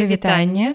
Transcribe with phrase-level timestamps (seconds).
[0.00, 0.74] прывітанне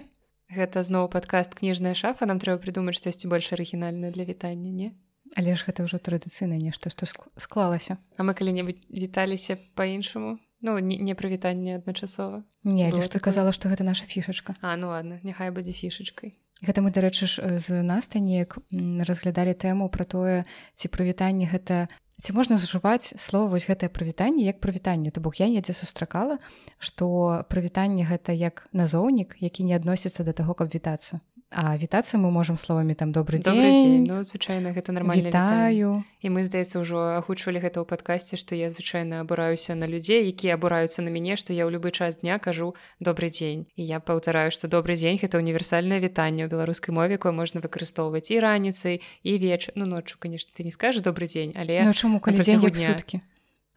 [0.55, 4.89] Гэта зноў падкаст кніжная шафа нам трэба прыдумаць штосьці больш арыгінальна для вітання не?
[5.35, 7.97] Але ж гэта ўжо традыцыйна нешта што склалася.
[8.15, 12.43] А мы калі-небудзь віталіся по-іншаму Ну не, не прывітанне адначасова.
[12.63, 14.55] Не ж ты казала што гэта наша фішачка.
[14.61, 16.33] А ну ладно няхай будзе фішачкай.
[16.65, 21.85] Гэта мы дарэчы ж з наста неяк разглядалі тэму пра тое ці прывітанне гэта
[22.21, 25.11] ці можна зжываць слова вось гэтае прывітанне як прывітанне?
[25.11, 26.39] То бок я недзе сустракала
[26.79, 31.19] што прывітанне гэта як назоўнік які не адносіцца да таго каб вітацца
[31.55, 34.03] А вітацца мы можемм словамі там добрый дзень, добрый дзень.
[34.03, 36.03] Ну, звычайна гэта нормально вітаю.
[36.19, 40.59] І мы здаецца ўжо агучвалі гэта ў падкасці што я звычайна абураюся на людзей якія
[40.59, 44.51] абураюцца на мяне што я ў любы час дня кажу добрый дзень і я паўтараю
[44.51, 49.31] што добрый дзень гэта універсальнае вітанне ў беларускай мове якое можна выкарыстоўваць і раніцай і
[49.39, 53.23] веч ну ноччу конечно ты не скажешь добрый дзень але ну, чаму калі дзень суткі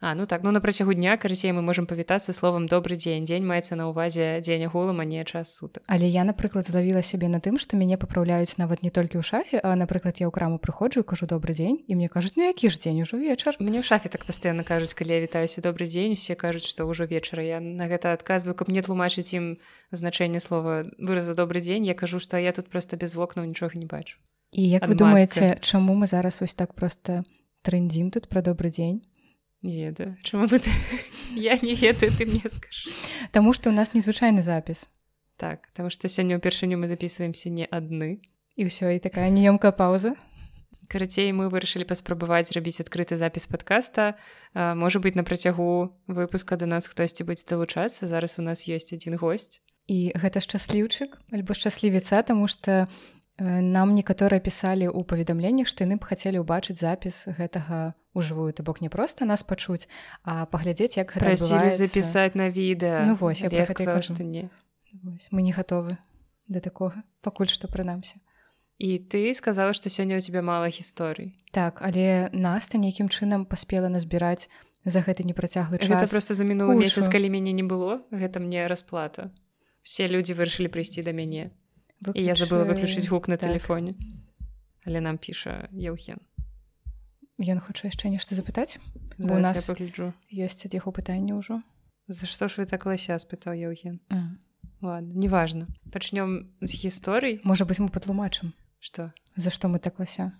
[0.01, 3.43] А ну так ну на працягу дня карацей мы можемм павітацца словам добрый дзень дзень
[3.43, 5.83] маецца на ўвазе дзень агулам а не час сутак.
[5.87, 9.59] Але я напрыклад злавіла сябе на тым што мяне папраўляюць нават не толькі ў шафе
[9.59, 12.79] а напрыклад я ў краму прыходжу кажу добрый дзень і мне кажуць ну які ж
[12.79, 16.39] дзень ужо вечар мне ў шафе так пастаянна кажуць калі я вітаюся добрый дзень все
[16.39, 19.59] кажуць што ўжо вечара я на гэта адказваю каб мне тлумачыць ім
[19.91, 23.85] значэнне слова выраза добрый дзень я кажу што я тут просто без вокнаў нічога не
[23.85, 24.15] бачу.
[24.55, 24.95] І як Адмазка.
[24.95, 27.27] вы думаеце чаму мы зараз вось так просто
[27.67, 29.03] трэндзім тут пра добрый дзень
[29.61, 30.61] не ведаю чаму ты.
[31.35, 32.91] Я не ведаю ты мне скажу
[33.31, 34.89] Таму што у нас незвычайны запіс
[35.39, 38.19] так таму што сёння ўпершыню мы записываемся не адны
[38.59, 40.19] і ўсё і такая неёмкая пауза.
[40.91, 44.19] Карацей мы вырашылі паспрабаваць зрабіць адкрыты запіс подкаста
[44.53, 48.03] можа быть на працягу выпуска да нас хтосьці будзе далучацца.
[48.03, 49.63] Зараз у нас ёсць адзін госць.
[49.87, 52.91] І гэта шчасліўчык альбо шчаслівіца таму што
[53.39, 58.81] нам некаторыя пісалі ў паведамленнях што яны б хацелі ўбачыць запіс гэтага ужывую то бок
[58.81, 59.87] не просто нас пачуць
[60.23, 63.07] а паглядзець як запісаць на відэа.
[63.07, 64.49] Ну, вось я сказала што не.
[65.03, 65.97] Вось, мы не гатовы
[66.47, 68.19] да такога пакуль што прынамсі.
[68.79, 71.35] І ты сказала што сёння у тебя мала гісторый.
[71.51, 74.49] Так але наста нейкім чынам паспела назбіраць
[74.83, 78.67] за гэты непрацяглы час гэта просто за мінулы месяц калі мяне не было гэта мне
[78.67, 79.31] расплата.
[79.79, 81.55] Все людзі вырашылі прыйсці да мяне
[82.01, 82.25] Выключи...
[82.25, 83.49] я забыла выключыць гук на так.
[83.49, 83.95] телефоне.
[84.85, 86.19] Але нам піша Еўген
[87.39, 88.79] Ён хоча яшчэ нешта запытаць
[89.17, 91.61] бо у нас выгляджу ёсць ад яго пытання ўжо
[92.07, 93.99] За што ж вы так лася спытаў Еўген
[94.81, 95.67] неважно.
[95.91, 99.11] Пачнём з гісторый можа быць мы патлумачым что?
[99.35, 100.31] За што мы так лася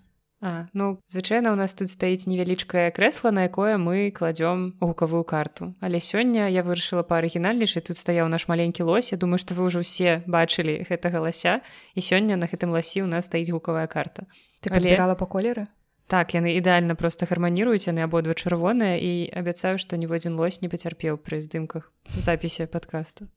[0.42, 5.74] А, ну звычайна у нас тут стаіць невялічкае крэсла на якое мы кладзём гукавую карту.
[5.80, 9.12] Але сёння я вырашыла па арыгінальнейшай тут стаяў наш маленькі лось.
[9.12, 11.60] Я думаю што вы ўжо ўсе бачылі гэтага лася
[11.92, 14.24] і сёння на гэтым ласі у нас стаіць гукавая карта.
[14.64, 15.68] Ты палірала па колеры
[16.10, 21.20] так яны ідэальна просто гарманіруюць яны абодва чырвоныя і абяцаю што ніводзін лось не пацярпеў
[21.20, 23.28] пры здымках запісе подкаста.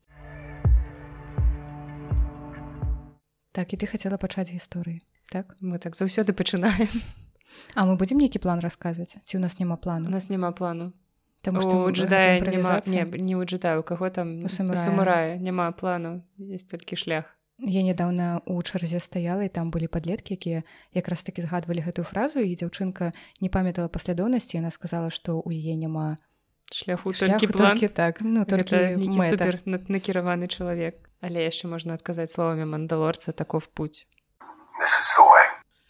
[3.52, 5.04] Так і ты хацела пачаць гісторыі
[5.34, 5.56] так?
[5.60, 7.02] Мы так заўсёды пачынаем
[7.74, 10.92] А мы будзем нейкі план расказваць ці у нас няма плану у нас няма плану
[11.44, 14.48] Таму што джедая не, не уджытаю каго там?
[14.48, 15.36] Самурая.
[15.36, 17.36] Няма плану есть толькі шлях.
[17.60, 20.64] Я нядаўна ў чарзе стаяла і там былі падлеткі якія
[20.96, 23.12] якраз такі згадвалі гэтую фразу і дзяўчынка
[23.44, 26.16] не памятала паслядоўнасці яна сказала што ў яе няма
[26.72, 27.78] шляху толькі план.
[27.92, 28.24] так.
[28.24, 28.96] Ну только
[29.28, 34.08] супер накіраваны чалавек але яшчэ можна адказаць словамі мандалорца таков путь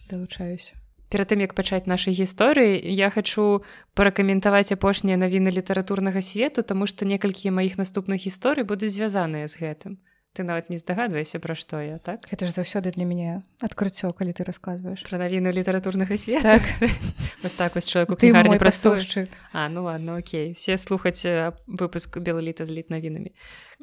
[0.09, 0.73] далучаюсь.
[1.09, 3.61] Перад тым як пачаць нашай гісторыі я хачу
[3.93, 9.91] паракаментаваць апошнія навіны літаратурнага свету тому што некалькі маіх наступных гісторый будуць звязаныя з гэтым.
[10.35, 12.27] Ты нават не здагадвайся пра што я так?
[12.33, 15.05] Это ж заўсёды для мяне адкрыццё калі ты расказваеш.
[15.07, 16.59] Пра навіну літаратурнага света.
[16.59, 16.63] Так.
[17.43, 20.51] вось так вось чалавеку ты гарні прастушчык А ну ладно Окей.
[20.53, 21.23] Все слухаць
[21.67, 23.31] выпуск белаліта з літ навінамі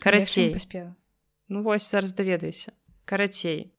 [0.02, 0.58] карацей.
[1.48, 2.72] ну вось зараз даведайся
[3.04, 3.71] карацей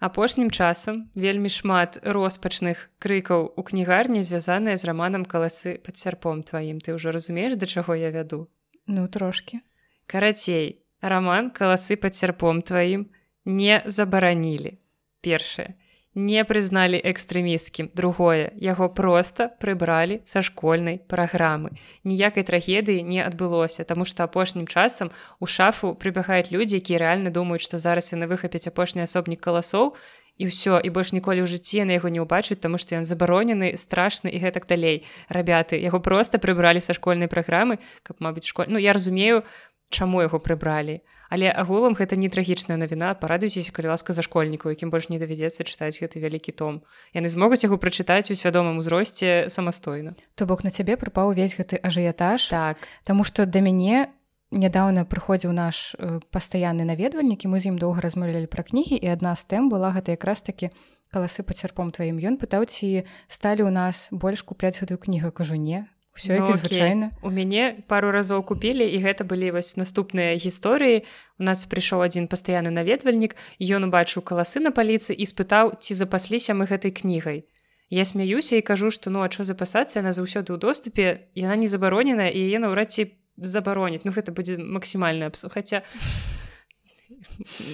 [0.00, 6.80] апошнім часам вельмі шмат роспачных крыкаў у кнігарні звязаныя з раманам каласы пад сярпом тваім
[6.80, 8.48] ты ўжо разумееш да чаго я вяду?
[8.88, 9.60] Ну трошки
[10.08, 13.12] карацей раман каласы пад сярпом тваім
[13.44, 14.80] не забаранілі.
[15.20, 15.76] Першае
[16.14, 21.70] не прызналі экстрэміскім другое яго проста прыбралі са школьнай праграмы.
[22.02, 27.62] Ніякай трагедыі не адбылося таму што апошнім часам у шафу прыбягаюць людзі якія рэальна думаюць
[27.62, 29.94] што зараз яны выхапяць апошні асобнік каласоў
[30.40, 33.76] і ўсё і больш ніколі ў жыцці на яго не ўбачыць таму што ён забаронены
[33.76, 35.04] страшны і гэтак далей.
[35.28, 39.44] Рабяты яго проста прыбралі са школьнай праграмы каб мабыць школь ну я разумею
[39.90, 41.02] чаму яго прыбралі.
[41.30, 45.62] Але агулам гэта не трагічная навіна парадуйцеся калі ласка за школьніку якім больш не давядзецца
[45.62, 46.82] чытаць гэты вялікі том.
[47.14, 50.14] Яны змогуць яго прачытаць у свядомым узросце самастойна.
[50.34, 52.50] То бок на цябе прыпаў увесь гэты ажыятаж.
[52.50, 52.82] Так.
[53.04, 54.10] Таму што да мяне
[54.50, 59.06] нядаўна прыходзіў наш э, пастаянны наведвальнік і мы з ім доўга размаўлялі пра кнігі і
[59.06, 60.74] адна з тэм была гэта якраз такі
[61.14, 65.86] каласы пацярпом тваім ён пытаў ці сталі ў нас больш купляць гэтую кнігу кажу не
[66.14, 71.06] все ну, звычайна у мяне пару разоў купілі і гэта былі вось наступныя гісторыі
[71.38, 76.54] у нас прыйшоў адзін пастаянны наведвальнік ён убачыў каласы на паліцы і спытаў ці запасліся
[76.54, 77.46] мы гэтай кнігай
[77.90, 81.68] я смяюся і кажу што ну а що запасацца яна заўсёды ў доступе яна не
[81.68, 85.82] забароненая і яе наўрад ці забароніць ну гэта будзе максімальна абсу хаця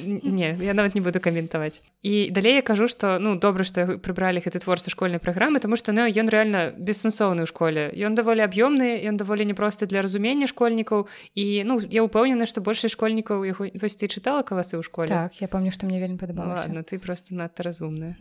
[0.04, 1.82] не я нават не буду каментаваць.
[2.02, 5.92] І далей я кажу что ну добра што прыбралі гэты творцы школьнай праграмы тому что
[5.92, 7.92] ну ён реально бессэнсоўны ў школе.
[7.94, 11.06] Ён даволі аб'ёмны ён даволі непросты для разумення школьнікаў.
[11.34, 15.08] І ну я ўпэўнены што большай школьнікаў яго вось ты чытала каласы ў школе?
[15.08, 16.70] Так я помню што мне вельмі падабалася.
[16.82, 18.16] Ты просто надта разумная.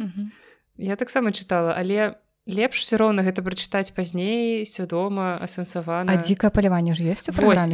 [0.78, 6.14] Я таксама чытала але лепш все роўна гэта прачытаць пазней свядома асэнсавана.
[6.14, 7.26] А дзікае паляванне ж ёсць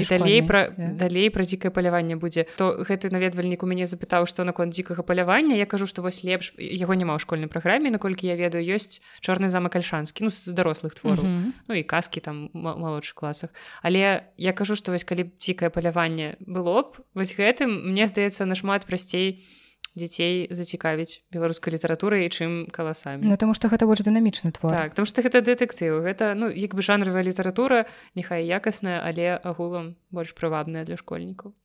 [0.08, 0.96] далей пра yeah.
[0.96, 2.48] далей пра дзікае паляванне будзе.
[2.56, 5.60] То гэты наведвальнік у мяне запытаў што наконт дзікага палявання.
[5.60, 9.52] Я кажу што вось лепш яго няма ў школьнай праграме наколькі я ведаю ёсць чорны
[9.52, 11.28] замак альшанскі ну з дарослых твораў.
[11.28, 11.52] Mm -hmm.
[11.68, 13.52] ну і казкі там малодшых класах.
[13.84, 18.88] Але я кажу што вось калі дзікае паляванне было б вось гэтым мне здаецца нашмат
[18.88, 19.61] прасцей у
[19.96, 23.28] дзяцей зацікавіць беларускай літаратурай чым каласамі.
[23.28, 24.72] Ну таму што гэта больш дынамічны твор.
[24.72, 26.02] Так, там што гэта дэтэктыў.
[26.06, 27.86] Гэта ну як бы жанравая літаратура
[28.16, 31.56] няхай якасная але агулам больш прывабная для школьнікаў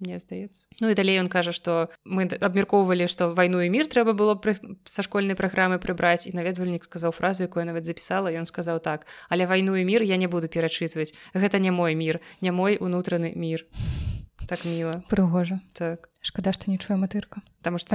[0.00, 0.66] мне здаецца.
[0.80, 4.56] Ну і далей ён кажа што мы абмяркоўвалі што вайну і мір трэба было пры...
[4.84, 9.46] са школьнай праграмы прыбраць і наведвальнік сказаў фразу якую нават запісала ён сказаў так але
[9.46, 11.12] вайну і мір я не буду перачытваць.
[11.36, 13.68] Гэта не мой мір не мой унутраны мір
[14.50, 15.62] так міла прыгожа.
[15.78, 16.10] Так.
[16.20, 17.46] Шкада што не чуе матырка.
[17.62, 17.94] Там што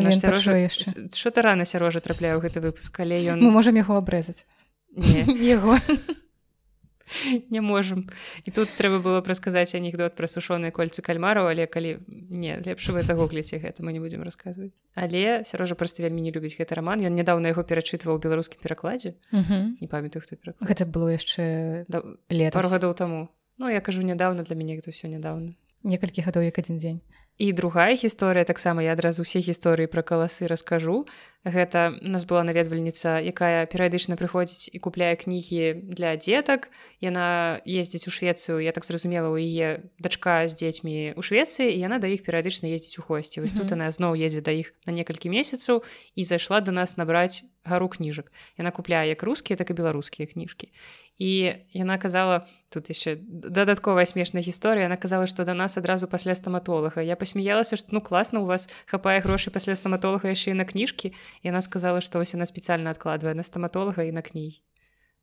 [1.12, 4.48] що ты рана сярожа трапляю гэты выпуск але ён мы можам яго абрэзаць.
[4.96, 5.76] Яго.
[7.52, 8.08] Не можам.
[8.46, 13.04] І тут трэба было прасказаць анекдот пра сушоныя кольцы кальмараў але калі не лепш вы
[13.04, 14.72] загугліце гэта мы не будзем расказваць.
[14.96, 19.20] Але сярожа проста вельмі не любіць гэты роман ён нядаўна яго перачытваў беларускім перакладзе.
[19.36, 22.02] Не памятаю хто гэта было яшчэ да,
[22.32, 23.30] лет пару гадоў таму.
[23.60, 25.54] Ну я кажу нядаўна для мяне гэта ўсё нядаўна
[25.86, 27.02] некалькі гадоў як адзін дзень.
[27.38, 31.04] І другая гісторыя таксама я адразу усе гісторыі пра каласы раскажу.
[31.44, 36.72] Гэта у нас была наведвальніца якая перыядычна прыходзіць і купляе кнігі для дзетак.
[37.04, 41.84] Яна ездзіць у швецыю я так зразумела у яе дачка з дзецьмі у швецыі і
[41.84, 43.44] яна да іх перыядычна ездзіць у госці.
[43.44, 43.68] Вось mm -hmm.
[43.68, 45.84] тут она зноў едзе да іх на некалькі месяцаў
[46.16, 48.32] і зайшла до нас набраць гару кніжак.
[48.58, 50.72] Яна купляе як рускія так і беларускія кніжкі
[51.18, 56.36] і яна казала тут яшчэ дадатковая смешная гісторыя она казала што да нас адразу пасля
[56.36, 60.66] стаматолага я пасмяялася што ну класна у вас хапае грошай пасля стаматолага яшчэ і на
[60.68, 64.60] кніжкі яна сказала што вось яна спецыяльна адкладвае на стаматолага і на кніг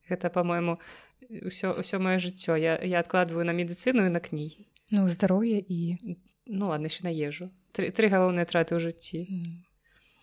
[0.09, 0.81] гэта по-мойму
[1.29, 4.65] ўсё ўсё маё жыццё я, я адкладваю на медыцыну і на кнігі
[4.97, 6.01] ну здароўе і
[6.47, 7.53] ну ладно на ежу.
[7.73, 9.61] Тры, тры галоўныя траты ў жыцці mm.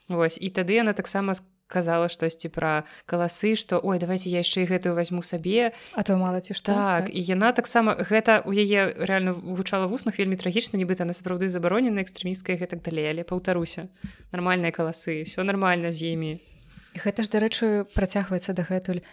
[0.10, 4.66] Вось і тады яна таксама сказала казала штосьці пра каласы што ой давайте я яшчэ
[4.66, 7.14] гэтую возьму сабе а то мала ці што так, так?
[7.14, 12.02] і яна таксама гэта у яе реально гучала вуснах вельмі трагічна нібыта на сапраўды забаронена
[12.02, 13.06] экстрэміская гэтак далей.
[13.08, 13.88] Але паўтаруся
[14.34, 16.32] нармальныя каласы все нормально з імі.
[16.98, 19.06] Гэта ж дарэчы працягваецца дагэтуль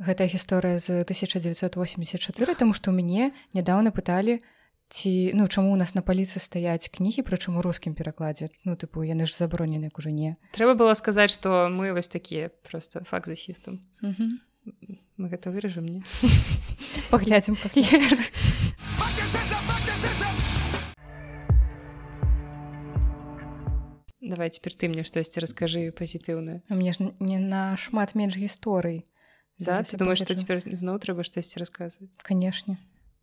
[0.00, 4.57] гэтая гісторыя з 1984 тому што ў мяне нядаўна пыталі у
[4.88, 8.48] ці ну чаму у нас на паліцы стаяць кнігі прычым у рускім перакладзе?
[8.64, 10.36] Ну тыпу яны ж забаронены к уже не.
[10.56, 13.84] Трэба было сказаць что мы вось такія просто факт за сістам.
[14.02, 16.04] Мы гэта выражем мне
[17.10, 17.56] паглядзім
[24.28, 29.04] давай цяпер ты мне штосьці раскажы пазітыўна у мне ж не на шмат менш гісторый.
[29.58, 32.12] Да, думаешь што цяпер зноў трэба штосьці расказваць?
[32.22, 32.78] Канешне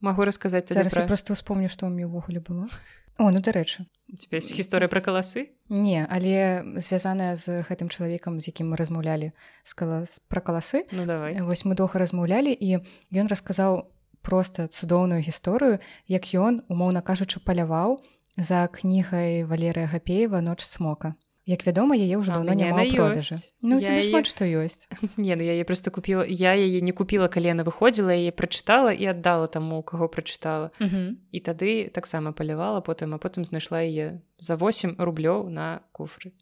[0.05, 1.09] магу расказаць зараз пра...
[1.09, 2.69] просто успомню што ў мне ўвогуле было.
[3.17, 3.87] О ну дарэчы
[4.19, 9.31] тебе есть гісторыя пра каласы не але звязаная з гэтым чалавекам з якім мы размаўлялі
[9.63, 11.39] з калас пра каласы ну давай.
[11.41, 12.83] Вось мы доўга размаўлялі і
[13.15, 13.89] ён расказаў
[14.21, 15.79] просто цудоўную гісторыю
[16.11, 18.01] як ён умоўна кажучы паляваў
[18.37, 23.37] за кнігай валерыя гапеева ноч смока як вядома яе ўжо давно няма продажы.
[23.61, 24.89] ну я шмат што ёсць.
[25.17, 29.05] Не ну я просто купила я яе не купила калі яна выходзіла яе прачытала і
[29.13, 30.71] аддала таму каго прачытала.
[30.79, 36.33] І тады таксама палявала потым а потым знайшла яе за 8 рублёў на куфры.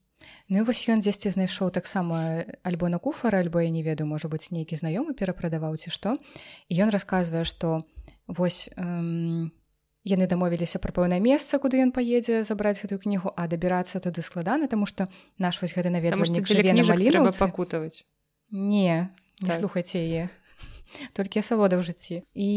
[0.47, 4.31] Ну і вось ён дзесьці знайшоў таксама альбо на куфара альбо я не ведаю можа
[4.31, 6.15] быць нейкі знаёмы перапрадаваў ці што.
[6.71, 7.83] І ён расказвае што
[8.27, 9.51] вось эм,
[10.03, 14.67] яны дамовіліся пра пэўнае месца куды ён паедзе забраць гэтую кнігу а дабірацца туды складана
[14.67, 15.07] тому что
[15.39, 16.43] наш вось гэты наведвальнік
[17.39, 18.03] пакутаваць.
[18.51, 19.59] Не так.
[19.59, 20.29] слухайце яе.
[21.17, 22.27] Толькі асалода ў жыцці.
[22.35, 22.49] І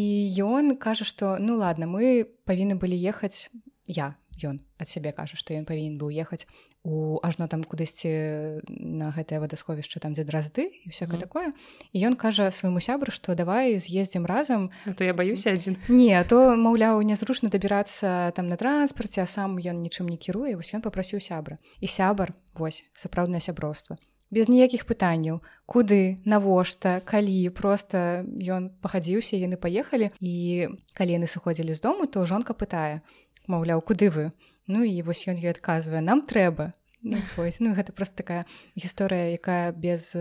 [0.42, 3.48] ён кажа што ну ладно мы павінны былі ехаць
[3.86, 6.44] я ён ад сябе кажа што ён павінен быў ехаць
[6.86, 11.24] у ажно там кудысьці на гэтае вадасховішча там дзе дразды і всякое mm.
[11.26, 11.48] такое
[11.90, 14.70] і ён кажа свайму сябру што давай з'ездзім разам.
[14.86, 15.74] А то я баюся адзін.
[15.90, 20.70] не то маўляў нязручна дабірацца там на транспарце а сам ён нічым не кіруе вось
[20.78, 21.58] ён попрасіў сябра.
[21.82, 23.98] І сябар вось сапраўднае сяброўства.
[24.30, 25.42] Без ніякіх пытанняў.
[25.66, 32.22] Куды навошта калі просто ён пахадзіўся яны паехалі і калі яны сыходзілі з дому то
[32.30, 33.02] жонка пытае
[33.50, 34.30] маўляў куды вы
[34.66, 38.44] ну і вось ён ёй адказвае нам трэба ну, вось, ну гэта просто такая
[38.74, 40.16] гісторыя якая без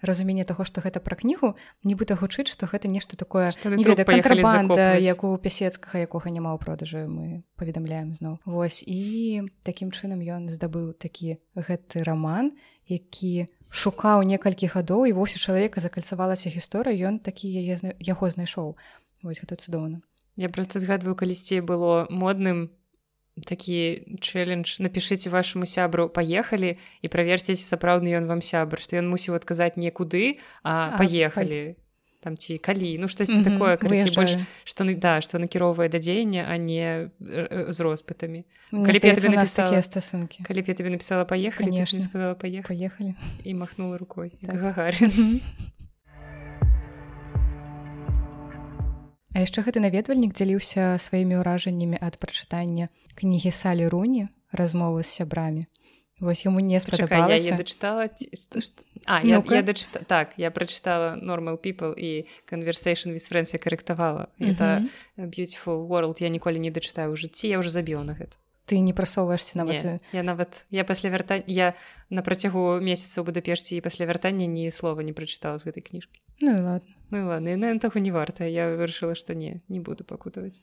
[0.00, 5.34] разумення таго што гэта пра кнігу нібыта гучыць што гэта нешта такое кантрабанда як у
[5.36, 8.38] пясецкага якога няма ў продажы мы паведамляем зноў.
[8.46, 12.54] Вось і такім чынам ён здабыў такі гэты роман
[12.86, 18.78] які шукаў некалькі гадоў і вось у чалавека закальцавалася гісторыя ён такі яе яго знайшоў.
[19.22, 20.00] Вось гэта цудоўна
[20.38, 22.70] Я просто згадваю калісьці было модным
[23.46, 29.38] такі чэлендж напішыце вашаму сябру паехалі і праверціце сапраўдны ён вам сябр што ён мусіў
[29.38, 31.76] адказаць некуды а, а паехалі
[32.20, 35.98] там ці калі ну штосьці mm -hmm, такое карці, больш што да што накіроўвае да
[35.98, 37.10] дзеяння а не
[37.68, 38.44] з роспытамі
[39.70, 43.14] такія стасункі калі б я тебе напісала паехалі сказала паехалі
[43.44, 44.32] і махнула рукой.
[44.40, 44.56] Так.
[44.56, 45.40] гагарин.
[49.38, 55.66] А яшчэ гэты наведвальнік дзяліўся сваімі ўражаннямі ад прачытання кнігі салі руні размовы з сябрамі
[56.20, 58.10] Вось яму не спадабалася дачытала
[59.06, 60.02] а, я, я дачыта...
[60.02, 64.50] так я прачытала normal people і conversation with friends я карэктавала mm -hmm.
[64.50, 64.86] это
[65.18, 68.34] beautiful world я ніколі не дачытаю ў жыцці я ўжо забіла на гэта
[68.66, 71.74] ты не прасоўваешься нават не, я нават я пасля вяртання я
[72.10, 76.20] на працягу месяца ў будапешці і пасля вяртання ні слова не прачытала з гэтай кніжкі
[76.40, 76.92] ну ладно.
[77.10, 80.60] Ну ладно на таго не варта я вырашыла што не не буду пакутаваць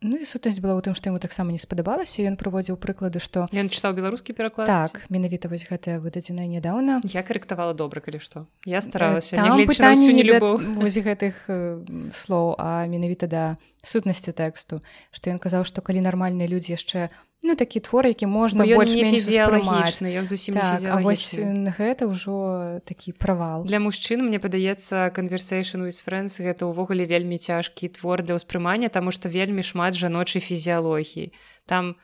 [0.00, 3.44] Ну і сутнасць была ў тым, што яму таксама не спадабалася ён праводзіў прыклады што
[3.52, 8.48] ён чытаў беларускі пераклад так менавіта вось гэтая выдадзеная нядаўна я карэктавала добра калі што
[8.64, 11.84] я старалася не любоў вось гэтых э,
[12.16, 13.44] слоў а менавіта да
[13.84, 14.80] сутнасці тэксту
[15.12, 17.12] што ён казаў што калі нармальныя людзі яшчэ
[17.42, 21.38] ну такі твор які можна фізіялагічны ён зусім так, вось
[21.78, 27.88] гэта ўжо такі правал для мужчын мне падаецца conversation with friends гэта ўвогуле вельмі цяжкі
[27.88, 31.32] твор для ўспрымання таму што вельмі шмат жаночай фізіялогіі
[31.64, 31.96] там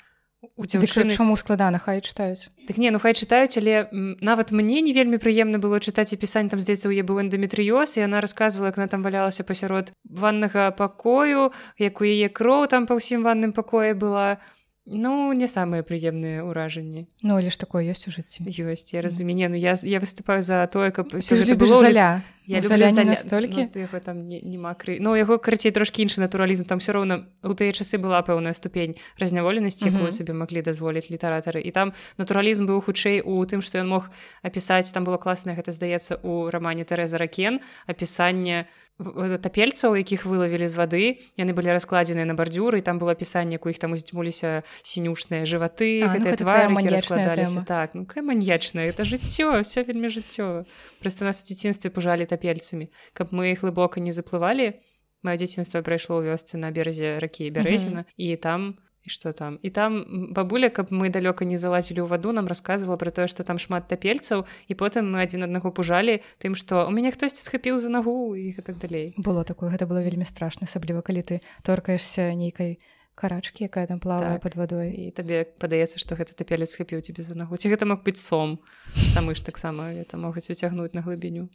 [0.57, 3.93] у дзяўчыны чаму складана хай чытаюць так не ну хай чытаюць але
[4.25, 8.01] нават мне не вельмі прыемна было чытаць і пісань там здаецца у е быў эндометрыёз
[8.01, 12.87] і она рассказывала як она там валялася пасярод ваннага пакою як у яе кроў там
[12.87, 14.39] па ўсім ванным пакоі была
[14.87, 19.51] Ну не самыя прыемныя ўражанні Ну але ж такое ёсць у жыцці ёсць я разуменне
[19.51, 21.11] Ну я, я выступаю за тое каб
[21.59, 22.63] было заля я
[23.17, 27.55] столькі ну, там няма кры Ну яго карацей трошкі іншы натуралізм там все роўна у
[27.55, 32.81] тыя часы была пэўная ступень разняволенасці якую сабе маглі дазволіць літаратары і там натуралізм быў
[32.87, 34.11] хутчэй у тым што ён мог
[34.43, 40.75] апісаць там было класна гэта здаецца у рамане Тэрэза ракен апісанне тапельцаў якіх вылавілі з
[40.81, 41.05] вады
[41.37, 46.33] яны былі раскладзеныя на бардзюры там было апісанне у іх там уздзьмуліся сінюшныя жываты ну,
[46.89, 50.65] раскладаліся так ну маньячна это жыццё все вельмі жыццё
[51.05, 54.77] просто нас у дзяцінстве пужалі тапельцамі каб мы іх глыбока не заплывалі
[55.25, 59.59] маё дзяцінства прайшло ў вёсцы на беразе ракі бярэзіна і там у і что там?
[59.63, 63.45] І там бабуля каб мы далёка не залазілі ў ваду нам рассказывала про тое что
[63.45, 67.79] там шмат тапельцаў і потым мы адзін аднаго пужалі тым что у мяне хтосьці схапіў
[67.79, 72.35] за нагу і так далей было такое гэта было вельмі страшна асабліва калі ты торкаешься
[72.35, 72.83] нейкай
[73.15, 74.43] карачки якая там плавае так.
[74.43, 78.03] под вадой і табе падаецца что гэта тапелец схапіў тебе за нагу ці гэта мог
[78.03, 78.59] быць сом?
[79.07, 81.49] Самы ж таксама это могуць уцягнуць на глыбіню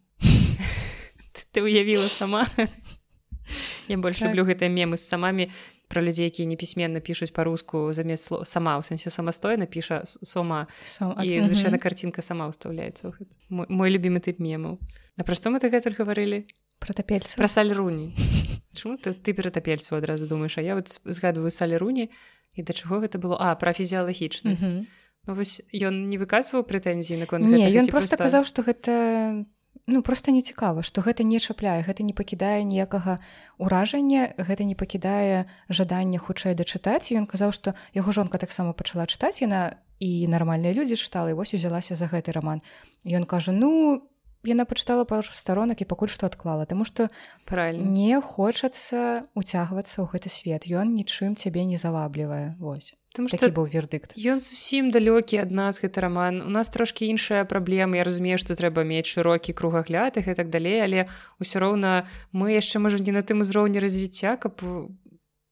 [1.52, 2.48] ты уявіла сама.
[3.88, 4.30] Я больш так.
[4.30, 5.52] люблю гэтыя мемы з самамі
[5.92, 10.72] про людзей якія непісьменна пішуць па-руску замест слова сама у сэнсе самастойна піша сома
[11.20, 13.12] і звычайна карцінка сама ўстаўляецца
[13.52, 14.80] мой, мой любімы тып мемаў
[15.20, 16.48] на пра што мы ты гэтуль гаварылі
[16.80, 18.16] про тапельца пра саль руні
[18.78, 22.08] чому ты, ты ператапельцу адразу думаеш а я вот згадываю саль руні
[22.56, 23.36] і да чаго гэта было?
[23.36, 24.88] А пра фізіялагічнасць ну,
[25.28, 29.44] вось ён не выказваў прэтэнзіі наконт ён просто казаў што гэта
[29.88, 33.18] ну просто не цікава што гэта не чапляе гэта не пакідае ніякага
[33.58, 37.12] ўражання гэта не пакідае жаданне хутчэй дачытаць.
[37.12, 41.54] Ён казаў што яго жонка таксама пачала чытаць яна і нармальныя людзі чытала і вось
[41.54, 42.62] узялася за гэты роман
[43.06, 44.02] ён кажа ну
[44.44, 47.10] яна пачытала пару старонак і пакуль што адклала Таму што
[47.46, 53.52] правильно не хочацца уцягвацца ў гэты свет ён нічым цябе не заваблівае Вось Таму што
[53.52, 58.04] быў вердыкт Ён зусім далёкі ад нас гэты раман у нас трошки іншая праблема Я
[58.08, 61.12] разумею што трэба мець шырокі кругагляд і так далей але
[61.44, 64.64] ўсё роўна мы яшчэ можа не на тым узроўні развіцця каб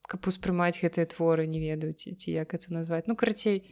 [0.09, 3.05] каб успрымаць гэтыя творы не ведаюць ці як это назваць.
[3.11, 3.67] Ну карацей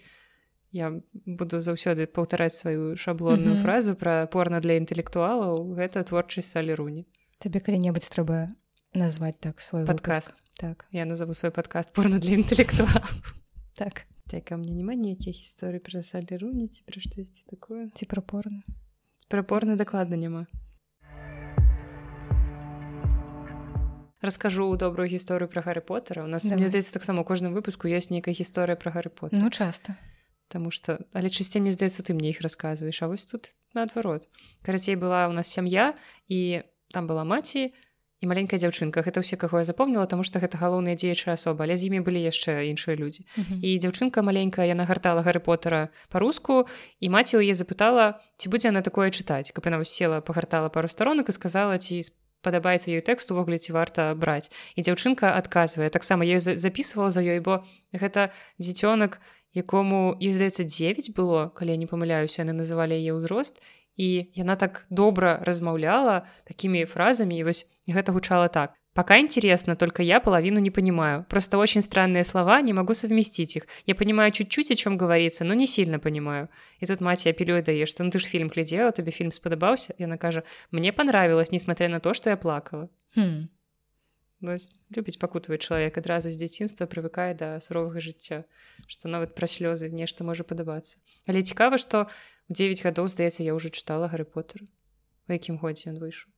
[0.75, 0.91] я
[1.25, 3.63] буду заўсёды паўтараць сваю шаблонную mm -hmm.
[3.63, 5.73] фразу пра порно для інтэлектуалаў.
[5.79, 7.07] Гэта творчасць салеруні
[7.39, 8.53] табе калі-небудзь трэба
[8.93, 10.43] назваць так свой падкаст.
[10.59, 10.85] Так.
[10.91, 13.36] Я назову свой падкаст порно для інтэлектуалаў
[13.77, 14.09] так.
[14.27, 17.87] Так а мне няма ніякіх гісторый пра салеруні ці пра штосьці такое.
[17.93, 18.65] Ці прапорна
[19.27, 20.47] прапорна дакладна няма
[24.21, 26.57] раскажу добрую гісторыю пра гары потара у нас Давай.
[26.57, 29.97] мне здаецца таксама кожным выпуску ёсць нейкая гісторыя пра гары пот ну часта
[30.47, 34.27] Таму што але часцей мне здаецца ты мне іх расказваеш А вось тут наадварот
[34.63, 35.93] карацей была у нас сям'я
[36.27, 37.75] і там была маці
[38.21, 39.05] і маленькая дзяўчынка.
[39.05, 42.21] Гэта ўсе каго я запомніла таму што гэта галоўныя дзеячы асоба але з імі былі
[42.25, 43.25] яшчэ іншыя людзі.
[43.37, 43.59] Uh -huh.
[43.61, 46.65] і дзяўчынка маленькая яна гартала гары потара па-руску
[46.99, 49.53] і маці яе запытала ці будзе она такое чытаць.
[49.53, 52.01] Каб яна села пагартала пару старонак і сказала ці
[52.41, 54.49] падабаецца ёй тэкст увогуле ці варта браць.
[54.75, 55.89] І дзяўчынка адказвае.
[55.89, 59.21] Таксама я записывала за ёй бо гэта дзіцёнак
[59.53, 63.61] якому і здаецца 9 было калі я не памыляюся яны называлі яе ўзрост
[63.97, 68.73] і яна так добра размаўляла такімі фразамі і вось гэта гучала так.
[68.93, 71.23] Пока интересно только я половину не понимаю.
[71.29, 73.67] Просто очень странные слова не могу совместить их.
[73.85, 76.49] Я понимаю чуть-чуть о чем говорится но не сильно понимаю
[76.79, 80.07] и тут мать апелюе даешь что ну ты ж фильм глядела тебе фильм спадабаўся я
[80.07, 83.49] накажа мне понравилось несмотря на то что я плакала хм.
[84.41, 88.45] Любіць пакутаваць чалавек адразу з дзяцінства прывыкае да суровага жыцця
[88.85, 93.53] што нават пра слёзы нешта можа падабацца але цікава што у 9 гадоў здаецца я
[93.57, 94.63] ўжо чытала гары потер
[95.27, 96.31] у якім годзе ён выйшаў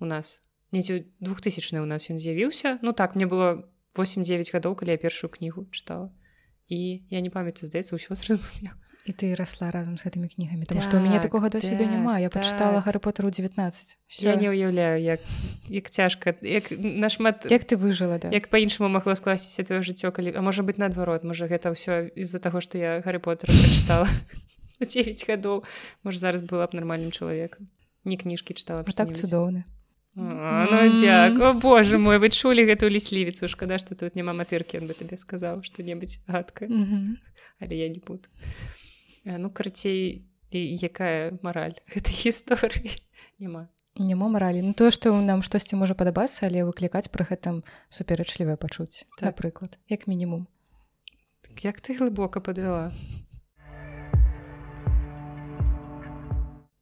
[0.00, 0.42] у нас.
[0.74, 5.30] Недзе двухтысячны у нас ён з'явіўся ну так мне было 8-9 гадоў калі я першую
[5.30, 6.10] кнігу чытала
[6.66, 8.74] і я не памятаю здаецца ўсё зразумела
[9.06, 12.18] і ты расла разам з гэтымі кнігамі што так, у мяне такога досведу так, няма
[12.18, 12.42] я так.
[12.42, 13.54] пачытала гары потеру 19
[14.10, 14.26] Всё.
[14.26, 15.20] я не ўяўляю як
[15.70, 18.34] як цяжка як нашмат як ты выжыла да?
[18.34, 22.38] як па-іншаму магло скласціся твоё жыццё калі а можа быть наадварот можа гэта ўсё з-за
[22.42, 24.10] таго што я гары потера прачытала
[24.80, 25.64] 9 гадоў.
[26.04, 27.72] Можа зараз была б нармальным чалавекам.
[28.04, 29.64] Не кніжкі чытала так цудоўны
[30.16, 34.88] ну дзяк о боже мой вы чулі гэтую ліслівіцу шкада што тут няма матыркі он
[34.88, 36.64] бы табе сказаў што-небудзь гадка
[37.60, 38.24] але я не буду
[39.26, 40.22] ну карцей
[40.54, 42.94] якая мараль гэтай гісторыі
[43.42, 43.66] няма
[43.98, 49.02] няма маралі ну тое што нам штосьці можа падабацца але выклікаць пры гэтым супярэчлівае пачуць
[49.18, 49.34] так.
[49.34, 50.46] напрыклад як мінімум
[51.42, 52.94] так, як ты глыбока падвяла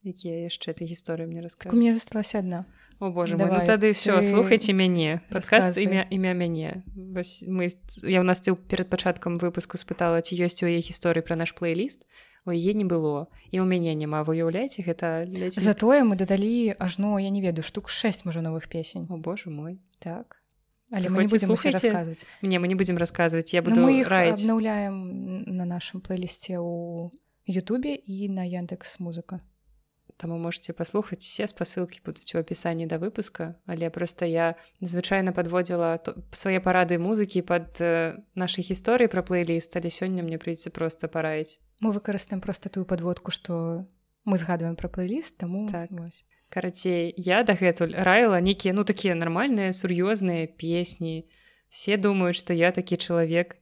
[0.05, 2.67] якія яшчэ ты гісторыі мне раска мне засталася одна.
[3.01, 4.31] О боже мой, ну тады все ты...
[4.31, 7.73] слухайте мяне падказ імя імя мяне Вось мы
[8.05, 11.57] я ў нас ты перад пачаткам выпуску спытала ці ёсць у яе гісторыі пра наш
[11.57, 12.05] плейліст
[12.47, 13.27] у яе не было.
[13.51, 18.25] І ў мяне няма выяўляеце гэта затое мы дадалі ажно я не ведаю штук 6
[18.25, 19.81] можа новых песень о боже мой.
[19.99, 20.45] Так.
[20.91, 22.27] Але мы не будем рассказывать.
[22.43, 27.11] Мне мы не будем рассказывать я буду ну, мы обнаўляем на нашым плейлісце у
[27.47, 29.41] Ютубе і на Яндекс музыка.
[30.17, 33.57] Таму можете паслухаць все спасылкі будуць у апісанні да выпуска.
[33.67, 35.99] Але просто я звычайна подводзіла
[36.31, 41.59] свае парады музыкі под э, нашай гісторыі пра плейліст але сёння мне прыйдзе просто параіць
[41.81, 43.87] мы выкарыстаем просто тую подводку что
[44.25, 45.91] мы згадваем пра плейліст таму так.
[46.49, 51.29] карацей я дагэтуль раіла нейкія ну такія нармальныя сур'ёзныя песні
[51.69, 53.57] все думаюць что я такі чалавек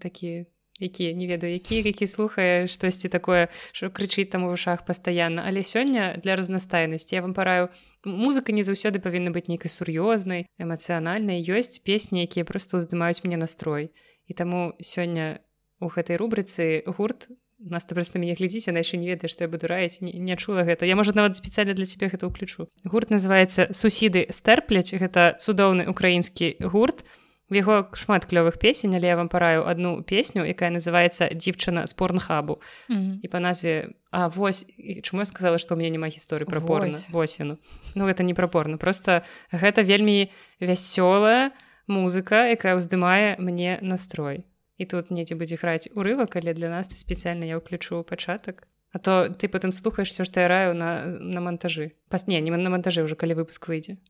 [0.00, 0.46] такі
[0.80, 5.44] які не ведаю які які слухае штосьці такое що крычыць там у вушах пастаянна.
[5.46, 7.68] Але сёння для разнастайнасці я вам параю
[8.04, 11.40] музыка не заўсёды павінна быць нейкай сур'ёзнай эмацыянальнай.
[11.40, 13.90] Ёсць песні якія просто ўздымаюць мне настрой.
[14.26, 15.40] І таму сёння
[15.80, 17.28] у гэтай рубрыцы гурт.
[17.58, 20.36] Нас ты просто мяне глядзіце на яшчэ не ведаеш што я буду раіць не, не
[20.36, 20.84] чула гэта.
[20.84, 22.68] Я можа нават спецыяльна для цябе гэта ўключу.
[22.84, 27.00] Гурт называется сусіды стэрпляць гэта цудоўны украінскі гурт.
[27.02, 31.86] У У яго шмат клёвых песень, але я вам параю одну песню, якая называется дзівчына
[31.86, 32.60] з порнхабу
[32.90, 33.18] mm -hmm.
[33.22, 34.66] і па назве А вось
[35.02, 37.58] чаму я сказала, што ў мяне няма гісторыі пра порна восену.
[37.94, 41.50] Ну гэта не пра порна просто гэта вельмі вясёлая
[41.86, 44.44] музыка, якая ўздымае мне настрой.
[44.77, 48.67] І тут недзе будзе граць урывак, але для нас ты спецыяльна я ўключу пачатак.
[48.91, 51.93] А то ты потым слухаеш все, што я раю на, на монтажы.
[52.09, 54.01] Пас не, не на монтажы ўжо калі выпуск выйдзе.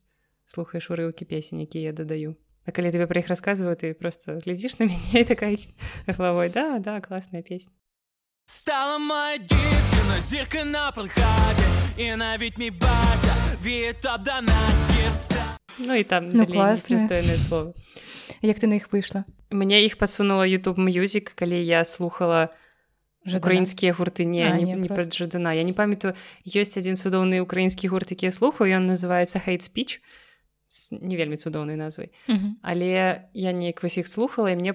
[0.45, 2.37] Слухаеш урыўкі песень, які я дадаю.
[2.65, 5.57] А калі тебе пра іх расказваю ты просто глядзіш на мяне такая
[6.05, 7.73] головой да да класная песня
[8.45, 11.65] стала моя дівчина зірка на подхабе
[11.97, 14.69] і навіть мій батя від обдана
[15.79, 17.07] Ну і там ну, класне
[17.47, 17.73] слово
[18.41, 22.48] як ты на іх выйшла Мне іх падсунула youtube мюзік калі я слухала
[23.26, 25.52] украінскія гурты не А, не, не, пад жадана.
[25.54, 26.14] Я не памятаю
[26.46, 30.00] ёсць адзін цудоўны украінскі гурт які я слухаю ён называется хейт спіч
[30.90, 32.58] не вельмі цудоўнай назвай Мгм.
[32.62, 34.74] але я неяк вось іх слухала і мне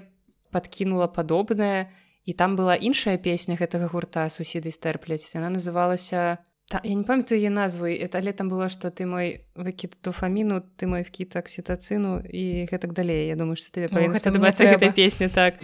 [0.52, 1.88] подкінула падобнае
[2.26, 6.38] і там была іншая песня гэтага гурта сусіды стэрпляць яна называлася
[6.72, 10.64] та, я не памятаю яе назву это але там было што ты мой выкід дофаміну
[10.80, 14.96] ты мой вкіт аксітацыну і гэтак далей Я думаю што тебе павінна гэта спадабацца гэтая
[14.96, 15.60] песня так.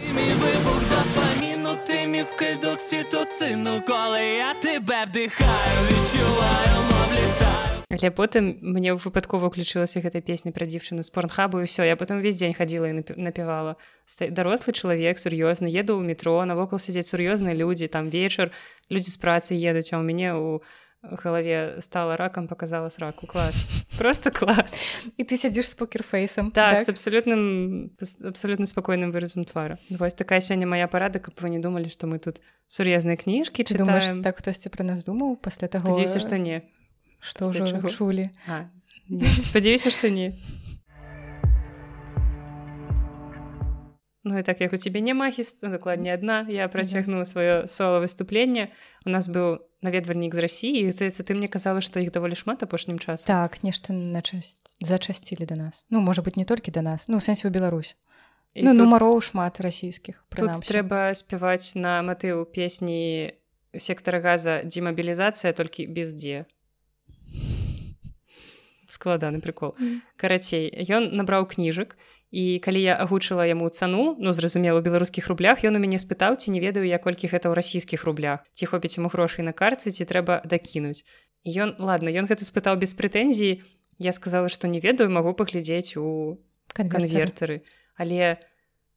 [2.78, 10.52] Окситоцину Коли я тебе вдихаю, відчуваю, мов літаю Але потым мне выпадкова ўключылася гэта песня
[10.52, 13.00] пра дзівчыну з порнхабу і ўсё я потым увесь дзень хадзіла і
[14.04, 18.52] Ста- дарослы чалавек сур'ёзны еду ў метро навокал сядзець сур'ёзныя людзі там вечар
[18.92, 20.60] людзі з працы едуць а ў мяне у
[21.03, 23.55] галаве стала ракам показала сраку клас
[23.97, 24.75] просто клас
[25.17, 30.39] і ты сядзіш з покерфейсом так, з абсалютным з абсалютна спакойным выразам твара вось такая
[30.39, 32.39] сёння моя парада каб вы не думалі што мы тут
[32.71, 36.63] сур'ёзныя кніжкі Ты думаеш чытаем так хтосьці пра нас думаў пасля таго спадзяюся што не
[37.19, 37.89] што пасля ўжо чаго?
[37.91, 38.71] чулі А,
[39.11, 40.31] не, спадзяюся што не
[44.23, 48.71] Ну і так як у цябе няма гісторы дакладней адна я працягну сваё соло выступленне
[49.03, 52.98] у нас быў наведвальнік з рассіі здаецца ты мне казала што іх даволі шмат апошнім
[52.98, 55.84] часам так нешта на часць зачасцілі да нас.
[55.90, 57.96] Ну можа быть не толькі да нас ну у сэнсе ў Беларусь
[58.54, 63.30] І ну тут, нумароў шмат расійскіх тут трэба спяваць на матыў песні
[63.76, 66.48] сектара газа демабілізацыя толькі без дзе
[68.88, 69.76] складаны прикол.
[69.78, 70.00] Мгм.
[70.16, 71.94] карацей ён набраў кніжак
[72.30, 76.36] і калі я агучыла яму цану ну зразумела у беларускіх рублях ён у мяне спытаў
[76.36, 79.90] ці не ведаю я колькі гэта ў расійскіх рублях ці хопіць яму грошай на карцы
[79.90, 81.04] ці трэба дакінуць.
[81.46, 83.62] Ён ладно ён гэта спытаў без прэтэнзій.
[83.98, 86.38] Я сказала што не ведаю магу паглядзець у
[86.74, 87.64] Канвертары.
[87.96, 88.36] але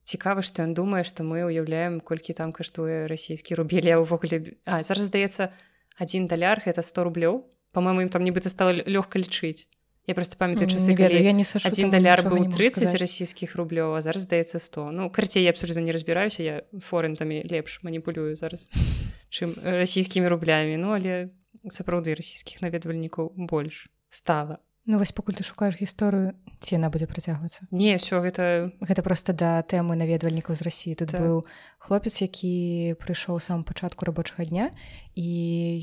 [0.04, 3.88] цікава што ён думае што мы ўяўляем колькі там каштуе расійскі рубель.
[3.88, 5.56] Я ўвогуле а зараз здаецца
[6.00, 7.48] один даляр гэта 100 рублёў.
[7.72, 9.72] По-моему ім там нібыта стала лё- лёгка лічыць
[10.12, 12.84] я просто памятаю часы ведаю, калі я не сашу, один даляр быў не магу 30
[12.84, 13.02] сказаць.
[13.02, 17.80] расійскіх рублёў а зараз здаецца 100 ну карцей я абсолютно не разбіраюся я форентамі лепш
[17.84, 18.68] маніпулюю зараз
[19.34, 21.32] чым расійскімі рублямі ну але
[21.72, 27.70] сапраўды расійскіх наведвальнікаў больш стала Ну вось пакуль ты шукаеш гісторыю ці яна будзе працягвацца?
[27.70, 31.22] Не все гэта гэта проста да тэмы наведвальнікаў з рассіі тут Так.
[31.22, 31.46] быў
[31.78, 34.74] хлопец які прыйшоў у самом пачатку рабочага дня
[35.14, 35.30] і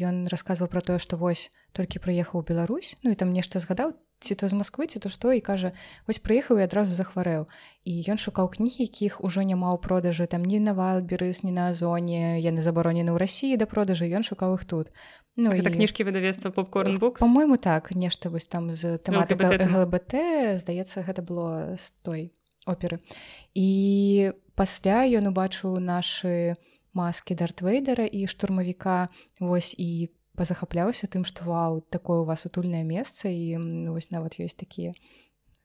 [0.03, 4.35] ён расказваў пра тое што вось толькі прыехаў Беларусь ну і там нешта згадаў ці
[4.35, 5.71] то з Масквы ці то што і кажа
[6.07, 7.47] вось прыехаў і адразу захварэў
[7.85, 11.71] і ён шукаў кнігі якіх ужо няма ў продажы там ні на валберыс ні на
[11.71, 14.91] азоне яны забаронены ў рассіі да продажы ён шукаў іх тут.
[15.39, 19.71] Ну гэта і- кніжкі выдавецтва попкорн букс по-мойму так нешта вось там з тэматыка LGBT
[19.71, 19.87] тэма.
[19.87, 20.13] ЛГБТ
[20.59, 22.33] здаецца гэта было з той
[22.67, 22.99] оперы.
[23.55, 26.59] І пасля ён убачыў нашы
[26.93, 29.09] маскі дартвейдера і штурмавіка.
[29.41, 34.39] Вось і пазахапляўся тым што вау такое у вас утульнае месца і м, вось нават
[34.39, 34.95] ёсць такія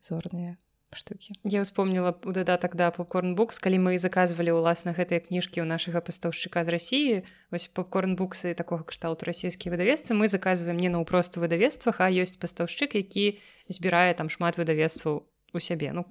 [0.02, 0.58] зорныя
[0.94, 5.68] штукі Я ўспомніла у дадатак да попкорн букс калі мы заказвалі ўласна гэтыя кніжкі ў
[5.70, 7.14] нашага пастаўшчыка з рассіі
[7.50, 12.98] вось попкорн буксы такога кшталту расійскія выдавецтвы мы заказваем не наўпросту выдавецтвах а ёсць пастаўшчык
[12.98, 13.38] які
[13.70, 16.06] збірае там шмат выдавецтваў у сябе ну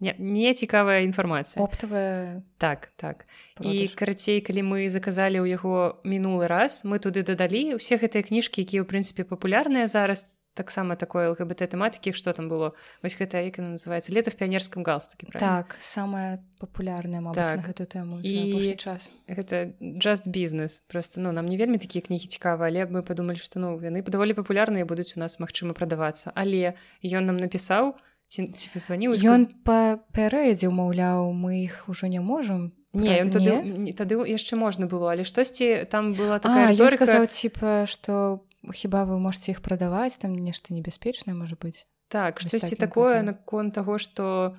[0.00, 1.58] не, не цікавая інфармацыя.
[1.62, 3.26] Оптавая так так.
[3.60, 3.94] І продаж.
[3.94, 8.82] карацей калі мы заказалі ў яго мінулы раз мы туды дадалі ўсе гэтыя кніжкі якія
[8.82, 12.72] ў прынцыпе папулярныя зараз таксама такое лгбт тэматыкі што там было.
[13.04, 15.68] Вось гэта як называется лета в піянерскім галстукі правильно?
[15.68, 17.60] так самая папулярная мабыць Так.
[17.60, 19.12] гэтую тэму І- і час.
[19.28, 23.60] гэта just бізнес просто ну нам не вельмі такія кнігі цікавы але мы падумалі што
[23.60, 26.32] ну яны даволі папулярныя будуць у нас магчыма прадавацца.
[26.34, 26.72] Але
[27.04, 27.92] ён нам напісаў
[28.28, 33.60] ці, ці пазваніў Ён па пярэдзе ўмаўляў мы іх ужо не можам не ён тады
[33.62, 33.92] не?
[33.92, 38.42] тады яшчэ можна было але штосьці там была А, такая ён рыторыка- сказаў типа што
[38.74, 43.26] хіба вы можете іх прадаваць там нешта небяспечнае можа быць Так, штосьці так такое казаў.
[43.26, 44.54] наконт таго, што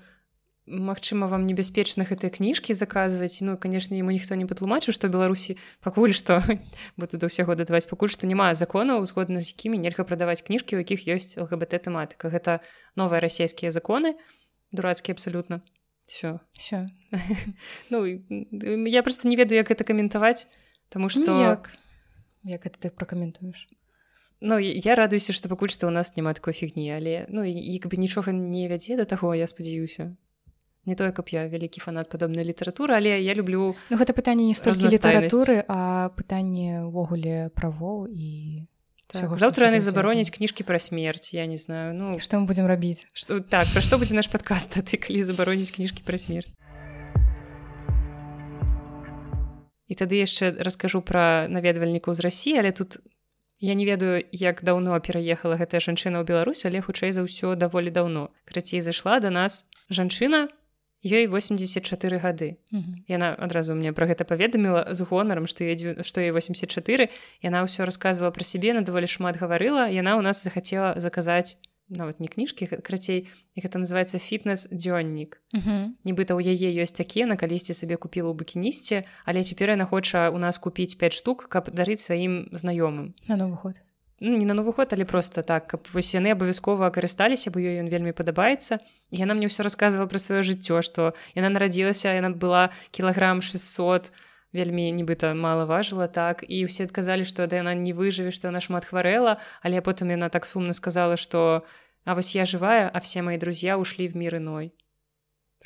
[0.68, 3.40] магчыма вам небяспечна гэтыя кніжкі заказваць.
[3.42, 6.44] Ну канешне яму ніхто не патлумачыў што беларусі пакуль што
[7.00, 10.84] буду да ўсяго дадаваць пакуль што няма законаў згодна з якімі нельга прадаваць кніжкі у
[10.84, 12.60] якіх ёсць лгбт тэматыка гэта
[13.00, 14.20] новыя расійскія законы
[14.76, 15.64] дурацкія абсалютна.
[16.06, 16.88] Все все
[17.90, 18.24] ну і,
[18.92, 20.48] я просто не ведаю як гэта каментаваць
[20.90, 21.72] Таму што як
[22.44, 23.68] як это ты пракаментуеш?
[24.40, 27.88] Ну я радуюся што пакуль што ў нас няма такой фігні але ну і як
[27.88, 30.16] бы нічога не вядзе да таго я спадзяюся
[30.88, 34.56] не тое каб я вялікі фанат падобнай літаратуры але я люблю Ну гэта пытанне не
[34.56, 38.66] столькі літаратуры а пытанне ўвогуле правоў і
[39.08, 42.20] так, заўтра яны забароняць кніжкі пра смерць я не знаю ну.
[42.20, 43.08] Што мы будзем рабіць?
[43.16, 46.52] Што так пра што будзе наш падкаст ты калі забароніць кніжкі пра смерць.
[49.88, 53.00] І тады яшчэ раскажу пра наведвальнікаў з рассіі але тут
[53.64, 57.96] я не ведаю як даўно пераехала гэтая жанчына ў Беларусь але хутчэй за ўсё даволі
[57.96, 58.36] даўно.
[58.44, 60.52] Крацей зайшла до нас жанчына
[61.04, 62.58] ёй 84 гады.
[63.08, 65.66] Яна адразу мне пра гэта паведаміла з гонарам што
[66.02, 67.10] што ей 84
[67.42, 69.90] яна ўсё рассказывала пра сябе на даволі шмат гаварыла.
[69.90, 71.58] Яна ў нас захацела заказаць
[71.90, 75.40] нават не кніжкі крацей як это называется фітнес дзённік
[76.04, 80.30] нібыта ў яе ёсць такія на калісьці сабе купіла ў букінісце але цяпер яна хоча
[80.30, 83.16] у нас купіць 5 штук каб дарыць сваім знаёмым.
[83.28, 83.87] На новы ну,
[84.20, 87.90] не на новы год але просто так каб вось яны абавязкова карысталіся бо ёй ён
[87.90, 88.80] вельмі падабаецца
[89.12, 94.10] яна мне ўсё рассказывала пра сваё жыццё што яна нарадзілася яна была кілаграм 600
[94.54, 96.42] вельмі нібыта мала важыла так.
[96.48, 100.30] І ўсе адказалі што да яна не выжыве што яна шмат хварэла але потым яна
[100.34, 101.68] так сумна сказала што
[102.06, 104.74] а вось я жывая а все мои друзья ушли в мир иной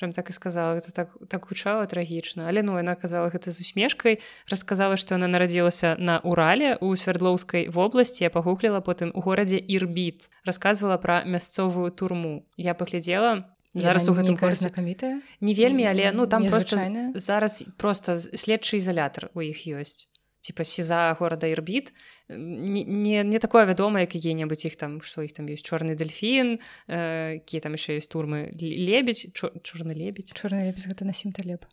[0.02, 3.62] прям так і сказала это так так гучала трагічна але ну яна казала гэта з
[3.62, 4.18] усмешкай
[4.50, 10.26] расказала што яна нарадзілася на урале у свердлоўскай вобласці я пагугліла потым у горадзе ірбіт
[10.42, 12.50] рассказывала пра мясцовую турму.
[12.58, 13.46] Я паглядзела
[13.78, 16.82] зараз у гэтым знакамітая не вельмі але ну там просто
[17.14, 20.11] зараз просто следчы изолятор у іх ёсць
[20.42, 21.94] типа сеза горада ірбіт
[22.30, 26.58] не, не, не такое вядома як які-небудзь іх там што іх там ёсць чорны дельфін
[26.88, 28.50] які э, там яшчэ ёсць турмы.
[28.58, 31.66] Лебедь чорны лебедь чорны лебедь гэта на сім талеб.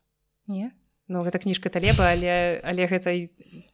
[0.46, 0.72] Не?
[1.09, 3.16] Ну гэта кніжка талеба але але гэта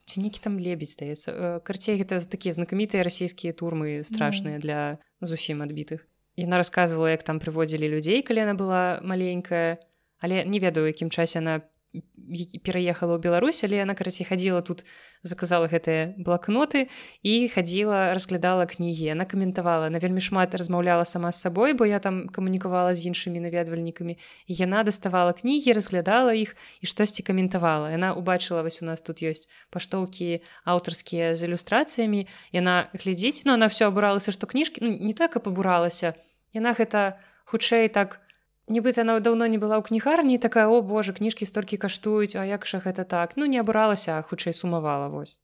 [0.07, 5.59] ці нейкі там лебедь здаецца э, карцей гэта такія знакамітыя расійскія турмы страшныя для зусім
[5.59, 6.07] адбітых
[6.39, 9.83] яна рассказывала як там прыводзілі людзей калі яна была маленькая
[10.23, 11.59] але не ведаю якім часе она
[12.65, 14.83] пераехала ў Беларусь але яна карацей хадзіла тут
[15.21, 16.89] заказала гэтыя блакноты
[17.21, 21.99] і хадзіла разглядала кнігі она каментавала на вельмі шмат размаўляла сама з сабой бо я
[21.99, 24.17] там камунікавала з іншымі наведвальнікамі
[24.49, 29.45] яна даставала кнігі разглядала іх і штосьці каментавала яна убачыла вось у нас тут ёсць
[29.69, 35.37] паштоўкі аўтарскія з ілюстрацыямі яна глядзіць но она все абуралася што кніжкі ну, не так
[35.37, 36.17] каб абуралася
[36.57, 38.24] яна гэта хутчэй так у
[38.67, 42.65] нібыта она даўно не была ў кнігарні такая о божа кніжкі столькі каштуюць а як
[42.65, 43.37] жа гэта так?
[43.37, 45.39] Ну не абуралася хутчэй сумавала вось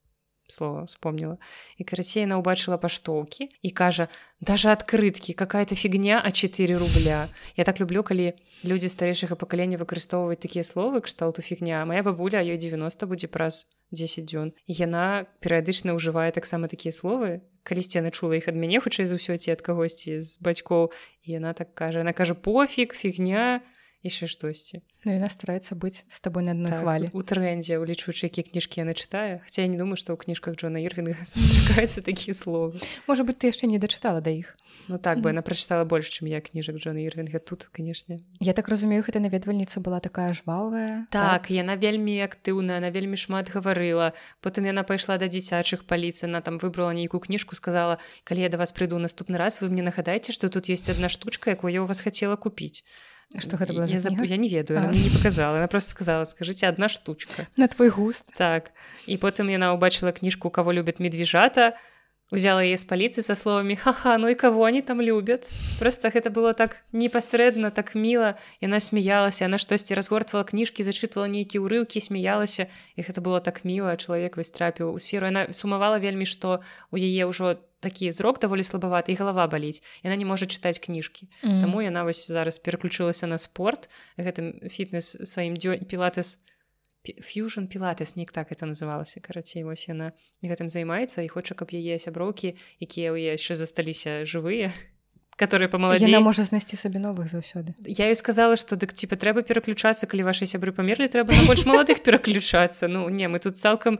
[0.52, 1.38] слова вспомнила.
[1.78, 4.08] І карацейна убачыла паштоўкі і кажа
[4.42, 8.34] даже адкрыткі какая-то фігня а 4 рубля я так люблю калі
[8.66, 14.28] людзі старэйшага пакалення выкарыстоўваюць такія словы кшталту фігня моя бабуля ёй 90 будзе праз 10
[14.28, 19.18] дзён яна перыядычна ўжывае таксама такія словы калісьці яна чула іх ад мяне хутчэй за
[19.18, 20.90] ўсё ці ад кагосьці з бацькоў
[21.26, 23.62] і яна так кажа она кажа пофіг фігня
[24.04, 24.82] яшчэ штосьці.
[25.06, 27.10] Ну, яна стараецца быць з табой на адной так, хвалі.
[27.14, 29.42] у трэндзе улічваючы якія кніжкі яна чытае.
[29.42, 32.78] Хаця я не думаю што ў кніжках Джона ірвінга сустракаюцца такія словы.
[33.10, 34.58] Можа быть ты яшчэ не дачытала да іх.
[34.90, 38.22] Ну так бы яна прачытала больш чым я кніжак Джона ірвінга тут канешне.
[38.42, 41.52] Я так разумею гэта наведвальніца была такая жвавая так, так?
[41.54, 44.14] яна вельмі актыўная она вельмі шмат гаварыла.
[44.42, 48.58] Потым яна пайшла да дзіцячых паліцый она там выбрала нейкую кніжку сказала калі я да
[48.58, 51.90] вас прыйду наступны раз вы мне нагадаеце што тут ёсць адна штучка якую я у
[51.90, 52.86] вас хацела купіць
[53.40, 54.10] что гэта была я, за...
[54.10, 54.92] я не ведаю а.
[54.92, 58.26] не показала она просто сказала скажите одна штучка на твой густ.
[58.36, 58.72] Так
[59.08, 61.78] і потым яна убачыла кніжку кого любят медвежата
[62.32, 65.48] узяла яе з паліцыі са словамі хаха ну і кого они там любят?
[65.80, 71.64] Просто гэта было так непасрэдна так міла яна смяялася она штосьці разгортвала кніжкі зачытвала нейкія
[71.64, 75.32] ўрыўкі смяялася і гэта было так міла чалавек вось трапіў у сферу.
[75.32, 76.60] Яна сумавала вельмі што
[76.92, 80.80] у яе ўжо там такі зрок даволі слабаваты і галава баліць яна не можа чытаць
[80.80, 81.62] кніжкі mm -hmm.
[81.62, 86.40] Таму яна вось зараз пераключылася на спорт гэтым фітнес сваім дзё пілатес
[87.04, 90.14] фьюжн пілатес неяк так это называлася карацей вось яна
[90.44, 94.70] гэтым займаецца і хоча каб яе сяброўкі якія ў яшчэ засталіся жывыя
[95.42, 99.42] которые памаладзе яна можа знайсці сабе новых заўсёды я ёй сказала што дык типа трэба
[99.42, 103.98] пераключацца калі ваши сябры памерлі трэба больш маладых пераключацца ну не мы тут цалкам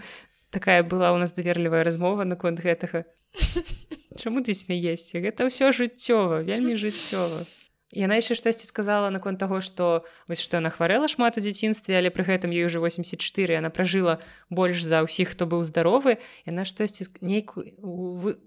[0.54, 3.10] такая была у нас даверлівая размова наконт гэтага
[4.22, 7.48] Чаму ты смяесце гэта ўсё жыццёва вельмі жыццёва
[7.92, 12.10] яна яшчэ штосьці сказала наконт таго што вось што яна хварэла шмат у дзяцінстве але
[12.10, 13.20] пры гэтым ёй уже 84
[13.60, 16.18] яна пражыла больш за ўсіх хто быў здаровы.
[16.48, 17.68] Яна штосьці нейкую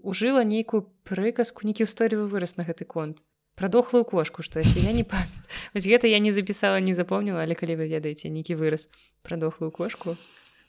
[0.01, 3.21] ужыла нейкую прыказку нейкі ўстойлівы вырас на гэты конт.
[3.55, 5.21] Прадохлую кошку штосьці я не па
[5.73, 8.89] вось гэта я не запісала не запомніла але калі вы ведаеце нейкі вырас
[9.21, 10.17] прадохлую кошку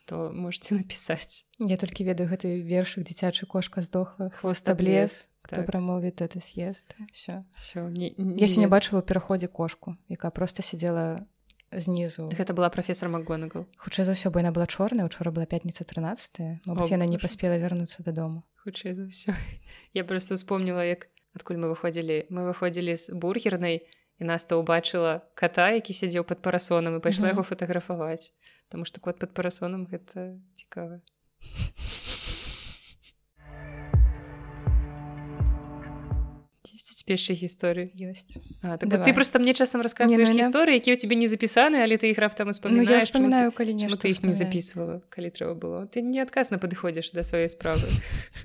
[0.07, 5.67] то можете напісаць я толькі ведаю гэты вершык дзіцячы кошка здохла хвоста блес так.
[5.67, 11.27] прамовіць это съезд все все не, не, я не бачыла пераходзе кошку якая просто сидела
[11.73, 13.67] знізу гэта была профессор макгонагал.
[13.77, 18.07] Хутчэй за ўсё бо яна была чорная учора была пятніца 13 яна не паспела вярнуцца
[18.07, 19.35] дадому хутчэй за ўсё
[19.93, 23.83] я просто вспомнила як адкуль мы выходзілі мы выходзілі з бургернай
[24.19, 27.35] і нас то ўбачыла кота які сядзеў под парасонам і пайшла mm -hmm.
[27.35, 28.33] яго фотаграфаваць
[28.69, 31.03] Таму што кот под парасонам гэта цікава
[37.07, 40.93] яшчэ гісторыі ёсць А, так ты просто мне часам рассказываешь Не, ну, я- гісторыі які
[40.93, 43.79] у тебе не запісаны але ты іх раптам Ну успамінаеш я чаму вспоминаю калі ты,
[43.79, 45.87] чаму нешта ты іх не записывала калі трэба было.
[45.87, 47.87] Ты неадказна падыходзіш да сваёй справы.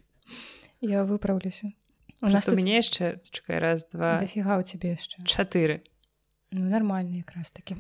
[0.81, 1.73] Я выпраўлюся
[2.21, 5.81] у нас Просто у тут мяне яшчэ чакай раз два дофіга у цябе яшчэ чатыры
[6.51, 7.77] Ну нормально якраз таки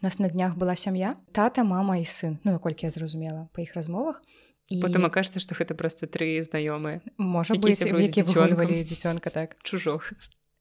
[0.00, 2.38] у нас на днях была сям'я тата мама і сын.
[2.44, 4.22] Ну наколькі я зразумела па іх размовах.
[4.68, 8.58] І потым акажется што гэта просто тры знаёмыя можа які быць сябруюць з які дзіцёнкам.
[8.58, 9.56] выгодвалі дзіцёнка так.
[9.62, 10.12] Чужох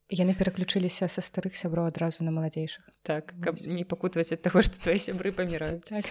[0.07, 4.79] яны пераключыліся са старых сяброў адразу на маладзейшых так каб не пакутаваць ад таго што
[4.83, 6.07] твои сябры паміраюць так.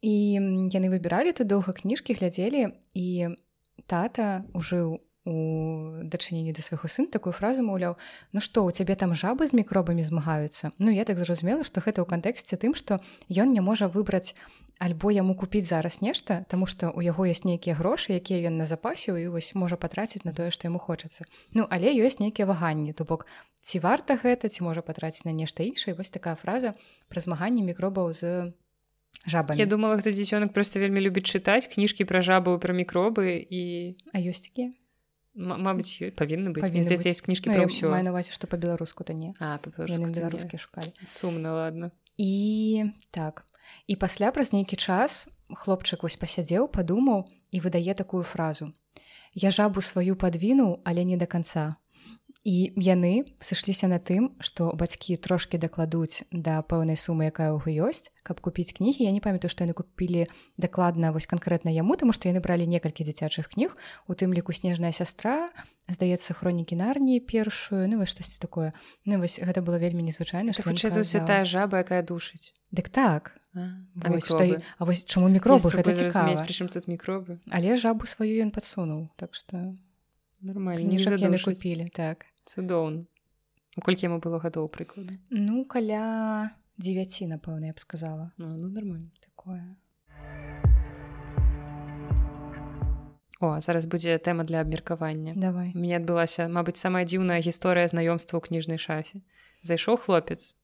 [0.00, 0.40] І
[0.72, 3.36] яны выбіралі тут доўга кніжкі глядзелі і
[3.84, 7.96] тата ужыў у дачыненні да свайго сын такую фразу маўляў
[8.32, 10.70] Ну што у цябе там жабы з мікробамі змагаюцца?
[10.78, 13.00] Ну я так зразумела што гэта ў кантэксце тым што
[13.32, 14.36] ён не можа выбраць
[14.78, 18.68] альбо яму купіць зараз нешта таму што у яго ёсць нейкія грошы якія ён на
[18.68, 21.24] запасе і вось можа патраціць на тое што яму хочацца.
[21.56, 22.92] Ну але ёсць нейкія ваганні.
[22.92, 23.24] То бок
[23.64, 25.96] ці варта гэта ці можа патраціць на нешта іншае?
[25.96, 26.76] Вось такая фраза
[27.08, 28.52] пра змаганне мікробаў з
[29.24, 29.56] жабамі.
[29.56, 34.20] Я думала гэта дзіцёнак просто вельмі любіць чытаць кніжкі пра жабу пра мікробы і А
[34.20, 34.74] ёсць такія
[35.34, 39.04] мабыць ёй павінны быць здаецца ёсць кніжкі Ну, пра ўсё маю на увазе што па-беларуску
[39.04, 39.34] то не.
[39.42, 41.90] А, беларускія шукалі сумна ладно.
[42.16, 43.44] І так.
[43.86, 48.72] І пасля праз нейкі час хлопчык вось пасядзеў падумаў і выдае такую фразу.
[49.34, 51.74] Я жабу сваю падвінуў але не да канца
[52.44, 58.12] і яны сышліся на тым што бацькі трошкі дакладуць да пэўнай сумы якая ўго ёсць.
[58.20, 60.28] Каб купіць кнігі я не памятаю што яны купілі
[60.60, 63.72] дакладна вось канкрэтна яму таму што яны бралі некалькі дзіцячых кніг
[64.08, 65.48] у тым ліку снежная сястра
[65.88, 68.76] здаецца хронікі нарніі першую ну вось штосьці такое.
[69.08, 72.52] Ну вось гэта было вельмі незвычайна ён хутчэй за ўсё тая жаба якая душыць.
[72.68, 73.32] Дык так.
[73.56, 75.70] А, Вось, што, а вось чаму мікробы?
[75.70, 76.42] Гэта цікава.
[76.42, 77.38] прычым тут мікробы.
[77.54, 79.78] Але жабу сваю ён падсунуў так што
[80.42, 83.04] нормально купі купілі так цудоўна
[83.82, 88.32] колькі яму было гадоў прыклады ну каля 9 напэўна я б сказала.
[88.36, 89.76] Ну, ну нормально такое.
[93.40, 95.34] О зараз будзе тэма для абмеркавання.
[95.36, 95.70] Давай.
[95.74, 99.22] У мяне адбылася мабыць самая дзіўная гісторыя знаёмства ў кніжнай шафе.
[99.62, 100.56] Зайшоў хлопец.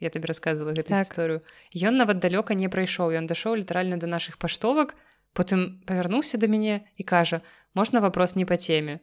[0.00, 1.06] Я табе рассказывала гэту Так.
[1.06, 1.46] гісторыю.
[1.70, 3.14] Ён нават далёка не прайшоў.
[3.14, 4.94] Ён дашоў літаральна да нашых паштовак
[5.32, 7.40] потым павярнуўся да мяне і кажа
[7.74, 8.98] можна вопрос не па теме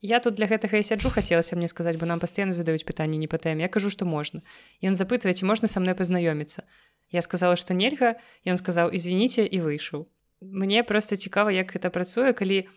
[0.00, 3.28] я тут для гэтага і сяджу хацелася мне сказаць бо нам пастаянна задаюць пытанні не
[3.28, 3.64] па тэме.
[3.64, 4.42] Я кажу што можна.
[4.84, 6.64] Ён запытвае ці можна са мной пазнаёміцца.
[7.10, 8.16] Я сказала што нельга.
[8.44, 10.06] Ён сказаў извините і выйшаў.
[10.40, 12.68] Мне просто цікава як гэта працуе калі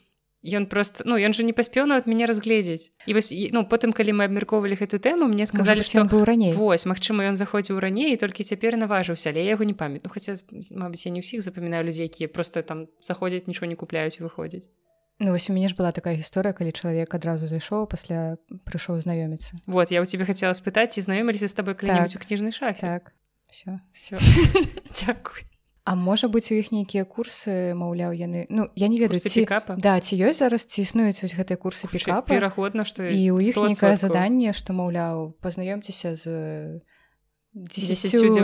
[0.43, 2.95] ён просто ну ён же не паспеў нават мяне разгледзець.
[3.05, 6.55] І вось ну потым калі мы абмяркоўвалі гэту тэму мне сказалі што быў раней.
[6.55, 10.09] Вось магчыма ён заходзіў раней і толькі цяпер наважыўся але я яго не памят ну
[10.09, 10.39] хаця
[10.71, 14.71] мабыць я не ўсіх запамінаю людзей якія просто там заходзяць нічого не купляюць выходзяць
[15.19, 19.59] Ну вось у мяне ж была такая гісторыя калі чалавек адразу зайшоў пасля прыйшоў знаёміцца.
[19.67, 22.79] Вот я у тебе хотела спытаць ці знаёміліся з табой калі-нибудь у кніжнай шафе?
[22.79, 23.11] Так.
[23.51, 24.19] Все все
[25.05, 25.43] Дякуй
[25.83, 29.73] А можа быць у іх нейкія курсы маўляў яны ну я не ведаю ці пікапа?
[29.73, 32.29] да ці ёсць зараз ці існуюць вось гэтыя курсы пікапа?
[32.29, 36.29] верагодна што і у іх нейкае заданне што маўляў пазнаёмцеся з.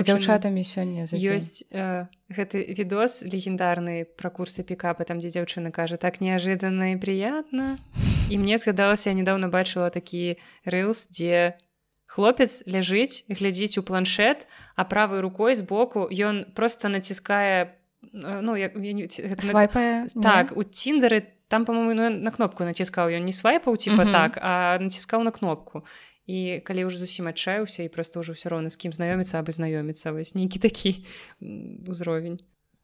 [0.01, 1.05] Дзяўчатамі сёння
[1.37, 6.97] ёсць э, гэты відос легендарны пра курсы пікапа там дзе дзяўчына кажа так неожиданно і
[6.97, 7.77] приятно
[8.29, 11.53] і мне згадалася я недавно бачыла такі рылс дзе
[12.09, 17.77] хлопец ляжыць глядзіць у планшет а правой рукой збоку ён просто націскае
[18.09, 23.13] э, ну як я не- гэта свайпае так у тиндеры там по-моему на кнопку націскаў
[23.13, 24.11] ён не свайпаў типа Мгм.
[24.11, 25.85] так а націскаў на кнопку
[26.25, 30.09] і калі ўжо зусім адчаяўся і просто ўжо ўсё роўна з кім знаёміцца абы знаёміцца
[30.11, 31.05] вось нейкі такі
[31.41, 32.41] м, узровень.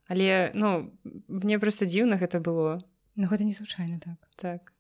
[0.08, 0.92] Але ну
[1.28, 2.78] мне просто дзіўна гэта было.
[3.16, 4.20] Ну гэта незвычайна так.
[4.38, 4.74] Так.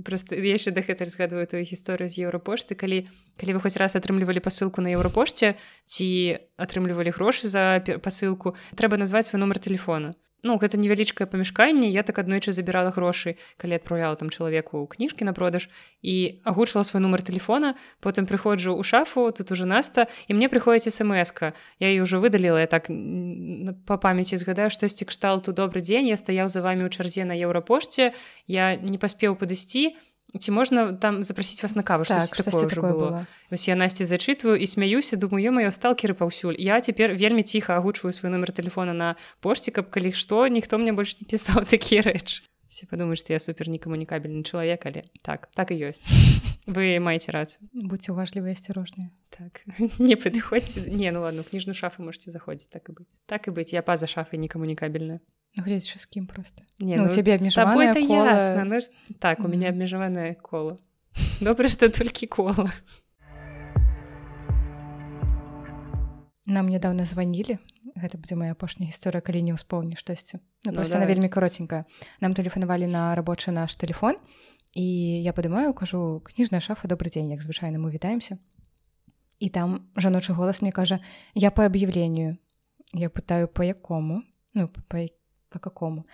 [0.00, 3.04] Просто яшчэ дагэтуль згадваю тую гісторыю з еўрапошты калі
[3.36, 9.28] калі вы хоць раз атрымлівалі пасылку на еўрапошце ці атрымлівалі грошы за пасылку трэба назваць
[9.28, 14.32] свой нумар телефона Ну гэта невялічкае памяшканне я так аднойчы забірала грошы калі адпраўляла там
[14.32, 15.68] чалавеку кніжкі на продаж
[16.00, 17.76] і агучыла свой нумар телефона.
[18.00, 21.52] Потым прыходжу ў шафу тут уже наста і мне прыходзіць смска.
[21.76, 22.88] Я ее ўжо выдаліла я так
[23.84, 28.16] па памяці згадаю штосьці кшталту добрый дзень я стаяў за вами ў чарзе на еўрапошце
[28.48, 29.92] я не паспеў падысці
[30.38, 32.04] ці можна там запрасіць вас на каву?
[32.04, 33.26] Так такое такое было было.
[33.50, 37.76] Вось я насці зачытваю і смяюся думаю ё маё сталкеры паўсюль я цяпер вельмі ціха
[37.76, 42.02] агучваю свой нумар телефона на пошце каб калі што ніхто мне больш не пісаў такія
[42.02, 42.46] рэчы.
[42.70, 46.06] Все падумаюць што я супер некамунікабельны чалавек але так так і ёсць.
[46.70, 47.66] Вы маеце рацыю.
[47.74, 49.10] Будьте уважлівыя асцярожныя.
[49.34, 49.66] Так
[49.98, 50.86] не падыходзьце.
[50.86, 53.10] Не ну ладно кніжную шафу можете заходзіць так і быць.
[53.26, 55.18] Так і быць я па-за шафай некамунікабельная
[55.58, 56.62] гледзячы з кім просто.
[56.78, 58.34] Не Ну, у цябе абмежаванае табой-то кола.
[58.34, 59.74] ясна, ну, ж- так у мяне Мгм.
[59.76, 60.78] абмежаванае кола
[61.40, 62.70] добра што толькі кола
[66.46, 67.58] нам нядаўна званілі
[68.00, 71.84] гэта будзе моя апошняя гісторыя калі не ўспомні штосьці ну, Ну, просто она вельмі каротенькая
[72.20, 74.16] нам тэлефанавалі на рабочы наш телефон
[74.74, 78.38] і я падымаю кажу кніжная шафа добрый дзень як звычайна мы вітаемся
[79.38, 81.00] і там жаночы голас мне кажа
[81.34, 82.38] я по аб'яўленню
[82.92, 84.22] я пытаю по якому?
[84.54, 84.98] Ну по,
[85.50, 86.06] по какому?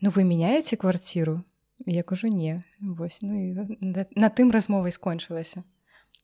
[0.00, 1.44] Ну вы мяняеце квартиру?
[1.86, 5.64] Я кажу не вось ну і на, на тым размовай скончылася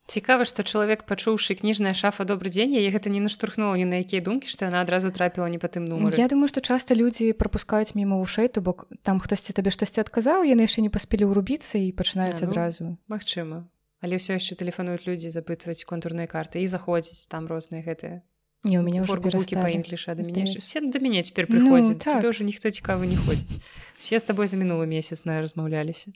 [0.08, 4.24] цікава што чалавек пачуўшы кніжная шафа добрый дзень яе гэта не наштурхнула ні на якія
[4.24, 6.16] думкі што яна адразу трапіла не па тым нумары.
[6.16, 10.48] Я думаю што часта людзі прапускаюць мімо вушэй то бок там хтосьці табе штосьці адказаў
[10.48, 12.96] яны яшчэ не паспелі ўрубіцца і пачынаюць ну, адразу.
[13.06, 13.68] Магчыма.
[14.00, 18.22] Але ўсё яшчэ тэлефануюць людзі запытваць контурныя карты і заходзіць там розныя гэтыя
[18.64, 19.74] не у форгбукі па перасталі.
[19.74, 20.58] інгліша да мяне здаецца.
[20.58, 22.12] все да мяне цяпер Ну, прыходзяць так.
[22.18, 23.62] цябе ўжо ніхто цікавы не ходзіць
[23.98, 26.10] все з табой за мінулы месяц на размаўляліся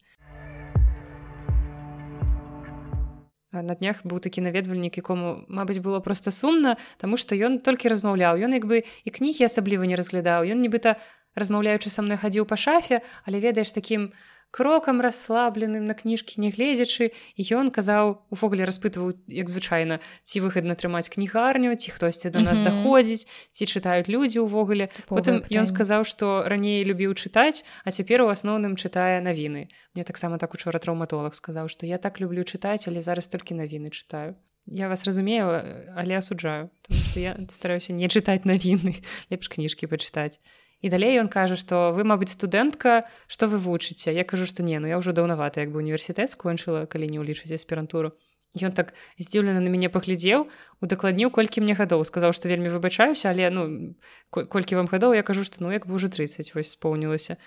[3.52, 7.92] А на днях быў такі наведвальнік якому мабыць было просто сумна таму што ён толькі
[7.92, 10.96] размаўляў ён як бы і кнігі асабліва не разглядаў ён нібыта
[11.36, 14.08] размаўляючы са мной хадзіў па шафе але ведаеш такім
[14.52, 20.76] крокам расслабленым на кніжкі не гледзячы і ён казаў увогуле распытваў як звычайна ці выгадна
[20.76, 22.68] трымаць кнігарню ці хтосьці да нас Мгм.
[22.68, 25.72] даходзіць ці чытаюць людзі ўвогуле Тыповае потым ён пытанне.
[25.72, 30.76] сказаў што раней любіў чытаць а цяпер у асноўным чытае навіны мне таксама так учора
[30.78, 34.36] траўматолог сказаў што я так люблю чытаць але зараз толькі навіны чытаю
[34.68, 35.48] я вас разумею
[35.96, 36.68] але асуджаю
[37.16, 39.00] я стараюся не чытаць навіны
[39.32, 40.38] лепш кніжкі пачытаць
[40.82, 44.78] і далей ён кажа што вы мабыць студэнтка што вы вучыце я кажу што не
[44.82, 48.12] ну я ўжо даўнавата як бы універсітэт скончыла калі не ўлічыць аспірантуру
[48.52, 50.44] Ён так здзіўлена на мяне паглядзеў
[50.84, 53.96] удакладніў колькі мне гадоў сказаў што вельмі выбачаюся але ну
[54.28, 57.40] ко- колькі вам гадоў я кажу што ну як бы ўжо 30 вось споўнілася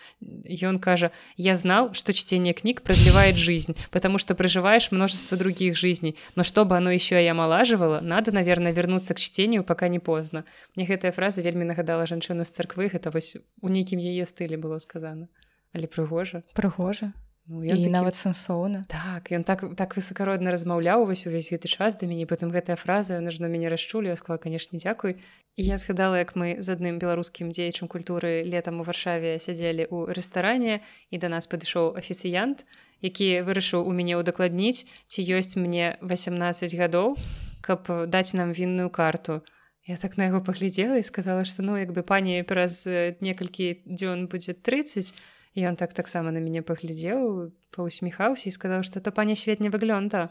[0.49, 6.17] Ён кажа я знал что чтение книг продлевает жизнь потому что проживаешь множество других жизней
[6.35, 10.43] но чтобы оно еще и омолаживало надо наверное вернуться к чтению пока не поздно
[10.75, 14.79] мне гэтая фраза вельмі нагадала жанчыну з царквы гэта вось у нейкім яе стылі было
[14.79, 15.27] сказано.
[15.75, 17.13] Але прыгожа прыгожа
[17.47, 21.95] ну, і такі- нават сэнсоўна так ён так так высокародна размаўляў вось увесь гэты час
[21.95, 25.17] да мяне потым гэтая фраза яна ж на мяне расчулі я сказала канешне дзякуй
[25.55, 30.13] і я згадала як мы з адным беларускім дзеячам культуры летам у варшаве сядзелі ў
[30.13, 30.81] рэстаране
[31.11, 32.65] і да нас падышоў афіцыянт
[33.01, 37.17] які вырашыў у мяне ўдакладніць ці ёсць мне 18 гадоў
[37.65, 39.41] каб даць нам вінную карту.
[39.85, 43.85] Я так на яго паглядзела і сказала што ну як бы пані праз э, некалькі
[43.85, 49.11] дзён будзе 30 і ён так таксама на мяне паглядзеў паўсміхаўся і сказаў што то
[49.15, 50.29] пані свет не выглёнта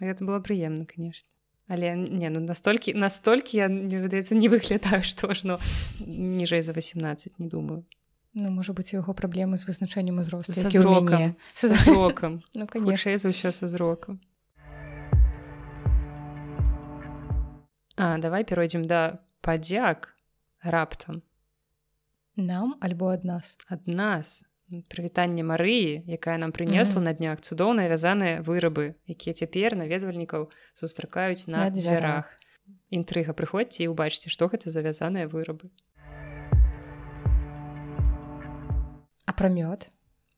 [0.00, 1.28] гэта было прыемна конечно.
[1.68, 5.58] Але не ну настолькі настолькі я мне выдаецца не выглядаю што ж ну
[6.00, 7.84] ніжэй за 18 не думаю.
[8.34, 11.34] Ну можа быць у яго праблемы з вызначэннем узросту Са зрокам.
[11.52, 13.16] са зрокам Ну конечно.
[13.16, 14.20] За ўсё са зрокам
[17.96, 20.14] А давай перайдзем да падзяк
[20.62, 21.22] раптам
[22.38, 23.58] нам альбо ад нас?
[23.68, 24.42] Ад нас.
[24.70, 27.04] Прывітанне Марыі якая нам прынесла Мгм.
[27.04, 32.28] на днях цудоўныя вязаныя вырабы якія цяпер наведвальнікаў сустракаюць на На дзвярах.
[32.92, 35.72] інтрыга прыходзьце і ўбачце што гэта за вязаныя вырабы.
[39.24, 39.88] А пра мёд?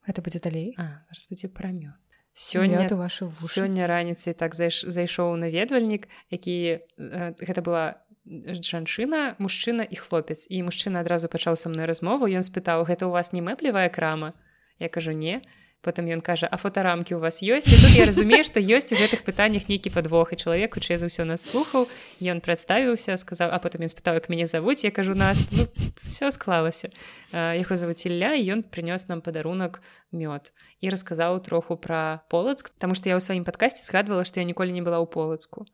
[0.06, 0.74] Гэта будзе далей?
[0.78, 1.98] А зараз будзе прамёт
[2.34, 4.84] сёння сёння вашу сёння раніцай так зайш...
[4.86, 10.46] зайшоў наведвальнік які э, гэта была жанчына мужчына і хлопец.
[10.50, 14.34] І мужчына адразу пачаў са мной размову ён спытаў гэта у вас не мэблевая крама?
[14.78, 15.42] Я кажу не
[15.80, 17.64] потым ён кажа а фотарамкі у вас ёсць?
[17.64, 21.08] І тут я разумею што ёсць у гэтых пытаннях нейкі падвох і чалавек хутчэй за
[21.08, 21.88] ўсё нас слухаў.
[22.20, 24.84] Ён прадставіўся сказаў а потым ён спытаў як мяне завуць?
[24.84, 25.64] Я кажу нас ну,
[25.96, 26.92] все склалася
[27.32, 29.80] яго завуць Ілля і ён прынёс нам падарунак
[30.12, 30.52] мёд.
[30.84, 34.76] І расказаў троху пра полацк Таму што я ў сваім падкасці згадвала што я ніколі
[34.76, 35.64] не была ў полацку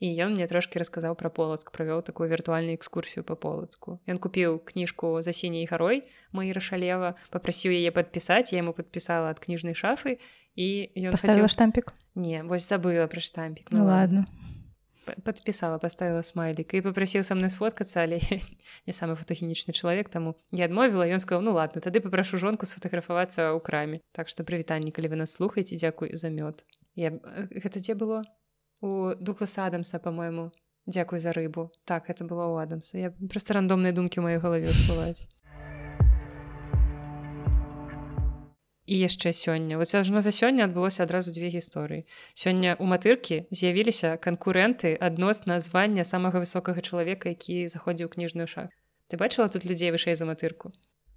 [0.00, 4.58] і ён мне трошки расказаў пра полацк правёў такую віртуальную экскурсію по полацку ён купіў
[4.64, 10.18] кніжку за сіняй гарой мои рашалева попрасіў яе падпісаць я ему падпісала ад кніжнай шафы
[10.56, 11.54] і ён паставіла хацеў...
[11.54, 14.26] штампік не вось забыла пра штампік ну ладно.
[15.04, 18.20] П- подпісала поставила смайлік і попрасіў са мной сфоткацца але
[18.86, 23.50] не самы фотогенічны чалавек таму не адмовіла ён сказал ну ладно тады попрашу жонку сфотаграфавацца
[23.50, 26.62] ў краме так што прывітанне калі вы нас слухаеце дзякуй за мёд.
[26.94, 28.22] Я б- э, гэта дзе было
[28.82, 30.50] у дуглас адамса по-моему.
[30.86, 31.70] Дзякуй за рыбу.
[31.86, 32.98] Так это было у адамса.
[32.98, 35.24] Я просто рандомныя думкі ў маёй галаве ўсплываюць
[38.92, 42.04] і яшчэ сёння вот ажно за сёння адбылося адразу дзве гісторыі
[42.34, 48.74] сёння у матыркі з'явіліся канкурэнты адносна звання самага высокага чалавека які заходзіў кніжную шах
[49.08, 50.72] ты бачыла тут людзей вышэй за матырку?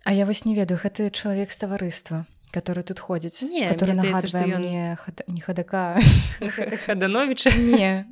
[0.06, 4.02] А я вось не ведаю гэты чалавек з таварыства который тут ходзіць Не, который мне
[4.10, 6.00] здаецца, што нагадвае ён- мне хад- не хадака
[6.86, 8.06] хадановича не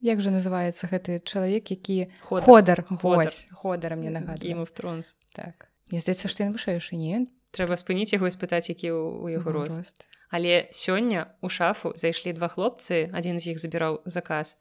[0.00, 2.44] як же называется гэты чалавек які Ходар.
[2.46, 3.24] ходар Ходар.
[3.26, 5.14] Вось, ходара мне нагадвае of Thrones.
[5.34, 5.68] Так.
[5.90, 7.26] Мне здаецца што ён вышэйшы не.
[7.50, 10.08] Трэба спыніць яго і спытаць які ў у яго Ну, рост.
[10.30, 14.56] але сёння у шафу зайшлі два хлопцы адзін з іх забіраў заказ.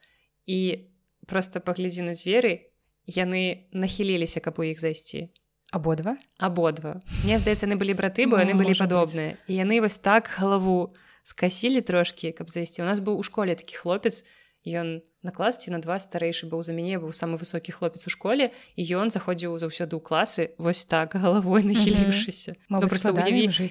[0.48, 0.88] І
[1.28, 2.72] просто паглядзі на дзверы
[3.06, 5.30] яны нахіліліся каб у іх зайсці
[5.72, 9.38] абодва абодва мне здаецца яны былі браты бо яны Ну, былі можа падобныя.
[9.48, 10.96] І яны вось так галаву
[11.28, 12.82] скасілі трошкі каб зайсці.
[12.82, 14.24] У нас быў у школе такі хлопец
[14.68, 18.52] ён на класці на два старэйшы быў за мяне быў самы высокі хлопец у школе
[18.76, 22.80] і ён заходзіў заўсёды ў класы вось так галавой нахіліўшыся Ну,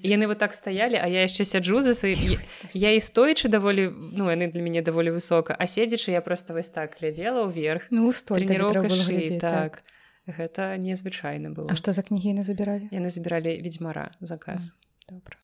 [0.05, 2.41] яны вот так стаялі а я яшчэ сяджу за сваім
[2.73, 6.71] я і стоячы даволі ну яны для мяне даволі высока а седзячы я просто вось
[6.71, 7.89] так глядзела ўверх.
[7.91, 9.85] Ну стой трэніроўка шыі так
[10.27, 11.71] гэта незвычайна было.
[11.71, 12.91] А што за кнігі яны забіралі?
[12.91, 14.75] Яны забіралі ведьмара заказ.
[15.09, 15.39] Добра.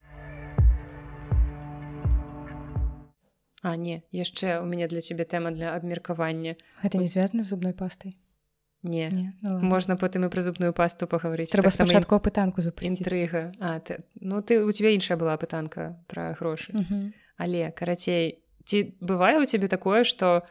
[3.62, 6.58] А не яшчэ у мяне для цябе тэма для абмеркавання.
[6.82, 8.18] Гэта не звязана з зубной пастай?
[8.82, 9.68] Не, не ну, ладно.
[9.70, 11.54] можна потым і пра зубную пасту пагаварыць.
[11.54, 12.98] Трэба Таксама спачатку апытанку запусціць.
[12.98, 13.54] Інтрыга.
[13.62, 16.74] А ты, ну ты у тебя іншая была пытанка пра грошы.
[16.74, 17.14] Мгм.
[17.42, 20.46] але карацей ці бывае у цябе такое што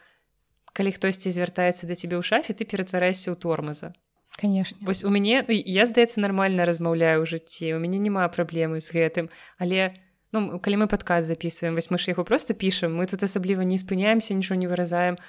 [0.76, 3.96] калі хтосьці звяртаецца да цябе ў шафе ты ператвараешся ў тормаза
[4.42, 4.78] конечно.
[4.82, 8.90] Вось у мяне ну, я здаецца нармальна размаўляю ў жыцці у мяне няма праблемы з
[8.90, 9.30] гэтым.
[9.62, 9.94] Але
[10.34, 13.78] ну, калі мы падказ записываем вось мы ж яго просто пішам мы тут асабліва не
[13.78, 15.22] спыняемся нічого не выразаем.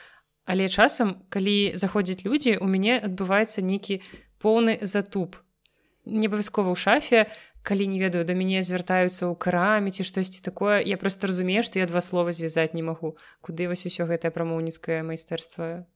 [0.49, 4.01] Але часам калі заходзяць людзі у мяне адбываецца нейкі
[4.41, 5.37] поўны затуп.
[6.09, 7.31] Не абавязкова ў шафе
[7.63, 11.79] калі не ведаю да мяне звяртаюцца ў краме ці штосьці такое я просто разумею што
[11.79, 15.87] я два слова звязаць не магу куды вось усё гэтае прамоўніцкае майстэрства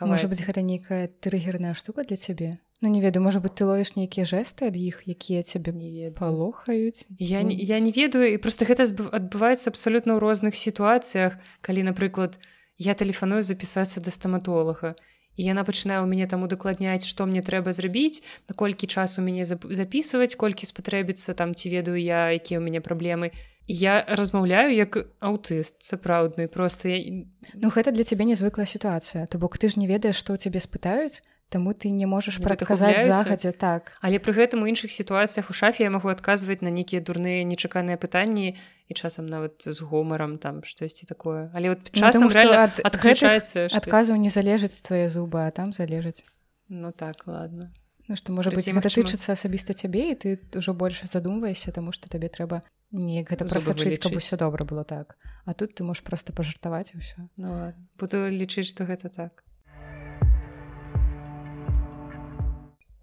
[0.00, 0.28] можа хаваецца?
[0.28, 4.28] быть гэта нейкая трыгерная штука для цябе Ну не ведаю можа быть ты ловіш нейкія
[4.28, 8.84] жэсты ад іх якія цябе не палохаюць Я, не- я не ведаю і просто гэта
[8.84, 12.36] адбываецца абсалютна ў розных сітуацыях калі напрыклад
[12.76, 14.92] я тэлефаную запісацца да стаматолага
[15.32, 18.20] і яна пачынае ў мяне там удакладняць што мне трэба зрабіць
[18.52, 23.32] наколькі часу мяне зап- запісваць колькі спатрэбіцца там ці ведаю я якія ў мяне праблемы
[23.64, 27.24] І я размаўляю як аўтыст сапраўдны просто я...
[27.56, 30.60] Ну гэта для цябе незвыклая сітуацыя то бок ты ж не ведаеш што ў цябе
[30.60, 33.92] спытаюць таму ты не можаш прадказаць загадзя так.
[34.00, 38.00] Але пры гэтым у іншых сітуацыях у шафе я магу адказваць на нейкія дурныя нечаканыя
[38.00, 38.56] пытанні
[38.88, 41.50] і часам нават з гумарам там штосьці такое.
[41.54, 46.24] Але вот Ну, часам реально ад адключаецца адказаў не залежыць твае зубы а там залежыць.
[46.68, 47.72] Ну так ладно.
[48.08, 50.28] Ну што можа быць гэта тычыцца асабіста цябе і ты
[50.58, 55.16] ўжо больш задумваешся таму што табе трэба неяк гэта прасачыць каб усё добра было так.
[55.44, 57.28] А тут ты можаш проста пажартаваць і ўсё.
[57.36, 59.43] Ну, буду лічыць што гэта так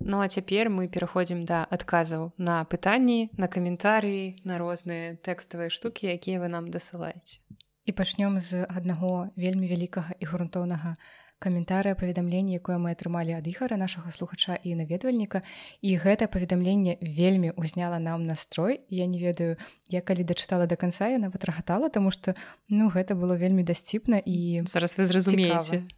[0.06, 6.10] Ну а цяпер мы пераходзім да адказаў на пытанні на каментарыі на розныя тэкставыя штукі
[6.10, 7.40] якія вы нам дасылаеце
[7.86, 10.96] і пачнём з аднаго вельмі вялікага і грунтоўнага
[11.42, 15.42] каментарыя паведамлення якое мы атрымалі ад ігара нашага слухача і наведвальніка.
[15.82, 18.86] І гэта паведамленне вельмі ўзняла нам настрой.
[18.94, 19.58] Я не ведаю
[19.90, 22.38] я калі дачытала до конца я нават рагатала тому что
[22.70, 25.90] ну гэта было вельмі дасціпна і зараз вы зразумееце.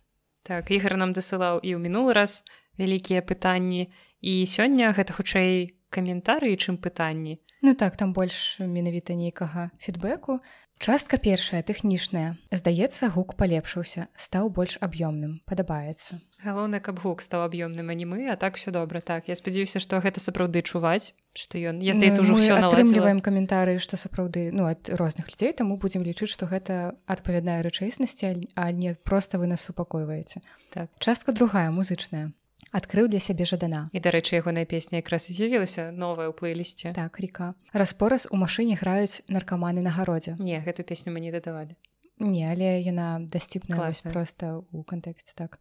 [0.44, 2.44] так ігар нам дасылаў і ў мінулы раз
[2.78, 3.90] вялікія пытанні.
[4.24, 7.40] І сёння гэта хутчэй каментарыі чым пытанні.
[7.62, 10.40] Ну так там больш менавіта нейкага фідбэку.
[10.84, 12.36] Частка першая тэхнічная.
[12.52, 16.20] Здаецца гук палепшыўся стаў больш аб'ёмным падабаецца.
[16.44, 19.00] Галоўнае каб гук стаў аб'ёмным анімы а так все добра.
[19.00, 22.60] Так я спадзяюся што гэта сапраўды чуваць што ён я здаецца ўжо Ну, мы все
[22.60, 28.26] атрымліваем каментары што сапраўды ну ад розных людзей таму будзем лічыць што гэта адпавядная рэчаіснасці
[28.28, 30.42] а- а не проста вы нас супакойваеце.
[30.74, 30.90] Так.
[31.00, 32.34] частка другая музычная
[32.72, 37.54] адкрыў для сябе жадана і дарэчы ягоная песня якраз з'явілася новая ў плейлісце так река
[37.74, 41.76] распораз у машыне граюць наркаманы на гародзе не гэту песню мы не дадавалі
[42.20, 43.20] не але яна
[43.68, 44.14] Класная.
[44.14, 45.60] проста у кантэксце так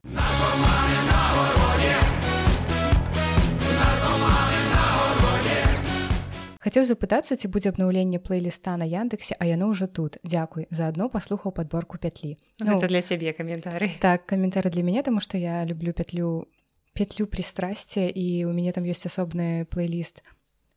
[6.62, 10.22] Хацеў запытацца, ці будзе абнаўленне плейліста на Яндексе, а яно ўжо тут.
[10.22, 10.70] Дзякуй.
[10.70, 12.38] Заадно паслухаў падборку пятлі.
[12.62, 16.46] ну, гэта для цябе каментары Так, каментары для мяне, таму што я люблю пятлю
[16.92, 20.22] петлю пристрасця і у мяне там ёсць асобны плейліст.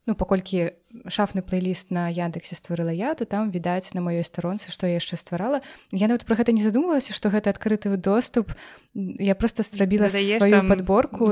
[0.06, 0.70] Ну, паколькі
[1.10, 5.18] шафны плейліст на Яндексе стварыла я, то там відаць на маёй старонцы, што я яшчэ
[5.18, 5.60] стварала.
[5.90, 8.54] Я нават пра гэта не задумалася, што гэта адкрыты доступ.
[8.94, 10.62] Я проста зрабіла сваю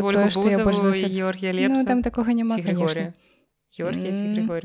[0.03, 1.07] Ольгу тое, што я Бузаву ўсё...
[1.07, 2.59] і Георгія Ну, Лепса там такога няма.
[2.59, 3.15] Григорий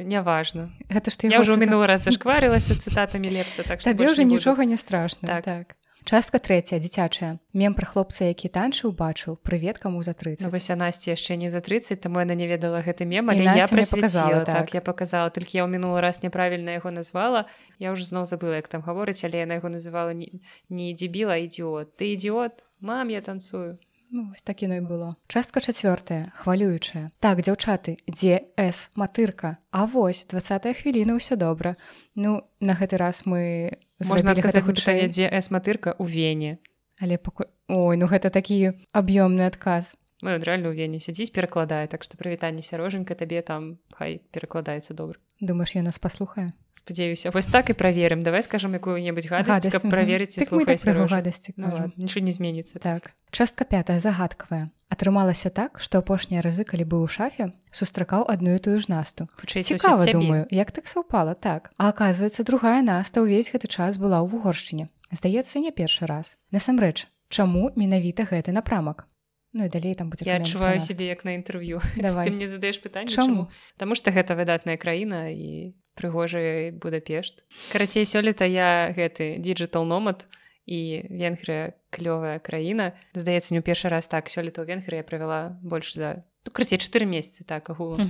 [0.05, 4.65] неважно Гэта ты я ўжо мінулы раз зашкварылася цытатамі лепса так што табе ўжо нічога
[4.69, 5.43] не страшна Так.
[5.45, 5.78] так
[6.09, 7.37] частка трэцяя дзіцячая.
[7.53, 9.37] Мем пра хлопца які танчыў бачыў.
[9.45, 12.81] Прывет каму за 30 Ну, вось Насці яшчэ не за 30 таму яна не ведала
[12.81, 14.65] гэты мем але я паказала, так.
[14.65, 14.73] так.
[14.73, 17.45] я показала толькі я ў мінулы раз няправільна яго назвала.
[17.77, 21.45] Я ўжо зноў забыла як там гаворыць але яна яго называла не, не дзебіла а
[21.45, 23.77] ідіот ты ідіот мам я танцую
[24.11, 25.13] Ну, вось так яно і было.
[25.27, 27.13] Частка чацвёртая хвалюючая.
[27.21, 29.61] Так дзяўчаты дзе с матырка?
[29.69, 31.77] А вось двадцатая хвіліна ўсё добра.
[32.15, 33.77] Ну на гэты раз мы
[34.07, 36.57] можна пытанне хутчэй дзе с матырка у вене
[36.99, 37.47] але паку...
[37.67, 42.63] ой ну гэта такі аб'ёмны адказ мы рэальна ў вене сядзіць перакладае так што прывітанне
[42.63, 48.23] сярожанька табе там хай перакладаецца добра думаешь я нас паслухае спадзяюся вось так і праверым
[48.23, 51.79] давай скажам якую-небудзь гадасць каб праверыць так так гадасці Ну, кажам.
[51.79, 53.11] ладно, нічого не зменіцца так.
[53.31, 58.59] Частка пятая загадкавая атрымалася так што апошнія разы калі быў у шафе сустракаў адну і
[58.59, 61.71] тую ж насту цікава думаю як так саўпала так.
[61.77, 66.37] А оказывается другая наста ўвесь гэты час была ў вугоршчыне здаецца не першы раз.
[66.51, 69.05] Насамрэч чаму менавіта гэты напрамак
[69.53, 72.29] Ну і далей там будзе я адчуваю сябе як на інтэрв'ю давай.
[72.29, 73.49] ты мне задаеш пытанне Чаму?
[73.77, 77.43] Таму што гэта выдатная краіна і прыгожая будапешт.
[77.73, 80.29] Карацей сёлета я гэты диджитал номад
[80.69, 85.57] і венгрыя клёвая краіна здаецца не ў першы раз так сёлета ў венгры я правяла
[85.65, 88.05] больш за ну, крыцей 4 месяцы так агулам.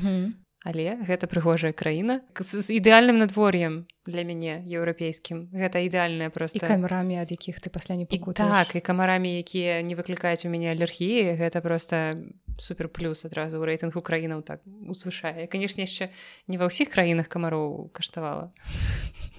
[0.68, 5.55] Але гэта прыгожая краіна з, ідэальным надвор'ем для мяне еўрапейскім.
[5.55, 9.80] Гэта ідэальная просто камерамі ад якіх ты пасля не і, пакутаеш так і камарамі якія
[9.82, 12.20] не выклікаюць у мяне алергіі гэта просто
[12.60, 15.47] супер плюс адразу ў рэйтынгу краінаў так узвышае.
[15.47, 16.12] Канешне яшчэ
[16.51, 18.51] не ва ўсіх краінах камароў каштавала.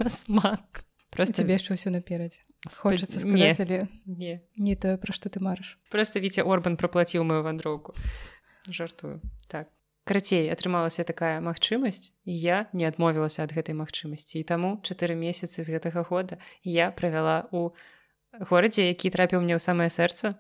[0.01, 0.89] На смак.
[1.13, 2.41] Просто цябе яшчэ ўсё наперадзе.
[2.65, 3.37] хочацца не.
[3.37, 4.41] сказаць але не.
[4.57, 5.77] не тое пра што ты марыш.
[5.93, 7.93] Просто віце орбан праплаціў мою вандроўку.
[8.69, 9.21] Жартую.
[9.49, 9.69] Так
[10.11, 15.63] карацей атрымалася такая магчымасць і я не адмовілася ад гэтай магчымасці і таму чатыры месяцы
[15.63, 17.71] з гэтага года я правяла у
[18.39, 20.39] горадзе які трапіў мне ў самае сэрца.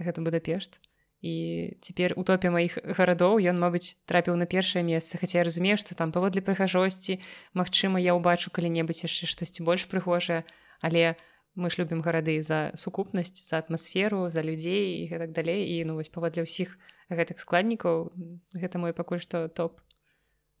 [0.00, 0.80] Гэта будапешт.
[1.20, 5.20] І цяпер у топе маіх гарадоў ён мабыць трапіў на першае месца.
[5.20, 7.20] Хаця я разумею што там паводле прыгажосці
[7.52, 10.44] Магчыма я ўбачу калі-небудзь яшчэ штосьці больш прыгожае.
[10.80, 11.16] Але
[11.56, 15.68] мы ж любім гарады за сукупнасць за атмасферу за людзей і гэтак далей.
[15.68, 16.80] І ну вось паводле ўсіх
[17.10, 18.12] гэтых складнікаў.
[18.54, 19.80] Гэта мой пакуль што топ.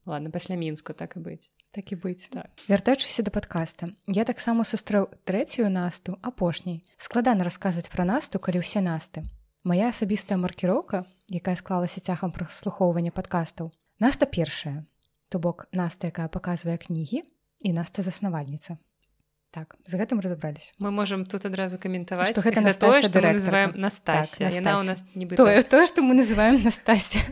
[0.06, 1.50] Ладно пасля мінску так і быць.
[1.70, 2.28] Так і быць.
[2.30, 2.50] Так.
[2.66, 6.82] вяртаючыся да падкаста я таксама сустрэў трэцюю насту апошняй.
[6.98, 9.22] Складана расказваць пра насту калі ўсе насты.
[9.62, 13.70] Моя асабістая маркіроўка якая склалася цягам праслухоўвання падкастаў.
[14.00, 14.86] Наста першая.
[15.28, 17.22] То бок наста якая паказвае кнігі
[17.62, 18.80] і наста заснавальніца
[19.50, 23.32] так з гэтым разабраліся мы можам тут адразу каментаваць Што гэта тое Настасья што мы
[23.34, 27.22] называем Настасья Так, яна у нас нібыта тое тое што мы называем настасья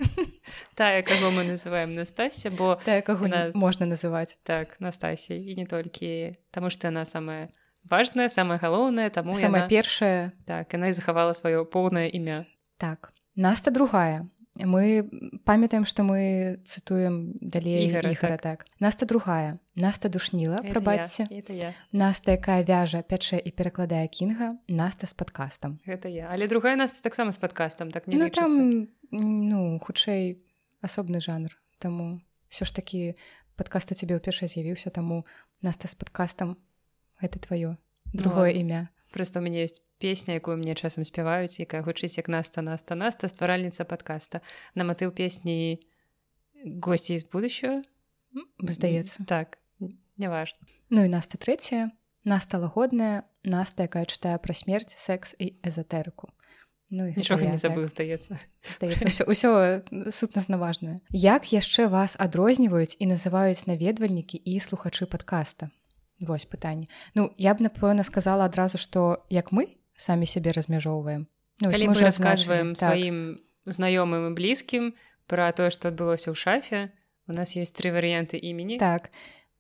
[0.75, 4.39] тая каго мы называем Настасья бо тая каго Яна- можна называць.
[4.43, 7.51] Так Настасья і не толькі таму што яна самая
[7.85, 9.69] важная самая галоўная таму самая яна...
[9.69, 10.33] першая.
[10.47, 12.47] Так яна і захавала сваё поўнае імя.
[12.79, 14.27] Так, Наста другая.
[14.59, 15.07] Мы
[15.45, 18.67] памятаем, што мы цытуем далей Ігара, ігара так.
[18.81, 19.59] Наста другая.
[19.75, 21.27] Наста душніла, прабачце.
[21.93, 25.79] Наста, якая вяжа, пячэ і перакладае кінга, Наста з падкастам.
[25.87, 28.41] гэта я але другая нас таксама з падкастам так не Ну лічыцца.
[28.43, 30.43] там ну хутчэй
[30.83, 31.55] асобны жанр.
[31.79, 33.15] Таму ўсё ж такі
[33.57, 35.25] падкаст у цябе ўпершай з'явіўся, таму
[35.63, 36.57] Наста з падкастам
[37.23, 37.77] гэта тваё
[38.13, 38.61] другое ладно.
[38.61, 38.83] імя.
[39.11, 43.29] Просто у мяне ёсць песня якую мне часам спяваюць якая гучыць як наста наста наста
[43.29, 44.41] стваральніца падкаста.
[44.75, 45.81] На матыў песні
[46.65, 47.83] госці з будущего
[48.61, 49.25] Здаецца.
[49.25, 49.59] так
[50.17, 50.59] няважна.
[50.91, 51.91] Ну і Наста трэцяя,
[52.25, 56.29] Наста лагодная, Наста, якая чытае пра смерць, секс і эзотэрыку.
[56.91, 57.61] Ну, нічога не так.
[57.61, 58.41] забыў здаецца.
[58.65, 59.51] Здаецца ўсё, ўсё
[60.11, 61.01] сутнасна важнае.
[61.13, 65.71] Як яшчэ вас адрозніваюць і называюць наведвальнікі і слухачы падкаста
[66.21, 71.27] Вось пытанне Ну я б напэўна сказала адразу што як мы самі сябе размяжоўваем
[71.61, 72.79] ну, мы расказваем адзначылі.
[72.79, 72.95] Так.
[72.95, 73.19] сваім
[73.67, 74.95] знаёмым і блізкім
[75.27, 76.81] пра тое што адбылося ў шафе
[77.29, 79.11] у нас ёсць тры варыянты імені так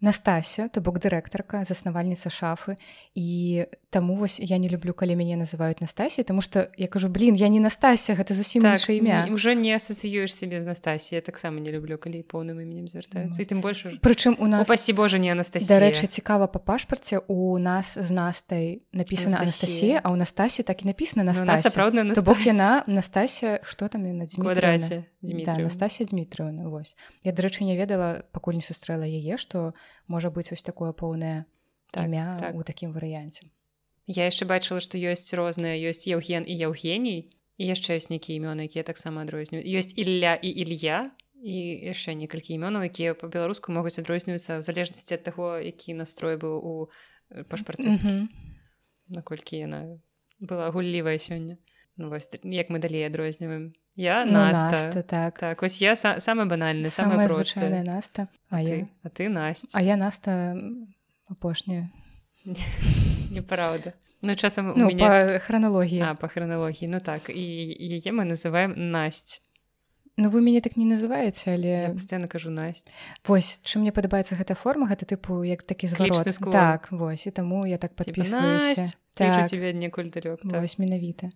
[0.00, 2.78] Настасья то бок дырэктарка заснавальніца шафы
[3.18, 7.34] і таму вось я не люблю калі мяне называюць Настасій тому что я кажу блин
[7.34, 11.20] я не Настасья гэта зусім так, інша імя ўжо не асацыюеш сябе з Настасі я
[11.20, 15.18] таксама не люблю калі поўным іменем звяртаюцца і тым больш прычым у нас Упасі Божа
[15.18, 20.00] не Анастасія Дарэчы цікава па пашпарце у нас з настай написана Анастасія.
[20.04, 22.54] А ў Настасі так і написано Ну, Настасія сапраўдная То бок Настасія.
[22.54, 24.30] яна Настасія што там яна
[25.17, 25.64] В квадраце да.
[25.64, 26.94] Настасія Дмітрыўна вось
[27.24, 29.74] я дарэчы не ведала пакуль не сустрэла яе што
[30.06, 31.44] можа быць вось такое поўнае
[31.90, 32.54] Так, імя так.
[32.54, 33.48] у такім варыянце
[34.06, 38.68] Я яшчэ бачыла што ёсць розныя ёсць Еўген і Яўгеній і яшчэ ёсць нейкія імёны
[38.70, 41.10] якія таксама адрозніваюць ёсць Ілля і Ілья
[41.42, 41.56] і
[41.90, 46.72] яшчэ некалькі імёнаў якія па-беларуску могуць адрознівацца ў залежнасці ад таго які настрой быў у
[47.50, 48.28] пашпартысткі Мгм.
[49.08, 49.98] наколькі яна
[50.40, 51.58] была гуллівая сёння
[51.96, 55.38] ну вось як мы далей адрозніваем я Ну, наста, Наста, так.
[55.38, 58.28] так вось я са, самы банальны Самая просты звычайная Наста.
[58.48, 60.56] а, А ты, я, а ты Насть а я Наста
[61.28, 61.90] апошняя.
[63.30, 63.92] неправда
[64.22, 66.00] ну часам у Ну, мяне па храналогіі.
[66.02, 67.42] а па храналогіі ну так і
[67.78, 69.42] яе мы называем Насть
[70.20, 72.96] Ну вы мяне так не называеце, я але постоянно кажу Насть
[73.26, 77.66] вось чым мне падабаецца гэта форма гэта тыпу як такі зварот так вось і таму
[77.66, 80.60] я так «Насть, так, тебе некуль далёк так.
[80.60, 81.30] вось менавіта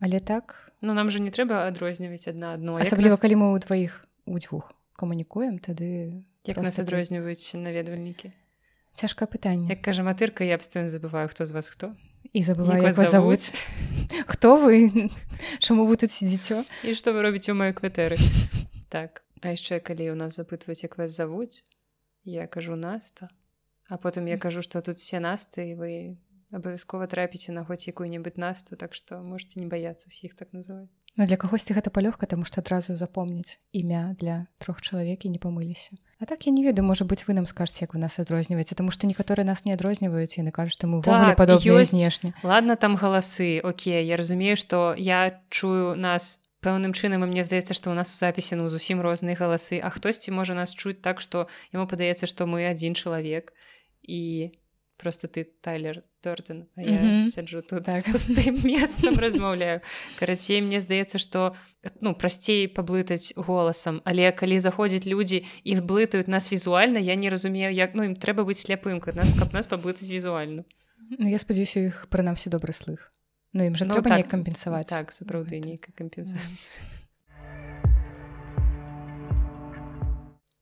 [0.00, 0.72] але так?
[0.80, 4.38] Ну нам же не трэба адрозніваць адна адно асабліва нас, калі мы ў дваіх у
[4.40, 8.32] дзвюх камунікуем тады як нас ты- адрозніваюць наведвальнікі?
[8.94, 9.68] Цяжкае пытанне.
[9.70, 11.94] Як кажа матырка я абстэн забываю хто з вас хто.
[12.32, 13.52] І забываю Як вас завуць
[14.26, 15.08] хто вы
[15.58, 18.18] чаму вы тут сидзіцё і што вы робіце ў маёй кватэры?
[18.88, 19.22] Так.
[19.40, 21.64] А яшчэ калі ў нас запытваць як вас завуць
[22.24, 23.28] я кажу наста
[23.88, 25.90] а потым я кажу што тут все насты і вы
[26.52, 31.26] абавязкова трапіце на хоць якую-небудзь насту так што можете не баяцца ўсіх так называць Ну
[31.26, 35.98] для кагосьці гэта палёгка таму што адразу запомніць імя для трох чалавек і не памыліся
[36.20, 38.90] А так я не ведаю можа быць вы нам скажце як вы нас адрозніваеце таму
[38.94, 41.90] што некаторыя нас не адрозніваюць і яны кажуць што мы Так, падобныя ёсць.
[41.96, 47.42] знешне ладно там галасы Окей я разумею што я чую нас пэўным чынам і мне
[47.42, 51.00] здаецца што ў нас у запісе ну зусім розныя галасы а хтосьці можа нас чуць
[51.00, 53.50] так што яму падаецца што мы адзін чалавек
[54.04, 54.52] і
[55.00, 57.26] просто ты тайлер торден а я Мгм.
[57.28, 58.04] сяджу тут Так.
[58.04, 58.12] так.
[58.12, 59.80] пустым месцам размаўляю
[60.18, 61.56] карацей мне здаецца што
[62.00, 67.72] ну прасцей паблытаць голасам але калі заходзяць людзі іх блытаюць нас візуальна я не разумею
[67.72, 69.16] як ну ім трэба быць сляпым каб
[69.52, 70.64] нас, паблытаць візуальна
[71.18, 73.10] Ну я спадзяюся іх прынамсі добры слых
[73.52, 76.99] Ну ім жа Ну, так, кампенсаваць так сапраўды нейкая кампенсацыя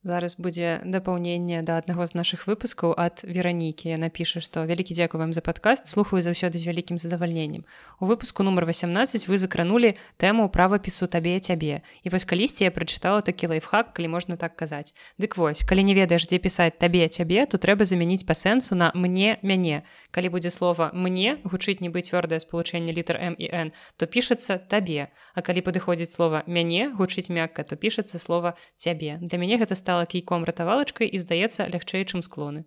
[0.02, 3.90] зараз будзе дапаўненне да аднаго з нашых выпускаў ад веранікі.
[3.90, 7.66] Яна піша што вялікі дзякую вам за падкаст слухаю заўсёды з вялікім задавальненнем
[8.00, 13.26] у выпуску нумар 18 вы закранули тэму правапісу табе цябе і вось калісьці я прачытала
[13.26, 14.94] такі лайфхак калі можна так казаць.
[15.18, 18.94] Дык вось калі не ведаеш дзе пісаць табе цябе то трэба замяніць па сэнсу на
[18.94, 19.82] мне мяне
[20.14, 25.10] калі будзе слова мне гучыць нібы цвёрдае спалучэнне літар м і n то пішацца табе
[25.34, 29.87] а калі падыходзіць слова мяне гучыць мякка то пішацца слова цябе для мяне гэта стала
[30.08, 32.64] кійком ратавалачкай і здаецца лягчэй чым склоны.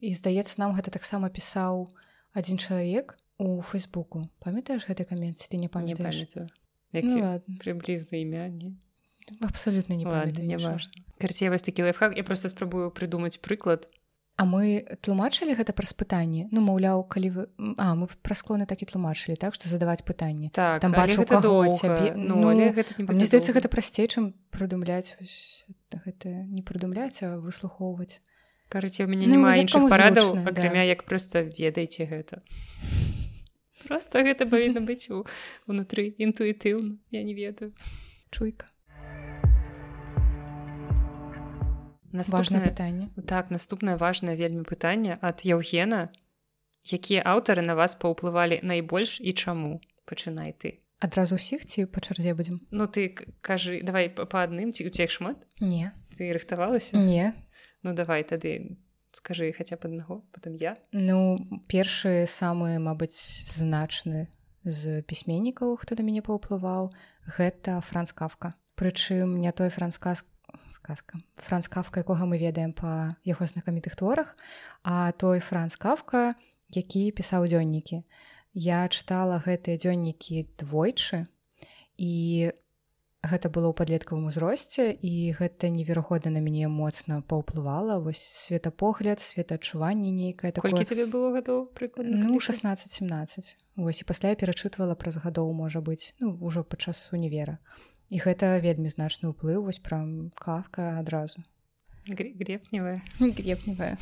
[0.00, 1.90] І здаецца нам гэта таксама пісаў
[2.32, 6.48] адзін чалавек у фейсбуку памятаеш гэты камент ці ты не памятаеш?
[6.92, 8.74] ну, прыблізна імя не
[9.44, 12.16] абсалютна не памятаю не важно карце вось такі лайфхак.
[12.16, 13.86] Я просто спрабую прыдумаць прыклад.
[14.40, 17.42] А мы тлумачылі гэта праз пытанне ну маўляў калі вы
[17.76, 21.36] а мы пра склоны так і тлумачылі так што задаваць пытанне так Там бачу, гэта
[21.36, 21.76] каго доўга.
[21.76, 23.60] цябе- ну, ну, але гэта не А мне здаецца доўга.
[23.60, 25.12] гэта прасцей чым прыдумляць
[25.98, 28.20] гэта не прыдумляць а выслухоўваць
[28.70, 30.94] Карыце, у мяне Ну, няма іншых парадаў акрамя да.
[30.94, 32.38] як проста ведаеце гэта.
[33.82, 35.26] Просто гэта павінна быць у
[35.66, 37.74] унутры інтуітыўна я не ведаю.
[38.30, 38.70] Чуйка.
[42.14, 43.10] Наступнае пытанне.
[43.26, 46.14] Так наступнае важнае вельмі пытанне ад Яўгена.
[46.86, 49.82] Якія аўтары на вас паўплывалі найбольш і чаму?
[50.06, 52.60] Пачынай ты адразу ўсіх ці па чарзе будзем?
[52.70, 55.42] Ну ты кажы давай па адным ці у цех шмат?
[55.60, 55.92] Не.
[56.16, 57.00] Ты рыхтавалася?
[57.00, 57.34] Не.
[57.82, 58.78] Ну давай тады
[59.10, 60.76] скажы хаця б аднаго потым я.
[60.92, 64.28] Ну першы самы мабыць значны
[64.62, 66.92] з пісьменнікаў хто да мяне паўплываў
[67.36, 68.54] гэта франц кафка.
[68.76, 70.24] Прычым не той францказ
[70.80, 74.36] сказка франц кафка якога мы ведаем па яго знакамітых творах
[74.82, 76.34] а той франц кафка
[76.74, 78.02] які пісаў дзённікі
[78.52, 81.26] я чытала гэтыя дзённікі двойчы
[81.96, 82.50] і
[83.20, 88.00] гэта было ў падлеткавым узросце і гэта неверагодна на мяне моцна паўплывала.
[88.00, 90.72] Вось светапогляд светаадчуванне нейкае такое.
[90.84, 92.56] Тебе было гадоў прыкладна ну калі ты?
[92.56, 97.58] 16-17 Вось і пасля я перачытвала праз гадоў можа быць ну ўжо падчас універа.
[98.08, 100.02] І гэта вельмі значны ўплыў вось пра
[100.34, 101.44] кавка адразу.
[102.08, 103.04] Гре- гребневая.
[103.20, 103.98] Гребневая.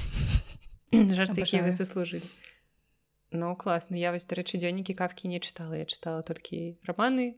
[0.94, 2.24] Жарты вы заслужылі
[3.30, 7.36] Ну класна я вось дарэчы дзённікі кавкі не чытала я чытала толькі раманы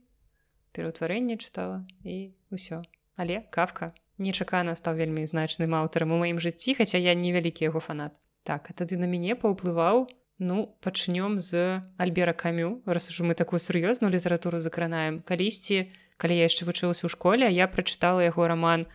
[0.71, 2.83] пераўтварэнне чытала і ўсё
[3.19, 8.15] але кавка нечакана стаў вельмі значным аўтарам у маім жыцці хаця я невялікі яго фанат.
[8.45, 10.07] Так а тады на мяне паўплываў
[10.39, 12.81] ну пачнём з альбера камю.
[12.87, 17.67] Раз ужо мы такую сур'ёзную літаратуру закранаем калісьці калі я яшчэ вучылася ў школе я
[17.67, 18.87] прачытала яго раман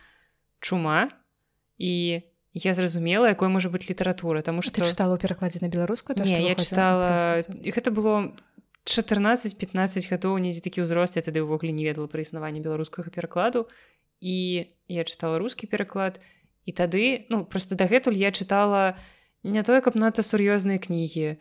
[0.62, 1.10] чума
[1.78, 2.22] і
[2.56, 6.40] я зразумела якой можа быць літаратура тому что чытала ў перакладзе на беларускую то, не
[6.40, 8.32] я чытала гэта было
[8.88, 13.68] 14-15 гадоў недзе такі ўзрост я тады ўвогуле не ведала пра існаванне беларускага перакладу
[14.24, 16.16] і я чытала рускі пераклад
[16.64, 18.96] і тады ну просто дагэтуль я чытала
[19.46, 21.38] не тое каб надта сур'ёзныя кнігі.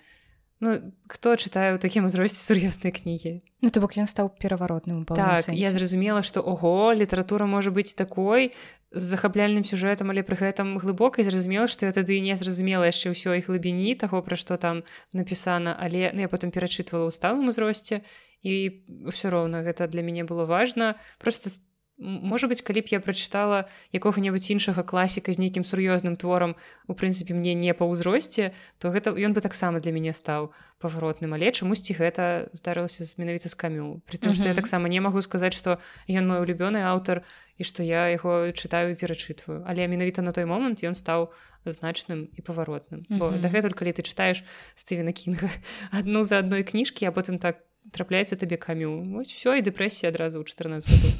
[0.61, 3.41] Ну хто чытае ў такім узросце сур'ёзныя кнігі?
[3.65, 8.53] Ну то бок ён стаў пераваротным так я зразумела што ого літаратура можа быць такой
[8.95, 13.11] з захапляльным сюжэтам але пры гэтым глыбока і зразумела што я тады не зразумела яшчэ
[13.11, 17.51] ўсё і глыбіні таго пра што там напісана але ну, я потым перачытвала ў сталым
[17.51, 18.01] узросце
[18.39, 21.51] і ўсё роўна гэта для мяне было важна просто
[21.97, 26.55] можа быць калі б я прачытала якога-небудзь іншага класіка з нейкім сур'ёзным творам
[26.87, 30.51] у прынцыпе мне не па ўзросце то гэта ён бы таксама для мяне стаў
[30.83, 34.99] паваротным але чамусьці гэта здарылася з менавіта з камю при том што я таксама не
[34.99, 35.79] магу сказаць што
[36.11, 37.23] ён мой улюбёны аўтар
[37.55, 41.31] і што я яго чытаю і перачытваю але менавіта на той момант ён стаў
[41.63, 43.39] значным і паваротным бо Мгм.
[43.39, 44.43] дагэтуль калі ты чытаеш
[44.75, 45.47] стывена кінга
[45.95, 47.63] адну за адной кніжкі а потым так
[47.95, 51.11] трапляецца табе камю вось все і дэпрэсія адразу ў 14 гадоў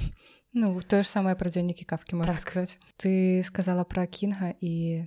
[0.56, 2.42] Ну тое ж самае пра дзённікі кафкі можна Так.
[2.42, 5.04] сказаць ты сказала пра кінга і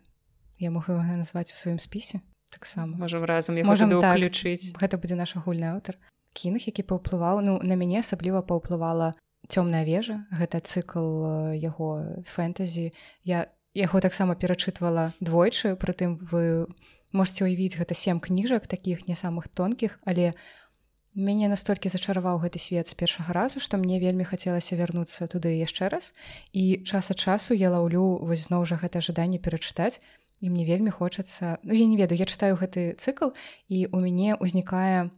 [0.60, 2.20] я могу яго назваць у сваім спісе
[2.52, 4.12] таксама можам разам яго Можам так.
[4.12, 5.96] ўключыць гэта будзе наш агульны аўтар
[6.36, 9.16] кінг які паўплываў ну на мяне асабліва паўплывала
[9.48, 12.92] цёмная вежа гэта цыкл э, яго фэнтэзі.
[13.24, 16.68] Я яго таксама перачытвала двойчы прытым вы
[17.12, 20.36] можете ўявіць гэта сем кніжак такіх не самых тонкіх але
[21.14, 25.88] мяне настолькі зачараваў гэты свет з першага разу што мне вельмі хацелася вярнуцца туды яшчэ
[25.88, 26.14] раз.
[26.52, 30.00] І час ад часу я лаўлю вось зноў жа гэта жаданне перачытаць
[30.40, 33.34] і мне вельмі хочацца ну, я не ведаю я чытаю гэты цыкл
[33.68, 35.10] і у мяне ўзнікае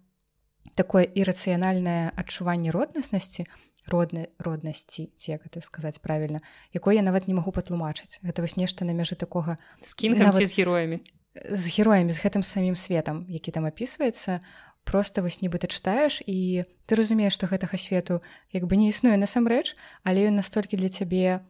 [0.74, 3.44] такое ірацыянальнае адчуванне роднаснасці
[3.90, 6.40] роднай роднасці ці як это сказаць правільна
[6.72, 8.20] якое я нават не магу патлумачыць.
[8.22, 11.00] Гэта вось нешта на мяжы такога з кінгам Нават- з героямі?
[11.34, 14.40] з героямі з гэтым самім светам які там апісваецца
[14.84, 18.20] просто вось нібыта чытаеш і ты разумееш што гэтага свету
[18.52, 21.40] як бы не існуе насамрэч але ён настолькі для цябе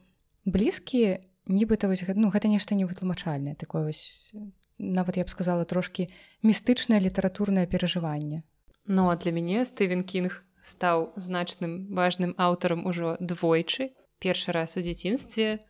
[0.45, 4.33] блізкі нібыта вось ну, гэта нешта невытлумачальнае такое вось
[4.81, 6.09] нават я б сказала трошкі
[6.43, 8.43] містычнае літаратурнае перажыванне.
[8.87, 13.93] Ну а для мяне Стывен Кінг стаў значным важным аўтарам ужо двойчы.
[14.19, 15.61] Першы раз у дзяцінстве.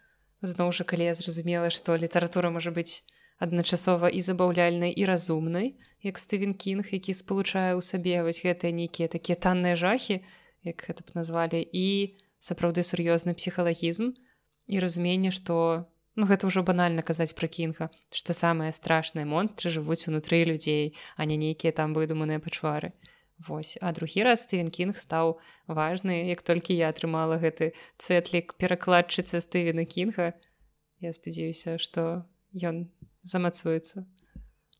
[0.40, 3.02] Зноў жа калі я зразумела што літаратура можа быць
[3.40, 5.74] адначасова і забаўляльнай і разумнай
[6.04, 10.20] як Стывен Кінг які спалучае ў сабе вось гэтыя нейкія такія танныя жахі
[10.62, 14.12] як гэта б назвалі і сапраўды сур'ёзны псіхалагізм.
[14.70, 20.04] І разуменне што ну гэта ўжо банальна казаць пра кінга што самыя страшныя монстры жывуць
[20.08, 22.92] унутры людзей а не нейкія там выдуманыя пачвары.
[23.40, 23.78] Вось.
[23.80, 29.88] А другі раз Стывен Кінг стаў важны як толькі я атрымала гэты цэтлік перакладчыца Стывена
[29.88, 30.36] Кінга
[31.00, 32.92] я спадзяюся што ён
[33.22, 34.06] замацуецца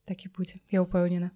[0.08, 1.30] так і будзе я ўпэўнена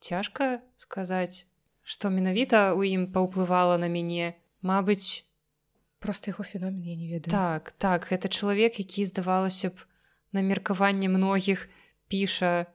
[0.00, 1.46] цяжка сказаць
[1.82, 5.24] што менавіта ў ім паўплывала на мяне Мабыць
[6.00, 7.32] просто яго феномен я не ведаю.
[7.32, 9.88] Так так гэта чалавек які здавалася б
[10.36, 11.68] на меркаванне многіх
[12.08, 12.68] піша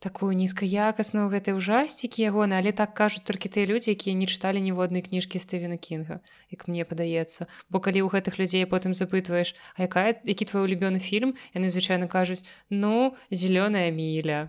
[0.00, 5.04] такую нізкаякасную гэтай ужасцікі ягоны але так кажуць толькі тыя людзі якія не чыталі ніводнай
[5.04, 7.46] кніжкі Стывена кінга як мне падаецца.
[7.68, 11.36] Бо калі ў гэтых людзей потым запытваеш а якая які твой улюбёны фільм?
[11.52, 14.48] яны звычайна кажуць ну зялёная міля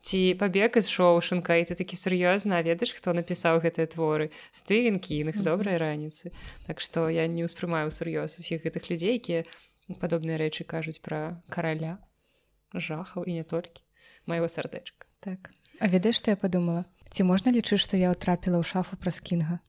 [0.00, 4.32] ці пабег з шоушанка і ты такі сур'ёзна ведаеш хто напісаў гэтыя творы?
[4.50, 5.44] Стывен кінг Мгм.
[5.44, 6.32] добрай раніцы.
[6.66, 9.44] Так што я не ўспрымаю сур'ёз усіх гэтых людзей якія
[10.00, 11.98] падобныя рэчы кажуць пра караля
[12.72, 13.85] жахаў і не толькі
[14.26, 15.50] майго сардэчка так.
[15.80, 16.84] А ведаеш што я падумала?
[17.10, 19.60] Ці можна лічыць што я ўтрапіла ў шафу праз кінга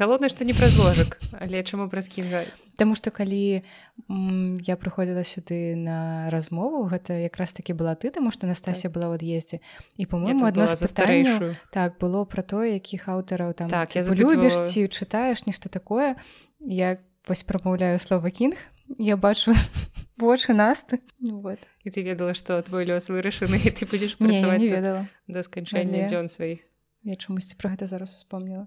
[0.00, 2.44] галоўнае што не праз ложак але чаму праз кінга
[2.76, 3.64] Таму што калі
[4.08, 9.08] м, я прыходзіла сюды на размову гэта якраз такі была ты таму што Настасія была
[9.08, 9.64] ў ад'ездзе.
[9.96, 14.12] І по-моему адно з пытанняў так было пра тое якіх аўтараў там Так, я типу,
[14.12, 16.20] запытвала- любіш ці чытаеш нешта такое.
[16.60, 18.60] Я вось прамаўляю слова кінг.
[19.00, 19.56] Я бачу
[20.20, 21.00] вочы насты.
[21.18, 21.58] Ну, вот.
[21.86, 25.06] І ты ведала што твой лёс вырашаны і ты будзеш не, працаваць не тут ведала.
[25.30, 26.58] да сканчэння Але- дзён сваіх
[27.06, 28.66] я чамусьці пра гэта зараз успомніла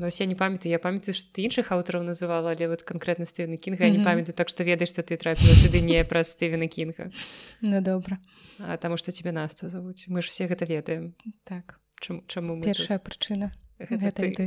[0.00, 3.26] Ну, ось я не памятаю я памятаю што ты іншых аўтараў называла але вот канкрэтна
[3.28, 4.04] Стывена кінга я не Мгм.
[4.08, 7.12] памятаю так што ведаеш што ты трапіла сюды не праз Стывена кінга
[7.60, 8.16] ну добра
[8.58, 11.14] а таму што тебе наста завуць мы ж все гэта ведаем.
[11.44, 11.78] Так.
[12.00, 13.88] Чаму чаму першая прычына тут?
[13.90, 14.32] Гэта гэта ты.
[14.32, 14.44] ты.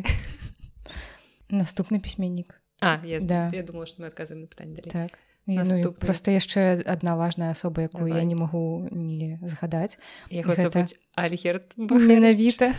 [1.53, 3.51] Наступны пісьменнік а я, Да.
[3.53, 5.11] я думала што мы адказваем на пытанне так
[5.45, 5.99] І, ну, Наступны.
[5.99, 8.25] просто яшчэ адна важная асоба якую я Давай.
[8.25, 9.99] не магу не згадаць.
[10.31, 12.73] Яго гэта- забыць альгерт менавіта.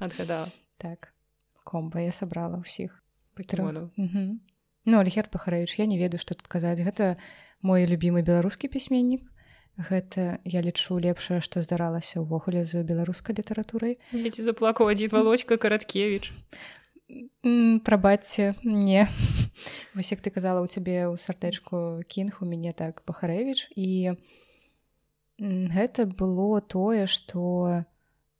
[0.00, 1.12] Адгадала так.
[1.64, 3.02] Комба я сабрала ўсіх.
[3.34, 3.90] Пакемонаў.
[3.96, 4.40] Мгм.
[4.86, 6.78] ну альгерт пахарэвіч я не ведаю што тут казаць.
[6.80, 7.16] Гэта
[7.62, 9.22] мой любімы беларускі пісьменнік.
[9.78, 13.98] Гэта я лічу лепшае што здаралася ўвогуле з беларускай літаратурай.
[14.12, 16.30] Леці заплакаў адзін валочка караткевич
[17.44, 19.08] М, прабачце не
[19.94, 24.16] вось як ты казала у цябе ў сардэчку кінг у мяне так бахарэвіч і
[25.40, 27.84] гэта было тое што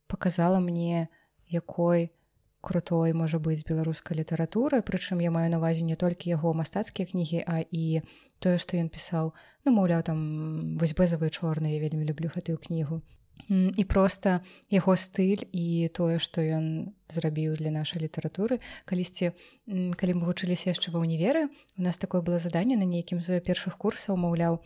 [0.07, 1.09] показала мне
[1.47, 2.11] якой
[2.61, 7.41] крутой можа быць беларуская літаратура прычым я маю на увазе не толькі яго мастацкія кнігі
[7.47, 8.05] а і
[8.39, 9.33] тое што ён пісаў
[9.65, 13.01] ну маўляў там вось бэзавыя чорныя я вельмі люблю гэтую кнігу
[13.49, 18.59] і проста яго стыль і тое што ён зрабіў для нашай літаратуры.
[18.85, 19.31] Калісьці
[19.67, 23.77] калі мы вучыліся яшчэ ва ўніверы у нас такое было заданне на нейкім з першых
[23.77, 24.61] курсаў маўляў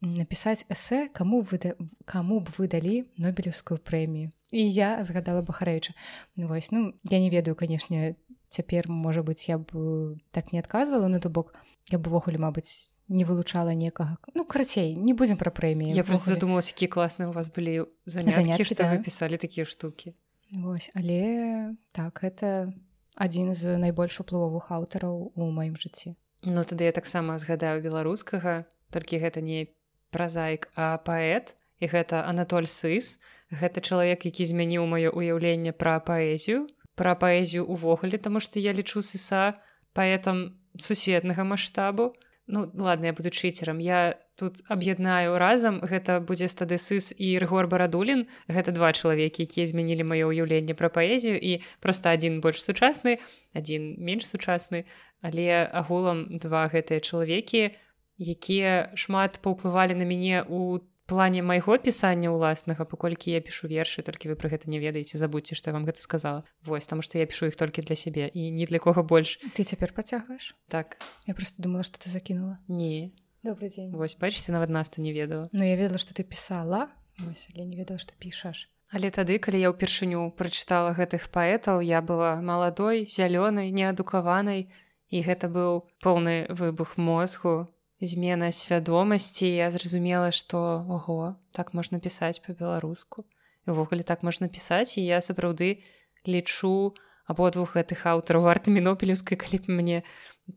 [0.00, 1.76] напісаць эсэ каму выда...
[2.04, 4.30] каму б вы далі нобелевскую прэмію.
[4.52, 5.94] І я згадала бахарэча
[6.36, 8.16] ну, вось ну я не ведаю канешне
[8.50, 11.54] цяпер можа быць я б так не адказвала ну то бок.
[11.90, 16.34] Я б увогуле мабыць не вылучала некага ну карацей не будзем пра прэміі Я просто
[16.34, 19.02] задумалась якія класныя у вас былі заняткі Заняткі, што вы да.
[19.04, 20.14] пісалі такія штукі
[20.54, 22.72] Вось, але так это
[23.16, 29.18] адзін з найбольш уплывовых аўтараў у маім жыцці Ну тады я таксама згадаю беларускага толькі
[29.18, 29.68] гэта не
[30.14, 33.18] празаік а паэт і гэта Анатоль сыс.
[33.50, 39.02] Гэта чалавек які змяніў маё ўяўленне пра паэзію пра паэзію увогуле таму што я лічу
[39.02, 39.58] сыса
[39.92, 42.14] паэтам сусветнага маштабу
[42.46, 43.78] Ну ладно я буду чыцерам.
[43.78, 45.80] Я тут аб'яднаю разам.
[45.80, 48.28] Гэта будзе стады сыс і рыгор барадулін.
[48.48, 51.40] Гэта два чалавекі якія змянілі маё ўяўленне пра паэзію.
[51.40, 53.16] І просто адзін больш сучасны
[53.56, 54.84] адзін менш сучасны.
[55.24, 57.72] Але агулам два гэтыя чалавекі
[58.20, 64.32] якія шмат паўплывалі на мяне у плане майго пісання ўласнага паколькі я пішу вершы толькі
[64.32, 66.44] вы пра гэта не ведаеце забудьце што я вам гэта сказала.
[66.64, 69.38] Вось таму што я пішу іх толькі для сябе і ні для кого больш.
[69.52, 70.56] Ты цяпер працягваеш?
[70.68, 70.96] Так.
[71.26, 72.58] Я просто думала что ты закінула.
[72.68, 73.92] Не добрый дзень.
[73.92, 75.48] Вось бачыце нават наста не ведала.
[75.52, 76.88] Ну я ведала что ты пісала.
[77.18, 78.68] Вось, але не ведала што пішаш.
[78.92, 84.70] Але тады калі я ўпершыню прачытала гэтых паэтаў я была маладой зялёнай неадукаванай
[85.10, 87.66] і гэта быў поўны выбух мозгу
[88.06, 93.24] змена свядомасці я зразумела што ого так можна пісаць па-беларуску
[93.66, 95.80] увогуле так можна пісаць і я сапраўды
[96.26, 96.94] лічу
[97.26, 99.98] абодвух гэтых аўтараў вартымі нобелевскай калі б мне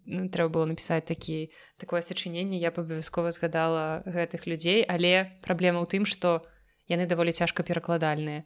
[0.06, 1.48] ну, трэба было напісаць такі
[1.80, 6.44] такое сачыненне я б абавязкова згадала гэтых людзей але праблема ў тым што
[6.88, 8.44] яны даволі цяжка перакладальныя.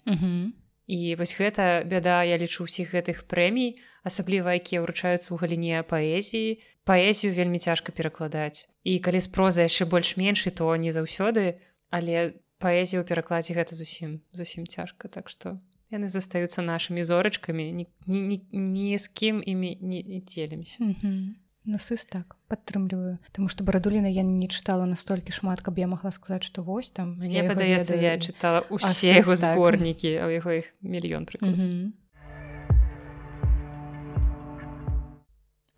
[0.91, 6.57] І вось гэта бяда я лічу ўсіх гэтых прэмій асабліва якія ўручаюцца ў галіне паэзіі.
[6.83, 11.59] Паэзію вельмі цяжка перакладаць і калі з проза яшчэ больш-менш і то не заўсёды
[11.89, 15.07] але паэзію ў перакладзе гэта зусім зусім цяжка.
[15.09, 15.59] Так што
[15.91, 20.81] яны застаюцца нашымі зорачкамі ні, ні, ні, ні з кім імі не, не дзелімся.
[21.61, 23.21] Ну сыс так падтрымліваю.
[23.37, 27.13] Таму што барадуліна я не чытала настолькі шмат каб я могла сказаць што вось там
[27.21, 29.53] Мне падаецца я чытала сыс яго так.
[29.53, 31.93] зборнікі а ў яго іх мільён прыклад Мгм.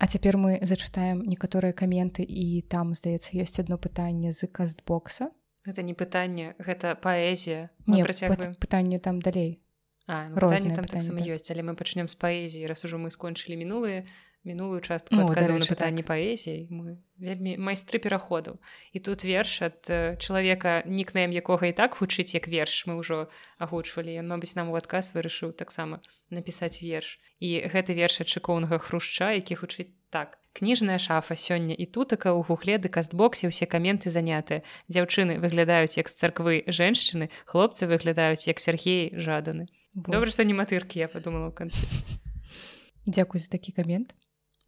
[0.04, 5.32] А цяпер мы зачытаем некаторыя каменты і там здаецца ёсць одно пытанне з кастбокса.
[5.64, 9.64] Гэта не пытанне гэта паэзія не працягваем пыт- пытанне там далей.
[10.06, 11.28] А, ну, Розныя пытанні там таксама так.
[11.32, 14.04] ёсць але мы пачнем з паэзіі раз ужо мы скончылі мінулыя
[14.44, 18.60] мінулую частку Ну, адказаў на пытанні паэзіі мы вельмі майстры пераходаў
[18.92, 23.32] і тут верш ад э, чалавека нікнэм якога і так гучыць як верш мы ўжо
[23.58, 24.12] агучвалі.
[24.20, 27.18] Ён мабыць нам у адказ вырашыў таксама напісаць верш.
[27.40, 30.38] І гэты верш ад шыкоўнага хрушча які гучыць так.
[30.54, 36.06] Кніжная шафа сёння і тутака ў гугле ды кастбоксе ўсе каменты занятыя дзяўчыны выглядаюць як
[36.06, 41.54] з царквы женшчыны хлопцы выглядаюць як Сергей жаданы Добра, што не матыркі я падумала ў
[41.54, 41.86] канцы.
[43.06, 44.14] Дзякуй за такі камент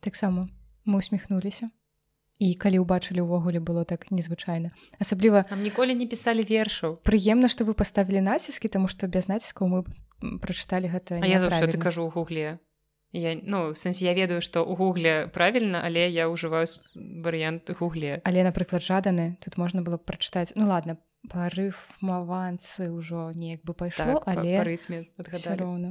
[0.01, 0.49] таксама
[0.87, 1.71] мы усміхнуліся.
[2.39, 4.69] І калі ўбачылі ўвогуле было так незвычайна.
[5.01, 7.01] Асабліва Нам ніколі не пісалі вершаў.
[7.01, 9.79] прыемна што вы паставілі націскі таму што без націскаў мы
[10.45, 11.83] прачыталі гэта А я заўсёды няправільна.
[11.83, 12.59] кажу ў гугле.
[13.17, 16.69] Я ну сэнсе я ведаю што ў гугле правільна але я ўжываю
[17.25, 18.21] варыянт гугле.
[18.29, 21.01] Але напрыклад жаданы тут можна было прачытаць ну ладно
[21.33, 25.57] парыфмаванцы ўжо неяк бы пайшло так, але па рытме адгадалі.
[25.61, 25.89] роўна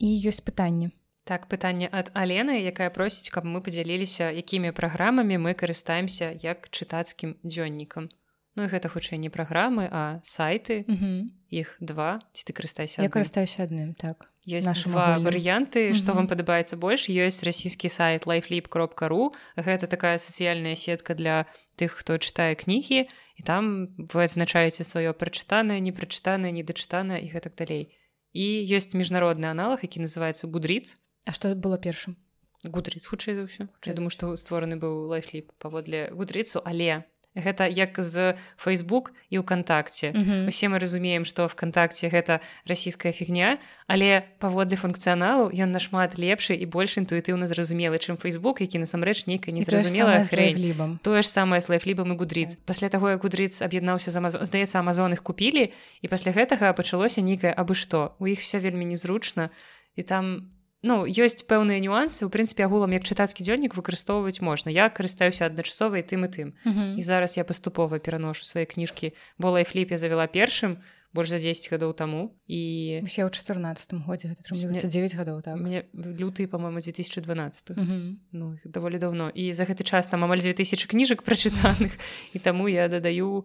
[0.00, 0.90] і ёсць пытанне.
[1.28, 7.36] Так пытанне ад Алены якая просіць каб мы падзяліліся якімі праграмамі мы карыстаемся як чытацкім
[7.44, 8.08] дзённікам.
[8.56, 10.82] Ну і гэта хутчэй не праграмы а сайты.
[10.88, 11.36] Мгм.
[11.50, 14.26] іх два ці ты карыстайся я карыстаюся адным так.
[14.48, 15.26] Ёсць нашым два агульным.
[15.28, 15.94] варыянты.
[15.94, 16.16] Што Мгм.
[16.16, 17.06] вам падабаецца больш?
[17.06, 21.46] Ёсць расійскі сайт lifelip.ру гэта такая сацыяльная сетка для
[21.76, 27.94] тых хто чытае кнігі і там вы адзначаеце сваё прачытанае непрачытанае недачытанае і гэтак далей
[28.32, 32.16] і ёсць міжнародны аналаг які называется гудріц А што было першым
[32.64, 37.04] гудріц хутчэй за ўсё Я думаю што створаны быў лайфліп паводле гудрыцу але
[37.36, 40.10] гэта як з Facebook і ўкантакце
[40.50, 46.66] усе мы разумеем што вКтакце гэта расійская фігня але паводле функцыяналу ён нашмат лепшы і
[46.66, 52.12] больш інтуітыўна зразумелы чым Facebook які насамрэч нейкая незразумела хрень тое ж самае с лайфлібам
[52.12, 55.70] і гудрыц пасля таго як гудрыц аб'яднаўся за здаецца амазон их купілі
[56.02, 58.16] і пасля гэтага пачалося нейкае абы што.
[58.18, 59.50] У іх все вельмі незручна
[59.96, 60.50] і там
[60.82, 62.24] ну ёсць пэўныя нюансы.
[62.26, 64.70] У прынцыпе агулам як чытацкі дзённік выкарыстоўваць можна.
[64.70, 66.48] Я карыстаюся адначасова і тым і тым.
[66.64, 66.98] Uh -huh.
[66.98, 69.12] і зараз я паступова пераношу свае кніжкі.
[69.38, 70.76] Бо лайфліп я завяла першым
[71.12, 72.38] больш за 10 гадоў таму.
[72.46, 74.80] І усе ў 14 годзе мне...
[74.80, 75.56] 9 гадоў так.
[75.56, 78.16] мне люты по-моему 2012 uh -huh.
[78.32, 81.90] ну даволі давно і за гэты час там амаль 2000 кніжак прачытаных.
[82.34, 83.44] І таму я дадаю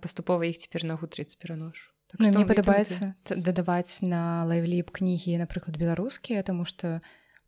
[0.00, 5.76] паступова іх цяпер на гутрыц пераношу Так ну, мне падабаецца дадаваць на лайвліп кнігі напрыклад
[5.76, 7.00] беларускія тому что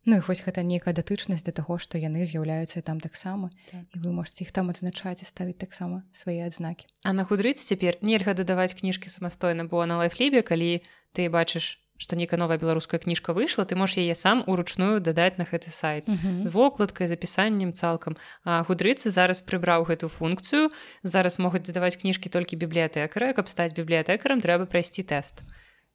[0.04, 3.84] ну і вось гэта нейкая датычнасць да таго што яны з'яўляюцца там таксама так.
[3.94, 7.96] і вы можете іх там адзначаць і ставіць таксама свае адзнакі А на худрыць цяпер
[8.02, 13.34] нельга дадаваць кніжкі самастойна бо на лайфлібе калі ты бачыш што нейкая новая беларуская кніжка
[13.34, 16.08] выйшла ты можаш яе сам уручную дадаць на гэты сайт.
[16.08, 16.46] Uh -huh.
[16.46, 18.16] з вокладкай запісаннем цалкам.
[18.46, 20.70] Гудрыцы зараз прыбраў гэту функцыю.
[21.02, 23.34] Зараз могуць дадаваць кніжкі толькі бібліятэкары.
[23.34, 25.42] Каб стаць бібліятэкарам трэба прайсці тэст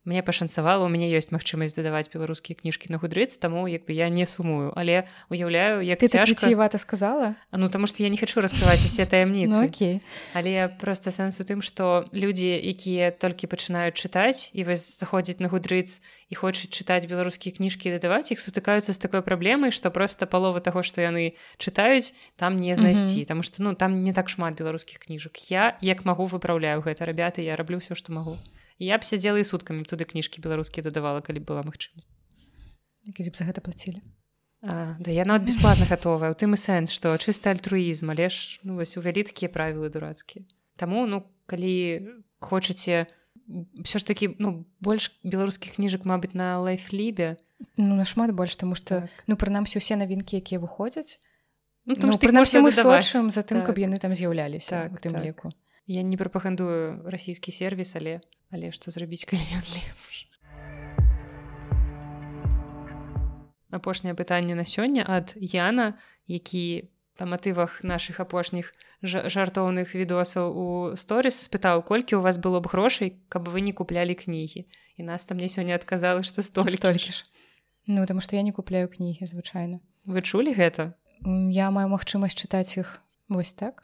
[0.05, 4.09] мне пашанцавала у мяне ёсць магчымасць дадаваць беларускія кніжкі на гудрыц таму як бы я
[4.09, 4.75] не сумую.
[4.75, 7.35] Але уяўляю як ты цяжкавата сказала?
[7.51, 10.01] А ну таму што я не хочу раскрываць усе таямніцы ну, okay.
[10.33, 15.47] але просто сэнс у тым што людзі якія толькі пачынаюць чытаць і вось заходзіць на
[15.47, 20.59] гудрыц і хочуць чытаць беларускія кніжкі дадаваць іх сутыкаюцца з такой праблемай што просто палова
[20.59, 23.19] таго што яны чытаюць там не знайсці.
[23.19, 23.27] Mm -hmm.
[23.27, 25.51] там што ну там не так шмат беларускіх кніжак.
[25.51, 28.37] Я як магу выпраўляю гэта рабята я раблю ўсё што магу
[28.79, 32.09] я б сядзела і суткамі туды кніжкі беларускія дадавала калі была магчымасць
[33.17, 34.01] калі б за гэта плацілі
[34.63, 38.59] а, да я нават бесплатна гатовая у тым і сэнс што чысты альтруізм але ж
[38.63, 42.01] ну вось увялі такія правілы дурацкія Таму ну калі
[42.39, 43.05] хочаце
[43.83, 47.37] все ж такі ну больш беларускіх кніжак мабыць на лайфлібе
[47.77, 49.23] ну нашмат больш таму што так.
[49.27, 51.19] ну прынамсі усе навінкі якія выходзяць
[51.85, 53.71] ну, ну, прынамсі мы сочым за тым так.
[53.71, 55.23] каб яны там з'яўляліся так, тым так.
[55.23, 55.51] леку
[55.87, 58.21] я не прапагандую расійскі сервіс але
[58.51, 60.29] але што зрабіць калі лепш.
[63.73, 68.73] Апошняе пытанне на сёння ад Яна які па матывах наших апошніх
[69.03, 74.15] жартоўных відосаў у сторыс спытаў колькі у вас было б грошай каб вы не куплялі
[74.15, 74.65] кнігі.
[74.97, 77.25] І нас там мне сёння адказала што столь столькі ж.
[77.87, 79.83] Ну таму што я не купляю кнігі звычайна.
[80.05, 80.95] Вы чулі гэта?
[81.51, 83.01] Я маю магчымасць чытаць іх.
[83.27, 83.83] Вось так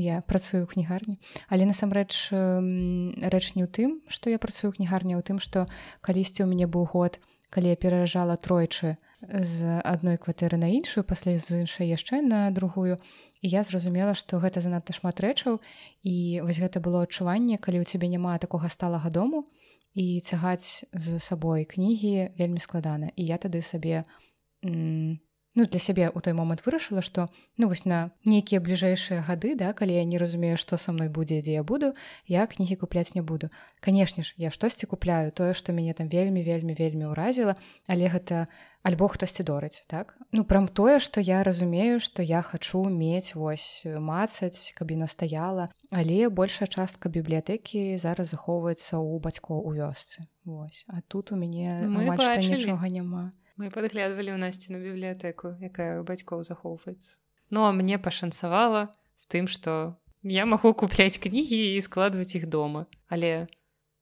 [0.00, 1.20] я працую ў кнігарні.
[1.48, 5.66] Але насамрэч рэч не ў тым што я працую кнігарня ў тым што
[6.02, 7.20] калісьці ў мяне быў год
[7.54, 12.98] калі я пераражала тройчы з адной кватэры на іншую пасля з іншай яшчэ на другую.
[13.40, 15.60] І я зразумела што гэта занадта шмат рэчаў.
[16.02, 19.46] І вось гэта было адчуванне калі ў цябе няма такога сталага дому
[19.94, 23.14] і цягаць з сабой кнігі вельмі складана.
[23.14, 24.02] І я тады сабе
[24.64, 25.20] не
[25.54, 29.70] ну, для сябе ў той момант вырашыла што ну вось на нейкія бліжэйшыя гады да
[29.72, 31.94] калі я не разумею што са мной будзе дзе я буду
[32.26, 33.50] я кнігі купляць не буду.
[33.80, 37.54] Канешне ж я штосьці купляю тое што мяне там вельмі вельмі вельмі ўразіла
[37.86, 38.46] але гэта
[38.82, 40.18] альбо хтосьці дорыць так?
[40.34, 45.70] Ну прям тое што я разумею што я хачу мець вось мацаць каб яно стаяла
[45.94, 50.26] але большая частка бібліятэкі зараз захоўваецца ў бацькоў у вёсцы.
[50.44, 50.84] Вось.
[50.88, 56.42] А тут у мяне нічога няма мы падглядвалі ў насці на бібліятэку якая у бацькоў
[56.42, 57.18] захоўваецца.
[57.50, 62.86] Ну а мне пашанцавала з тым што я магу купляць кнігі і складваць іх дома.
[63.06, 63.46] Але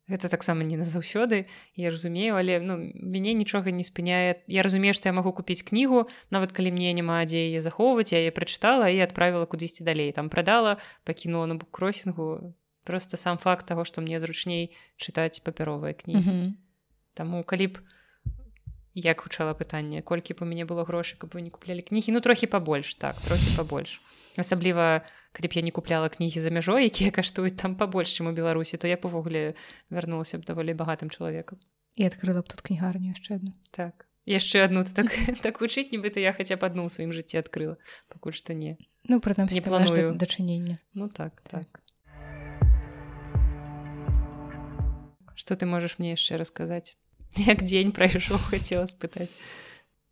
[0.09, 1.45] гэта таксама не назаўсёды
[1.77, 4.41] я разумею але ну мяне нічога не спыняе.
[4.49, 8.25] Я разумею што я магу купіць кнігу нават калі мне няма дзе яе захоўваць я
[8.25, 10.13] яе прачытала і адправіла кудысьці далей.
[10.17, 16.19] Там прадала пакінула на буккросінгу просто сам факт таго што мне зручней чытаць папяровыя кнігі.
[16.19, 16.53] Mm -hmm.
[17.15, 17.79] Таму калі б
[18.95, 22.13] як гучала пытанне колькі б у мяне было грошай каб вы не куплялі кнігі.
[22.13, 24.01] Ну трохі пабольш так трохі пабольш.
[24.37, 25.03] Асабліва
[25.33, 28.77] калі б я не купляла кнігі за мяжой якія каштуюць там пабольш чым у беларусі
[28.77, 29.55] то я б увогуле
[29.91, 31.59] вярнулася б даволі багатым чалавекам.
[31.97, 33.53] І адкрыла б тут кнігарню яшчэ одну.
[33.71, 34.09] Так.
[34.25, 35.09] Яшчэ одну так
[35.45, 37.81] так вучыць нібыта я хаця б адну сваім жыцці адкрыла
[38.13, 38.77] пакуль што не.
[39.09, 40.15] Ну пры не планую.
[40.15, 41.83] дачынення ну так так.
[45.35, 46.95] что ты можаш мне яшчэ расказаць
[47.53, 49.31] як дзень прайшоў хацела спытаць.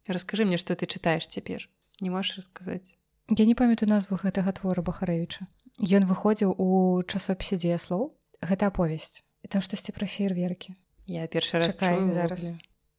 [0.07, 1.69] Расскажы мне что ты чытаеш цяпер.
[2.01, 2.97] Не можешь расказаць?
[3.29, 5.47] Я не памятаю назву гэтага твора бахарэвіча.
[5.79, 9.23] Ён выходзіў у часопісе дзея слоў гэта аповесць.
[9.49, 10.77] Там штосьці пра фейерверкі
[11.11, 12.51] я першы раз зараз.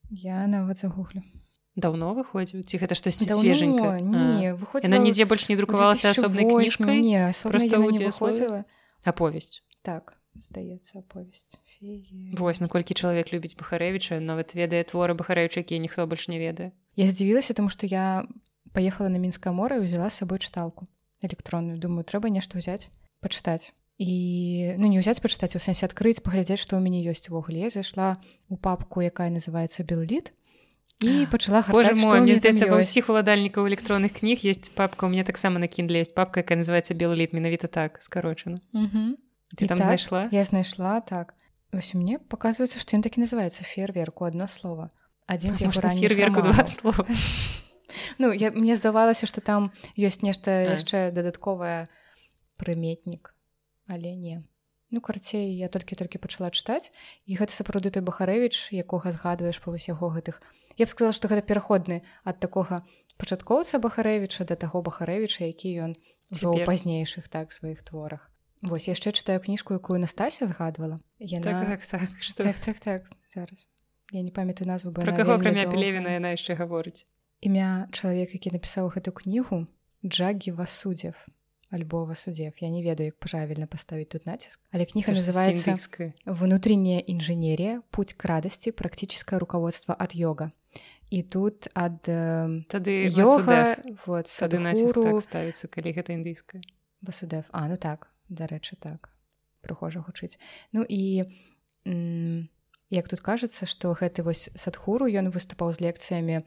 [0.10, 1.24] я нават загуглю.
[1.76, 2.64] Даўно выходзіў?
[2.68, 4.00] Ці гэта штосьці Даўно, свеженька?
[4.04, 7.00] Не, выходзіла яна нідзе больш не друкавалася асобнай 2008, кніжкай?
[7.00, 8.66] Не, асобна не выходзіла.
[9.08, 9.64] Аповесць.
[9.82, 11.56] Так здаецца аповесць.
[12.38, 16.72] Вось наколькі чалавек любіць бахарэвіча нават ведае творы бахарэвіча якія ніхто больш не ведае.
[16.96, 18.26] Я здзівілася тому што я
[18.74, 20.86] паехала на мінскае мора і ўзяла з сабой чыталку
[21.26, 21.82] электронную.
[21.82, 23.74] Думаю трэба нешта ўзяць пачытаць.
[23.98, 27.66] І ну не ўзяць пачытаць у сэнсе адкрыць паглядзець што ў мяне ёсць увогуле.
[27.66, 30.34] Я зайшла у папку якая называется белліт
[31.02, 35.06] і пачала Боже мой мне здаецца ва ўсіх уладальнікаў электронных кніг есть папка.
[35.06, 38.62] У мне таксама на кіндле есть папка якая называется белліт менавіта так скарочана.
[38.70, 39.18] Мгм.
[39.58, 40.30] ты І там так, знайшла?
[40.32, 41.34] я знайшла так
[41.72, 44.92] вось мне показваецца што ён так і называется фейерверку одно слово.
[45.28, 47.06] Адзін з фейерверку два слова.
[48.18, 51.92] Ну я мне здавалася што там ёсць нешта яшчэ дадатковае
[52.56, 53.36] прыметнік
[53.92, 54.48] але не
[54.92, 56.96] ну карцей я толькі-толькі пачала чытаць
[57.28, 60.40] і гэта сапраўды той бахарэвіч якога згадваеш па вось яго гэтых.
[60.80, 62.84] Я б сказала што гэта пераходны ад такога
[63.20, 65.92] пачаткоўца бахарэвіча да таго бахарэвіча які ён
[66.32, 68.32] ужо ў пазнейшых так сваіх творах
[68.62, 71.00] Вось яшчэ чытаю кніжку якую Настасья згадвала.
[71.18, 71.44] Яна...
[71.44, 73.02] так так так что так так так
[73.34, 73.70] зараз.
[74.12, 77.10] Я не памятаю назву яна каго акрамя пелевіна яна яшчэ гаворыць?
[77.42, 79.66] Імя чалавек які напісаў гэту кнігу
[80.06, 81.18] Джагі васудзев
[81.72, 84.60] альбо васудзев я не ведаю як правільна паставіць тут націск.
[84.72, 90.52] Але кніга называется внутренняя инженерия путь к радости практическое руководство от йога
[91.10, 93.76] і тут ад э, тады йога
[94.06, 96.62] вот сады націск так ставіцца калі гэта індыйская
[97.02, 99.12] Васудев А ну так дарэчы так
[99.62, 100.40] прыхожа гучыць
[100.72, 101.28] Ну і
[102.92, 106.42] як тут кажацца што гэты вось садхуру ён выступаў з лекцыямі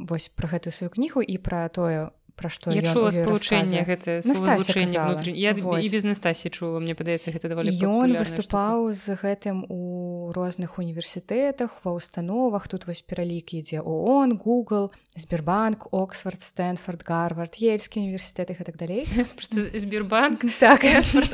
[0.00, 2.10] вось пра гэтую сваю кнігу і пра тое
[2.40, 5.84] пра што я ён чула спалучэнне гэта внутрі я Вось.
[5.84, 11.84] і без Настасі чула мне падаецца гэта даволі Ён выступаў з гэтым у розных універсітэтах
[11.84, 12.64] ва ўстановах.
[12.72, 14.88] Тут вось пералік ідзе ООН Google
[15.20, 19.04] Сбербанк Оксфорд Стэнфорд Гарвард ельскі універсітэт і так далей.
[19.04, 19.78] Штука.
[19.84, 20.80] Сбербанк так.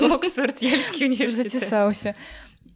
[0.02, 1.52] Оксфорд Ельскі універсітэт.
[1.54, 2.14] зацісаўся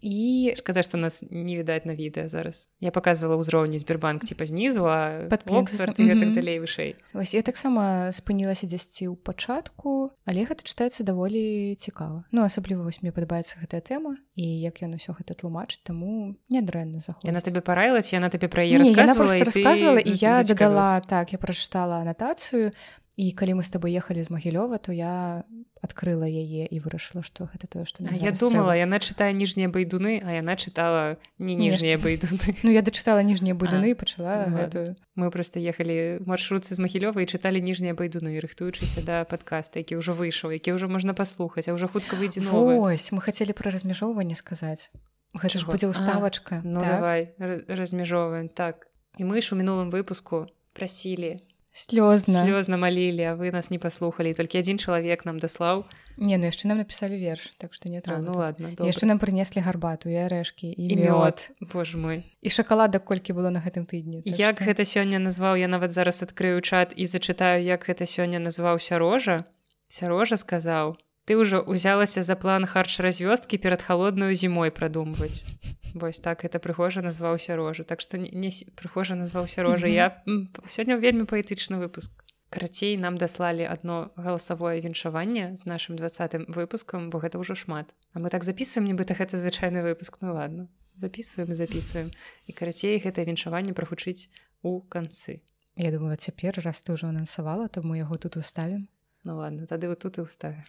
[0.03, 2.69] і шкада што нас не відаць на відэа зараз?
[2.81, 6.35] Я показывала ўзроўні Сбербанк типа знізу а Пад Оксфорд і гэтак Мгм.
[6.35, 10.11] далей вышэй вось я таксама спынілася дзесьці ў пачатку.
[10.25, 12.25] Але гэта чытаецца даволі цікава.
[12.33, 14.17] Ну асабліва вось мне падабаецца гэтая тэма.
[14.37, 17.29] І як ён усё гэта тлумачыць таму нядрэнна заходзіць.
[17.29, 20.01] Яна табе параіла ці яна табе пра яе Не, яна рассказывала просто і ты рассказывала
[20.01, 22.73] і я дадала так я прачытала анатацыю
[23.21, 25.45] і калі мы з табой ехалі з магілёва то я
[25.85, 30.25] адкрыла яе і вырашыла што гэта тое што А я думала яна чытае ніжнія байдуны
[30.25, 34.57] а яна чытала не ніжнія байдуны Ну я дачытала ніжнія будуны А, і пачала ну,
[34.57, 40.01] гэтую мы просто ехалі маршрутцы з магілёва і чыталі ніжнія байдуны рыхтуючыся да падкаста які
[40.01, 44.33] ўжо выйшаў які ўжо можна паслухаць а ўжо хутка выйдзе Вось мы хацелі пра размяжоўванне
[44.37, 44.89] сказаць
[45.37, 45.77] гэта ж Чаго?
[45.77, 46.89] будзе А, ўставачка ну так?
[46.89, 48.89] давай р- размяжоўваем так
[49.21, 51.41] і мы ж у мінулым выпуску прасілі
[51.73, 55.87] слёзна слёзна малілі а вы нас не паслухалі толькі адзін чалавек нам даслаў
[56.19, 59.63] не ну яшчэ нам напісалі верш так што не трэба ну ладно яшчэ нам прынеслі
[59.63, 61.51] гарбату і арэшкі і, і мёд.
[61.61, 62.27] Боже мой.
[62.43, 65.95] І шакаладак колькі было на гэтым тыдні так як што- гэта сёння назваў я нават
[65.95, 69.47] зараз адкрыю чат і зачытаю як гэта сёння назваў сярожа
[69.87, 70.99] сярожа сказаў
[71.31, 75.47] ты ўжо ўзялася за план харч-развёсткі перад халодную зімой прадумваць
[75.95, 79.95] Вось так это прыгожа назваў сярожа так што не, прыгожа назваў сярожа Мгм.
[79.95, 82.11] я м, сёння вельмі паэтычны выпуск.
[82.51, 87.95] Карацей нам даслалі одно галасавое віншаванне з нашим двадцатым выпускам бо гэта ўжо шмат.
[88.13, 90.19] А мы так записываем нібыта гэта звычайны выпуск.
[90.21, 92.11] Ну ладно записываем записываем.
[92.47, 94.29] І карацей гэтае віншаванне прагучыць
[94.63, 95.41] у канцы.
[95.77, 98.89] Я думала цяпер раз ты ўжо анансавала то мы яго тут уставім.
[99.25, 100.63] Ну ладно тады вот тут і ўставе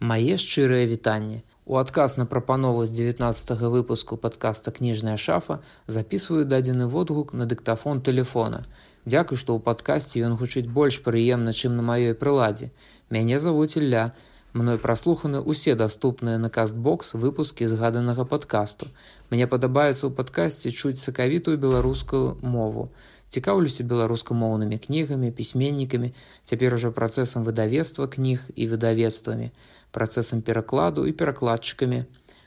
[0.00, 1.44] Мае шчырыя вітанні.
[1.53, 8.02] У адказ на прапанову з 19 выпуску падкаста кніжная шафа записываю дадзены водгук на дыктафон
[8.02, 8.64] телефона.
[9.08, 12.68] Дзякуй, што ў падкасці ён гучыць больш прыемна, чым на маёй прыладзе.
[13.08, 14.12] Мяне завуць Ілля.
[14.52, 18.86] Мной праслуханы ўсе даступныя на кастбокс выпускі згаданага падкасту.
[19.32, 22.92] Мне падабаецца ў падкасці чуць сакавітую беларускую мову.
[23.34, 26.12] Цікаўлюся беларускамоўнымі кнігамі, пісьменнікамі,
[26.44, 29.50] цяпер ужо працэсам выдавецтва кніг і выдавецтвамі,
[29.94, 32.04] працэсам перакладу і перакладчыкамі.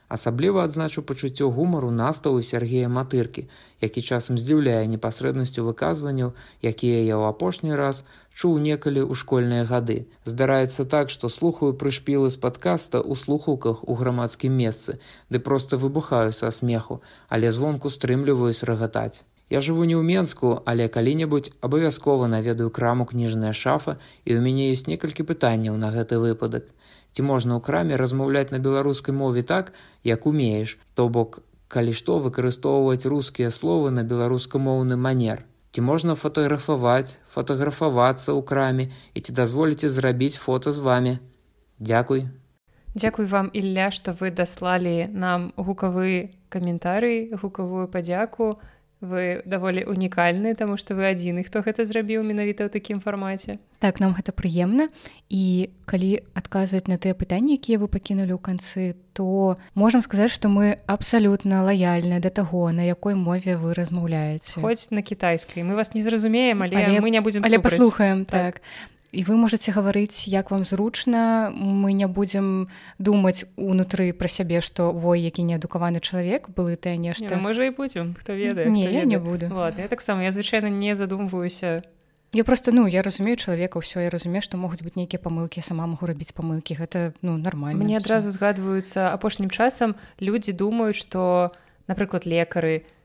[0.08, 3.44] Асабліва адзначу пачуццё гумару наставу Сергея Матыркі,
[3.84, 6.32] які часам здзіўляе непасрэднасцю выказванняў,
[6.64, 10.08] якія я ў апошні раз чуў некалі ў школьныя гады.
[10.24, 16.32] Здараецца так, што слухаю прышпілы з падкаста ў слухаўках у грамадскім месцы, ды проста выбухаю
[16.32, 19.28] са смеху, але звонку стрымліваюсь рагатаць.
[19.50, 23.98] Я жыву не ў Менску, але калі-небудзь абавязкова наведаю краму кніжная шафа
[24.28, 26.68] і ў мяне ёсць некалькі пытанняў на гэты выпадак.
[27.16, 29.72] Ці можна ў краме размаўляць на беларускай мове так,
[30.04, 35.48] як умееш, то бок, калі што выкарыстоўваць рускія словы на беларускамоўны манер.
[35.78, 41.12] ці можна фатаграфаваць фатаграфавацца ў краме і ці дазволіце зрабіць фото з вами
[41.78, 42.24] Дякуй
[42.98, 48.58] Дзякуй вам Ілля што вы даслалі нам гукавы каментарый гукавую падзяку
[49.02, 54.02] вы даволі унікальны таму што вы адзіны хто гэта зрабіў менавіта ў такім фармаце так
[54.02, 54.90] нам гэта прыемна
[55.30, 60.50] і калі адказваць на тыя пытанні якія вы пакінулі ў канцы то можам сказаць што
[60.50, 65.94] мы абсалютна лаяльныя да таго на якой мове вы размаўляеце хоць на кітайскай мы вас
[65.94, 70.28] не зразумеем але, але мы не будзем але паслухаем так, так і вы можете гаварыць
[70.28, 71.52] як вам зручна.
[71.56, 72.68] Мы не будзем
[73.00, 77.72] думаць унутры пра сябе што вой які неадукаваны чалавек былы ты нешта не, можа і
[77.72, 79.48] будзем хто ведае не я не буду.
[79.52, 81.84] Ладно, я таксама я звычайна не задумваюся.
[82.34, 85.88] Я просто ну я разумею чалавека ўсё я разумею што могуць быць нейкія памылкі сама
[85.88, 91.56] могу рабіць памылкі гэта ну нормально мне адразу згадваюцца апошнім часам людзі думаюць што
[91.88, 92.97] напрыклад лекары не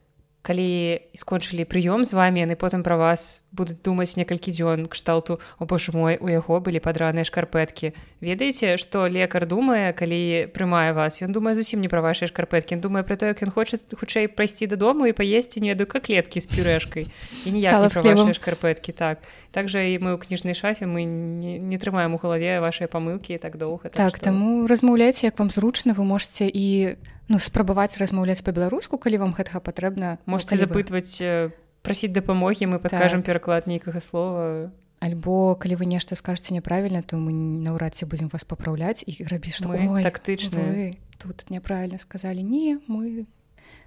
[0.43, 5.39] калі скончылі прыём з вами яны потым пра вас будуць думаць некалькі дзён кшталту.
[5.63, 11.23] О боже мой у яго былі падраныя шкарпэткі ведаеце што лекар думае калі прымае вас?
[11.23, 12.83] Ён думае зусім не пра вашай шкарпэткі.
[12.83, 16.51] Думае пра то як ён хоча хутчэй прайсці дадому і паесці не еду каклеткі з
[16.51, 17.07] пюрэшкай.
[17.47, 17.87] І ніяк
[18.35, 19.23] шкарпэткі так.
[19.55, 23.39] Так жа і мы ў кніжнай шафе мы не, не трымаем у галаве вашыя памылкі
[23.39, 24.33] так доўга так, так што...
[24.33, 26.97] таму размаўляйце як вам зручна вы можете і
[27.33, 31.57] ну спрабаваць размаўляць па-беларуску калі вам гэтага патрэбна ну, можете запытваць вы...
[31.81, 33.33] прасіць дапамогі мы падкажам так.
[33.33, 34.69] пераклад нейкага слова
[35.01, 39.57] альбо калі вы нешта скажаце няправільна то мы наўрад ці будзем вас папраўляць і рабіць
[39.57, 43.25] што мы тактычна тут няправільна сказалі не мы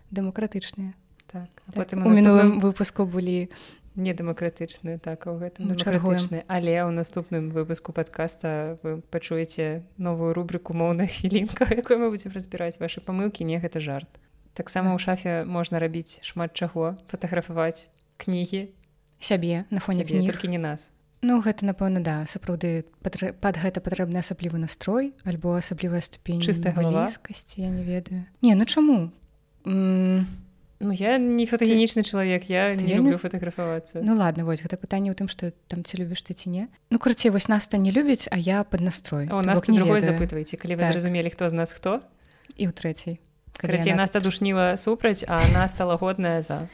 [0.10, 0.98] дэмакратычныя
[1.30, 1.48] так.
[1.70, 1.94] так.
[1.94, 3.54] у мінулым выпуску былі
[3.96, 11.08] недэмакратычныя так у гэтым чаргуючны але ў наступным выпуску подкаста вы пачуеце новую рубрыку моўная
[11.08, 14.10] хілінка якой мы будзем разбіраць ваши памылкі не гэта жарт.
[14.54, 18.72] Таксама ў шафе можна рабіць шмат чаго фатаграфаваць кнігі.
[19.20, 20.92] Сябе на фоне кнігі не нас.
[21.26, 27.64] Ну гэта напэўна да сапраўды пад гэта патрэбны асаблівы настрой альбо асаблівая ступень чыстая галаваскасці
[27.64, 28.28] я не ведаю.
[28.44, 29.12] Не ну чаму?
[29.66, 30.45] М
[30.80, 35.16] Ну я не фотогенічны чалавек я не люблю фотаграфавацца Ну ладно вось гэта пытанне ў
[35.16, 38.38] тым што там ці любіш ты ці не Ну карцей вось наста не любіць а
[38.38, 39.32] я под настрой.
[39.32, 40.84] У нас не запытвайце калі так.
[40.84, 42.04] вы зразумелі хто з нас хто
[42.60, 43.20] і ў трэцяй
[43.56, 46.68] карацей нас душніла супраць а она стала годная за.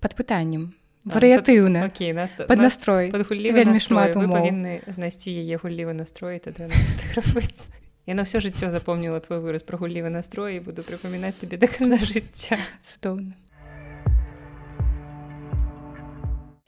[0.00, 0.72] Под пытаннем
[1.04, 3.10] варыятыўна Окей нас под настрой.
[3.12, 6.70] вельмі шмат павінны знайсці яе гуллівы настрой тады
[8.02, 11.70] фотаграфуецца Яна ўсё жыццё запомніла твой выраз пра гуллівы настрой і буду прыпамінаць табе да
[11.70, 13.38] канца жыцця цудоўна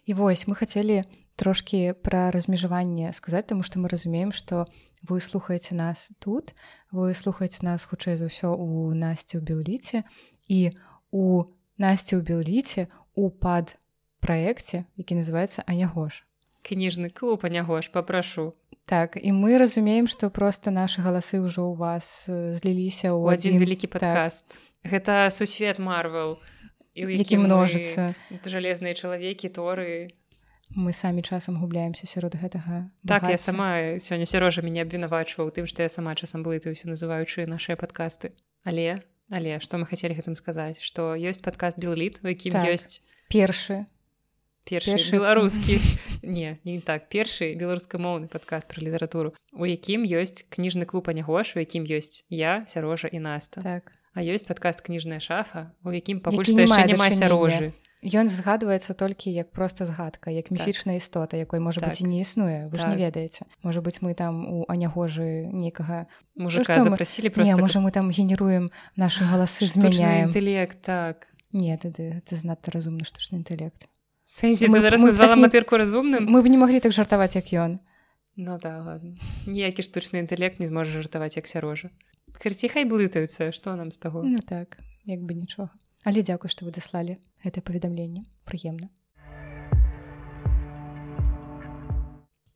[0.06, 1.02] І вось мы хацелі
[1.34, 4.70] трошкі пра размежаванне сказаць таму што мы разумеем што
[5.02, 6.54] вы слухаеце нас тут
[6.94, 10.06] вы слухаеце нас хутчэй за ўсё у насці ў белліце
[10.46, 10.70] і
[11.10, 11.50] у
[11.82, 12.86] насці ў белліце
[13.18, 13.74] у пад
[14.22, 16.22] праекце які называется анягош
[16.62, 18.54] кніжны клуб анягош попрашу
[18.84, 23.88] Так і мы разумеем, што проста нашы галасы ўжо ў вас зліліся ў адзін вялікі
[23.88, 24.44] падкаст.
[24.52, 24.60] Так.
[24.84, 26.36] Гэта сусвет Марвел
[26.94, 30.14] які множыцца жалезныя чалавекі торы.
[30.74, 32.90] Мы самі часам губляемся сярод гэтага.
[33.06, 33.30] Так багацця.
[33.30, 33.68] я сама
[34.00, 38.32] сёння сярожа мяне абвінавачваў тым, што я сама часам блытаюся называючы нашыя падкасты.
[38.64, 42.68] Але але што мы хацелі гэтым сказаць, што ёсць падкаст Білліт, у якім так.
[42.68, 43.00] ёсць
[43.30, 43.86] першы
[44.64, 45.78] першы беларускі
[46.22, 47.08] не не так.
[47.12, 52.64] Першы беларускамоўны падкаст пра літаратуру у якім ёсць кніжны клуб анягош у якім ёсць я
[52.66, 53.60] сярожа і наста.
[53.60, 53.92] Так.
[54.14, 57.76] А ёсць падкаст кніжная шафа у якім пакуль што яшчэ няма сярожы.
[58.04, 61.02] Ён згадваецца толькі як проста згадка як міфічная так.
[61.02, 61.88] істота якой можа так.
[61.88, 62.68] быць і не існуе.
[62.68, 62.80] Вы так.
[62.80, 63.04] ж не так.
[63.08, 63.48] ведаеце.
[63.64, 66.04] Можа быць мы там у анягожы некага
[66.36, 70.28] мужика запрасілі просто можа мы там генеруем наши галасы змяняем.
[70.28, 71.28] інтэлект так.
[71.52, 73.88] Не тады ты знадта разумны штучны інтэлект
[74.24, 77.78] Сэнсі, мы, зараз назвала так матырку разумным мы б не маглі так жартаваць як ён.
[78.36, 79.14] Ну да ладно.
[79.46, 81.92] Ніякі штучны інтэлект не зможа жартаваць як сярожа.
[82.34, 84.24] Хрці хай блытаюцца што нам з таго?
[84.24, 88.28] Ну так як бы нічога але дзякуй што вы даслалі гэта паведамленне.
[88.44, 88.92] Прыемна.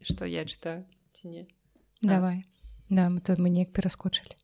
[0.05, 0.85] Што я чытаю
[1.17, 1.49] ці не?
[2.05, 2.45] Давай.
[2.89, 4.37] Да мы тут мы неяк пераскочылі.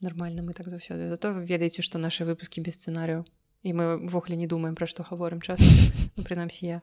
[0.00, 1.08] Нормально мы так заўсёды.
[1.08, 3.24] Зато вы ведаеце што нашы выпускі без сцэнарыяў
[3.62, 5.60] і мы ввогуле не думаем пра што гаворым час
[6.16, 6.78] ну, прынамсі я.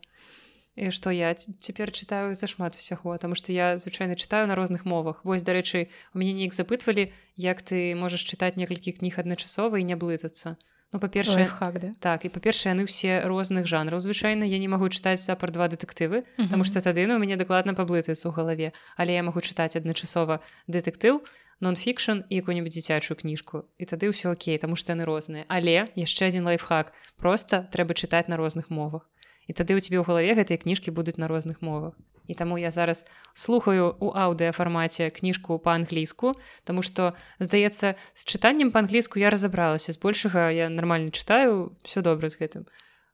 [0.75, 5.23] І што я цяпер чытаю зашмат усяго таму што я звычайна чытаю на розных мовах.
[5.23, 9.95] Вось дарэчы у мяне неяк запытвалі як ты можаш чытаць некалькі кніг адначасова і не
[9.95, 10.59] блытацца.
[10.93, 11.89] Ну па-першае хак да?
[11.99, 14.43] так і па-першае яны ўсе розных жанраў звычайна.
[14.43, 18.27] Я не магу чытаць сапар два дэтэктывы Таму што тады ну, у мяне дакладна паблытаецца
[18.27, 18.75] ў галаве.
[18.99, 24.35] Але я магу чытаць адначасова дэтэктыў то нон-фікшн і якую-нибудь дзіцячую кніжку і тады ўсё
[24.35, 26.91] окей таму што яны розныя але яшчэ адзін лайфхак.
[27.15, 29.07] Просто трэба чытаць на розных мовах.
[29.47, 31.93] І тады ў цябе ў галаве гэтыя кніжкі будуць на розных мовах.
[32.27, 36.33] І таму я зараз слухаю у аўдыафармаце кніжку па-англійску
[36.65, 42.41] Таму што здаецца з чытаннем па-англійску я разабралася збольшага я нармальна чытаю все добра з
[42.41, 42.65] гэтым.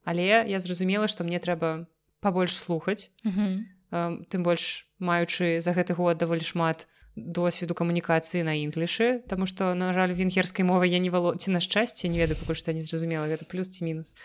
[0.04, 1.86] Але я зразумела што мне трэба
[2.24, 3.12] пабольш слухаць
[3.92, 9.92] тым больш маючы за гэты год даволі шмат досведу камунікацыі на інглішы Таму што на
[9.92, 13.28] жаль венгерскай мовы я не вало ці на шчасце не ведаю пакуль што не зразумела
[13.28, 14.16] гэта плюс ці мінус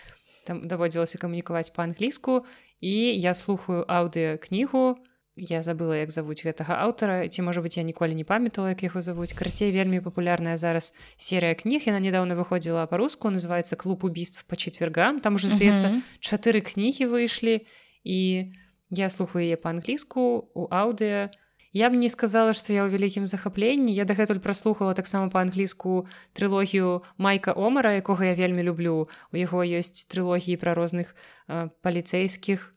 [0.48, 2.48] там даводзілася камунікаваць па-англійску
[2.80, 4.96] і я слухаю аўдыокнігу
[5.38, 9.04] я забыла як завуць гэтага аўтара ці можа быть я ніколі не памятала як яго
[9.04, 11.86] завуць карцей вельмі папулярная зараз серыя кніг.
[11.86, 17.62] Яна недавно выходзіла па-руску называется клуб убийств по четвергам там уже здаецца чатыры кнігі выйшлі
[18.02, 18.50] і
[18.90, 21.30] я слухаю яе па-англійску у аўдыо
[21.72, 23.92] Я б не сказала, што я ў вялікім захапленні.
[23.92, 29.08] Я дагэтуль праслухала таксама па-англійску трылогію майка Омара, якога я вельмі люблю.
[29.32, 31.12] У яго ёсць трылогіі пра розных
[31.48, 32.72] э, паліцэйскіх.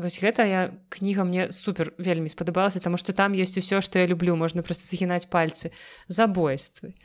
[0.00, 4.08] Вось гэта я кніга мне супер вельмі спадабалася, таму што там ёсць усё, што я
[4.08, 5.76] люблю, можна проста загінаць пальцы,
[6.08, 6.96] забойствы,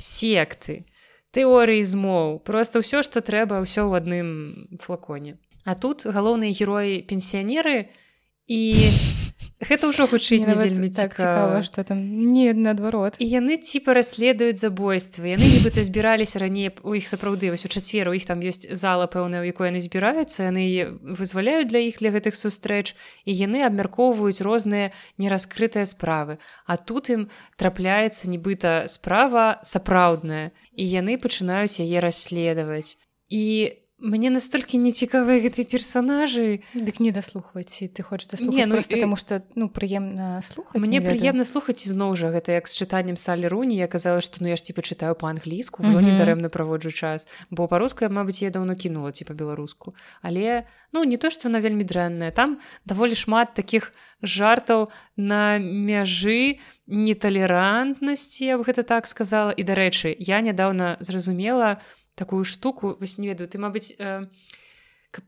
[0.00, 0.88] секты,
[1.36, 4.28] тэорыі змоў, просто ўсё, што трэба ўсё ў адным
[4.80, 5.36] флаконе.
[5.68, 7.92] А тут галоўныя героі пенсіянеры
[8.48, 8.90] і
[9.58, 11.62] гэта ўжо хутчэй не вельмі так цікава.
[11.62, 13.18] что там не наадварот.
[13.18, 18.08] І яны типа расследуюць забойствы яны нібыта збіраліся раней у іх сапраўды вось у чацвер
[18.08, 22.14] у іх там ёсць зала пэўная у якой яны збіраюцца яны вызваляюць для іх для
[22.14, 22.94] гэтых сустрэч
[23.26, 26.38] і яны абмяркоўваюць розныя нераскрытыя справы.
[26.66, 32.96] А тут ім трапляецца нібыта справа сапраўдная і яны пачынаюць яе расследаваць.
[33.28, 36.62] І мне настолькі нецікавыя гэтыя персонажы.
[36.70, 39.00] Дык не даслухваць ты хочаш не, ну, просто, і...
[39.00, 43.50] тому что ну прыемна слухаць мне прыемна слухаць ізноў жа гэта як з чытаннем салі
[43.50, 46.14] руні я казала што ну я ж ці пачытаю па-англійску ўжо mm -hmm.
[46.14, 47.26] недарэмна праводжу час.
[47.50, 50.62] Бо па-руску я мабыць я даўно кінула ці па-беларуску але
[50.92, 52.30] ну не то што на вельмі дрэнная.
[52.30, 53.92] Там даволі шмат таких
[54.22, 59.50] жартаў на мяжы неталерантнасці я бы гэта так сказала.
[59.50, 64.26] І дарэчы я нядаўна зразумела что такую штуку вось не ведаю ты мабыць э,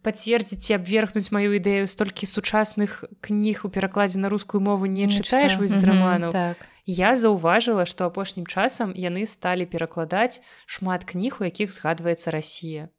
[0.03, 5.15] пацвердзіць ці абвергнуць маю ідэю столькі сучасных кніг у перакладзе на рускую мову не, не
[5.15, 6.61] чытаеш вось з раманаў так.
[6.85, 12.91] я заўважыла што апошнім часам яны сталі перакладаць шмат кніг у якіх згадваецца Расія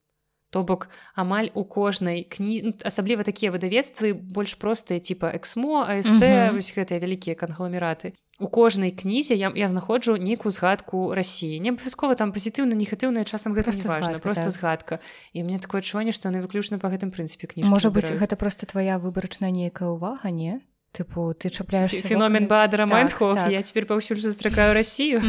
[0.51, 6.19] то бок амаль у кожнай кні ну, асабліва такія выдавецтвы больш простыя типа эксмо аст
[6.19, 8.13] вось гэтыя вялікія кангламераты.
[8.41, 11.61] У кожнай кнізе я, я знаходжу нейкую згадку рассіі.
[11.61, 14.51] Не абавязкова там пазітыўна негатыўная часам гэта просто важна згадка, просто так.
[14.51, 14.99] згадка.
[15.31, 18.67] І мне такое адчуванне што яны выключна по гэтым прынцыпе кніж можа быть гэта просто
[18.67, 20.59] твоя выбарачная нейкая ўвага не?
[20.91, 23.51] Тыпу ты чапляеш феномен бадра так, так.
[23.51, 25.23] я цяпер паўсюль застракаю рассію.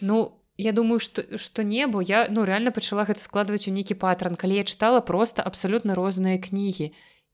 [0.00, 4.38] Ну я думаю что что небо я ну реально пачала гэта складваць у нейкі патран
[4.38, 6.92] калі я чытала просто абсалютна розныя кнігі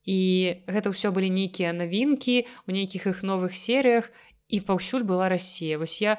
[0.09, 0.19] і
[0.65, 4.09] гэта ўсё былі нейкія навінкі у нейкіх іх новых серыях
[4.49, 6.17] і паўсюль была Росія вось я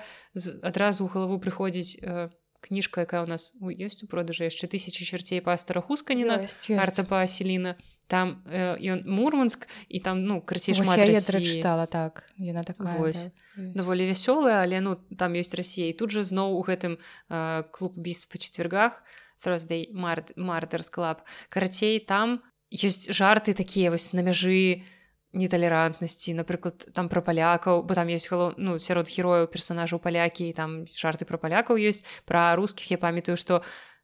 [0.62, 2.30] адразу ў галаву прыходзіць э,
[2.62, 6.46] кніжка якая у нас ёсць у продажы яшчэ тысячи чарцей пастара хусканіна
[6.78, 7.74] арта паселіна
[8.10, 13.30] там ён э, мурманск і там ну крыцей шмат чытала так яна такая вось.
[13.56, 17.94] да, даволі вясёлая але ну там ёсць Росія тут жа зноў у гэтым э, клуб
[17.96, 19.06] біс па чацвергах
[19.38, 21.22] Thursday март мартырс клаб
[21.54, 22.42] карацей там
[22.74, 25.00] ёсць жарты такія вось на мяжы на
[25.34, 26.34] неталерантнасці.
[26.34, 31.26] Напрыклад там пра палякаў бо там есть галоў ну сярод герояў персонажаў палякі там жарты
[31.26, 32.02] пра палякаў ёсць.
[32.26, 33.62] Пра рускіх я памятаю што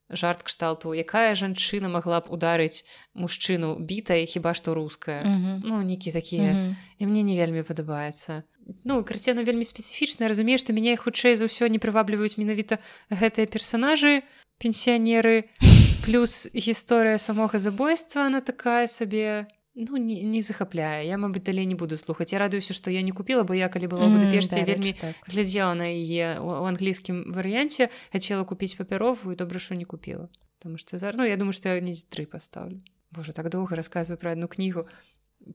[0.09, 5.61] жарт кшталту якая жанчына магла б ударыць мужчыну бітай хіба што руская mm -hmm.
[5.63, 6.75] ну некі такія mm -hmm.
[6.99, 8.43] і мне не вельмі падабаецца
[8.83, 12.77] ну карцена вельмі спецыфічна разумею што мяне хутчэй за ўсё не прывабліваюць менавіта
[13.09, 14.21] гэтыя персонажы
[14.57, 15.43] пенсіянеры
[16.05, 21.75] плюс гісторыя самога забойства она такая сабе ну не, не захапляе я мабыць далей не
[21.75, 24.95] буду слухаць я радуюся што я не купила бо я калі была будапешце mm, вельмі
[24.95, 25.15] так.
[25.27, 30.29] глядзела на яе у англійскім варыянце хацела купіць папяровую добра що не купила.
[30.59, 32.81] Там что зараз ну я думаю что я не тры паставлю
[33.11, 34.87] Боже так доўга рассказываю про одну кнігу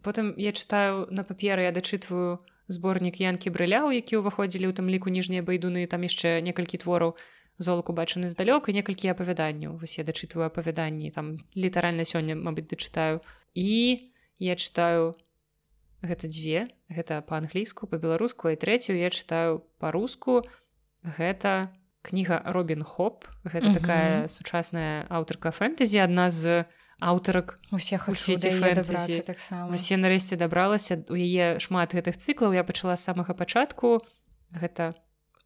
[0.05, 5.09] потым я читаю на паперы я дачытваю зборнік янкі брыляў які ўваходзілі ў там ліку
[5.09, 7.17] ніжнія байдуны там яшчэ некалькі твораў
[7.61, 9.77] золак убачаны здалёк і некалькі апавяданняў.
[9.77, 13.21] Вось я дачытваю апавяданні там літаральна сёння мабыць дачытаю.
[13.55, 14.10] І
[14.41, 15.15] я читаю
[16.03, 20.43] гэта дзве гэта по-англійску по-беларуску і трэцюю я читаю по-руску
[21.05, 21.71] гэта
[22.03, 23.25] кніга робін хоп.
[23.45, 23.75] Гэта -huh.
[23.75, 26.65] такая сучасная аўтарка фэнтэзі адна з
[27.01, 28.51] аўтарак усех у свеце
[29.23, 29.75] таксама.
[29.75, 31.05] Усе нарэшце дабралася.
[31.09, 32.55] У яе шмат гэтых цыклаў.
[32.55, 34.01] Я пачала з самага пачатку.
[34.53, 34.95] Гэта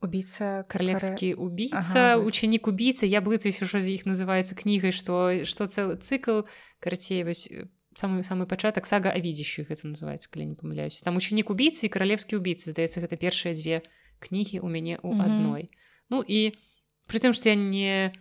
[0.02, 5.64] убийца каралевскі убийца ага, ученік убийца я блытаюсь ужо з іх называется кнігай што што
[5.64, 6.44] цэлы цыкл
[6.80, 7.48] карацей вось
[7.94, 11.92] самы самы пачатак сага а відзящых гэта называется калі не памыляюсь там ученік убийцы і
[11.92, 13.82] каралевскі убийцы здаецца гэта першыя дзве
[14.20, 15.70] кнігі у мяне у адной
[16.10, 16.54] ну і
[17.06, 18.12] при тым што я не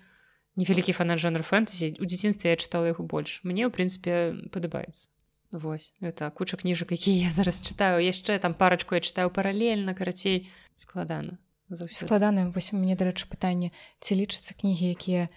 [0.56, 5.10] невялікі фанат жанр фэнтазі у дзяцінстве я чытала яго больш мне ў прынцыпе падабаецца
[5.54, 5.94] Вось.
[6.02, 11.38] Это куча кніжак якія я зараз чытаю яшчэ там парачку я чытаю паралельна карацей складана
[11.70, 13.70] заўсёды складана вось у мяне дарэчы пытанне
[14.02, 15.30] ці лічацца кнігі якія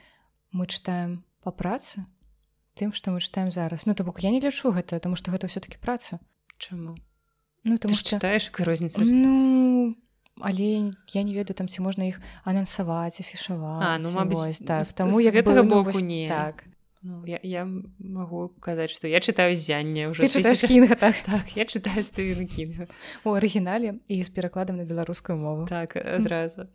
[0.52, 2.04] мы чытаем па працы
[2.76, 3.88] тым што мы чытаем зараз.
[3.88, 6.20] Ну то бок я не лічу гэта тому што гэта ўсё-таки праца.
[6.60, 6.96] Чаму?
[7.64, 9.96] Ну ты што чытаеш розніца ну
[10.40, 14.84] але я не ведаю там ці можна іх анансаваць афішаваць ну, мабыць, так.
[14.84, 16.28] з- таму як гэтага ну, боку не.
[16.28, 16.64] так.
[17.02, 17.64] Ну, я, я
[17.98, 21.16] магу казаць што я чытаю зянне ўжо чытаеш кінга так?
[21.24, 22.86] Так я чытаю стывена кінга
[23.24, 25.66] у арыгінале і з перакладам на беларускую мову.
[25.70, 26.68] Так адразу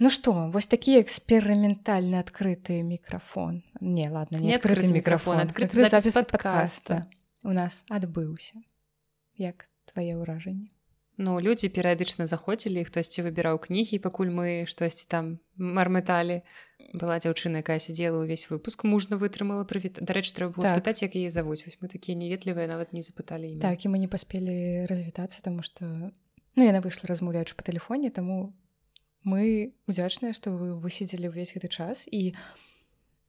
[0.00, 5.92] Ну што вось такі эксперыментальны адкрыты мікрафон не ладно не Не адкрыты мікрафон адкрыты адкрыты
[5.92, 7.06] запіс падкаста.
[7.44, 8.56] у нас адбыўся
[9.36, 10.72] як твае ўражанні
[11.20, 16.40] Ну людзі перыядычна заходзілі хтосьці выбіраў кнігі пакуль мы штосьці там мармыталі
[16.96, 20.80] была дзяўчына якая сидзела ўвесь выпуск мужна вытрымала прывіт дарэчы трэба было Так.
[20.80, 23.60] спытаць як яе завуць вось мы такія неветлівыя нават не запыталі імя.
[23.60, 25.84] так і мы не паспелі развітацца тому что
[26.56, 28.56] ну яна выйшла размаўляючы па тэлефоне таму
[29.24, 32.34] мы удзячныя што вы высидзелі ўвесь гэты час і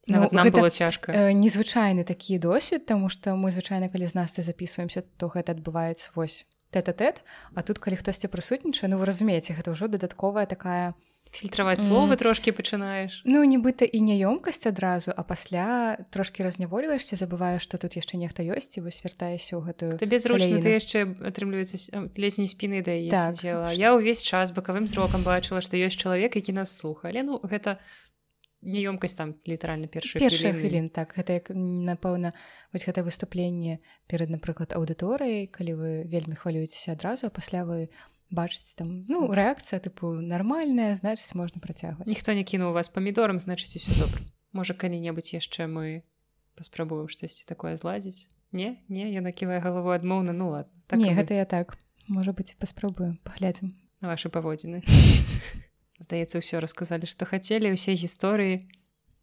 [0.08, 1.12] нават ну, нам гэта, было цяжка.
[1.12, 6.12] э, незвычайны такі досвед тому что мы звычайна калі з насты записываемся то гэта адбываецца
[6.16, 7.22] вось тэт-тэт
[7.56, 10.96] а тут калі хтосьці прысутнічае ну вы разумееце гэта ўжо дадатковая такая
[11.32, 17.80] фільтраваць словы трошки пачынаеш ну нібыта і няёмкасць адразу а пасля трошки разнявольваешься забываеш што
[17.80, 22.40] тут яшчэ нехта ёсць і вось вяртаешся ў гэтую табе зручна ты яшчэ атрымліваецца ледзь
[22.44, 23.36] не спіны да Так.
[23.36, 27.40] сидзела я ўвесь час бакавым зрокам бачыла што ёсць чалавек які нас слуха але ну
[27.40, 27.80] гэта
[28.62, 31.18] неёмкасць там літаральна першая першая хвілін так.
[31.18, 32.34] Гэта як напэўна
[32.74, 37.90] вось гэта выступленне перад напрыклад аўдыторыяй калі вы вельмі хвалюецеся адразу а пасля вы
[38.32, 43.76] бачыце там ну рэакцыя тыпу нармальная значыць можна працягваць ніхто не кінуў вас памідорам значыць
[43.76, 44.24] усё добра
[44.56, 46.04] можа калі-небудзь яшчэ мы
[46.56, 48.84] паспрабуем штосьці такое зладзіць не?
[48.90, 49.12] Не?
[49.12, 51.40] Я наківаю галаву адмоўна ну ладно так не гэта быць.
[51.40, 51.78] я так.
[52.08, 54.84] Можа быць паспрабуем паглядзім на ваши паводзіны
[56.00, 58.68] здаецца ўсё расказалі што хацелі ўсе гісторыі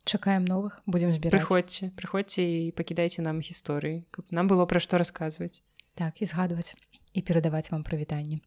[0.08, 5.00] чакаем новых будзем збіраць прыходзьце прыходзьце і пакідайце нам гісторыі каб нам было пра што
[5.00, 5.60] расказваць
[5.96, 6.72] так і згадваць
[7.12, 8.40] і перадаваць вам прывітанне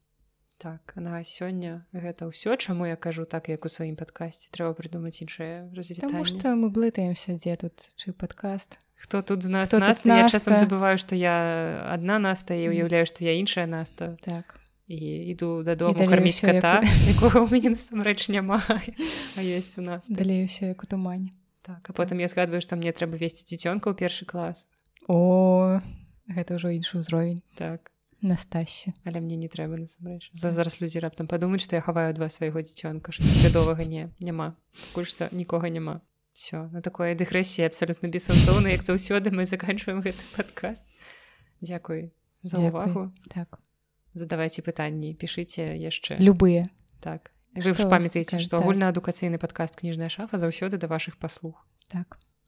[0.62, 4.54] так на сёння гэта ўсё чаму я кажу так як у сваім падкасці.
[4.54, 8.78] Трэба прыдумаць іншае Таму развітанне што мы блытаемся дзе тут чы падкаст.
[8.94, 13.10] Хто тут з нас Хто наста я часам забываю што я адна наста і уяўляю
[13.10, 14.22] што я іншая наста.
[14.22, 14.62] Так.
[14.86, 20.06] І іду дадому карміць кота якога ў мяне насамрэч няма а ёсць у нас.
[20.06, 21.34] Далей усё як у тумане.
[21.66, 24.70] Так а потым я згадваю што мне трэба весці дзіцёнка ў першы клас.
[25.10, 25.82] О
[26.30, 27.42] гэта ўжо іншы ўзровень.
[27.58, 27.91] Так
[28.22, 30.30] настасье але мне не трэба насамрэч.
[30.34, 33.12] За зараз людзі раптам падумаюць што я хаваю два свайго дзіцёнка.
[33.12, 34.56] Шестгадовага не няма.
[34.90, 36.02] Пакуль што нікога няма.
[36.34, 40.86] Все на такое дэгрэсія абсалютна бессэнсоўна як заўсёды мы заканчваем гэты падкаст.
[41.62, 42.70] Дзякуй за Дзякуй.
[42.72, 43.60] ўвагу так.
[44.14, 46.18] Задавайце пытанні пішыце яшчэ.
[46.20, 46.70] Любыя.
[47.00, 47.32] Так.
[47.56, 48.64] Вы ж памятаеце што Так.
[48.64, 51.60] агульнаадукацыйны падкаст кніжная шафа заўсёды да вашых паслуг.
[51.88, 52.18] Так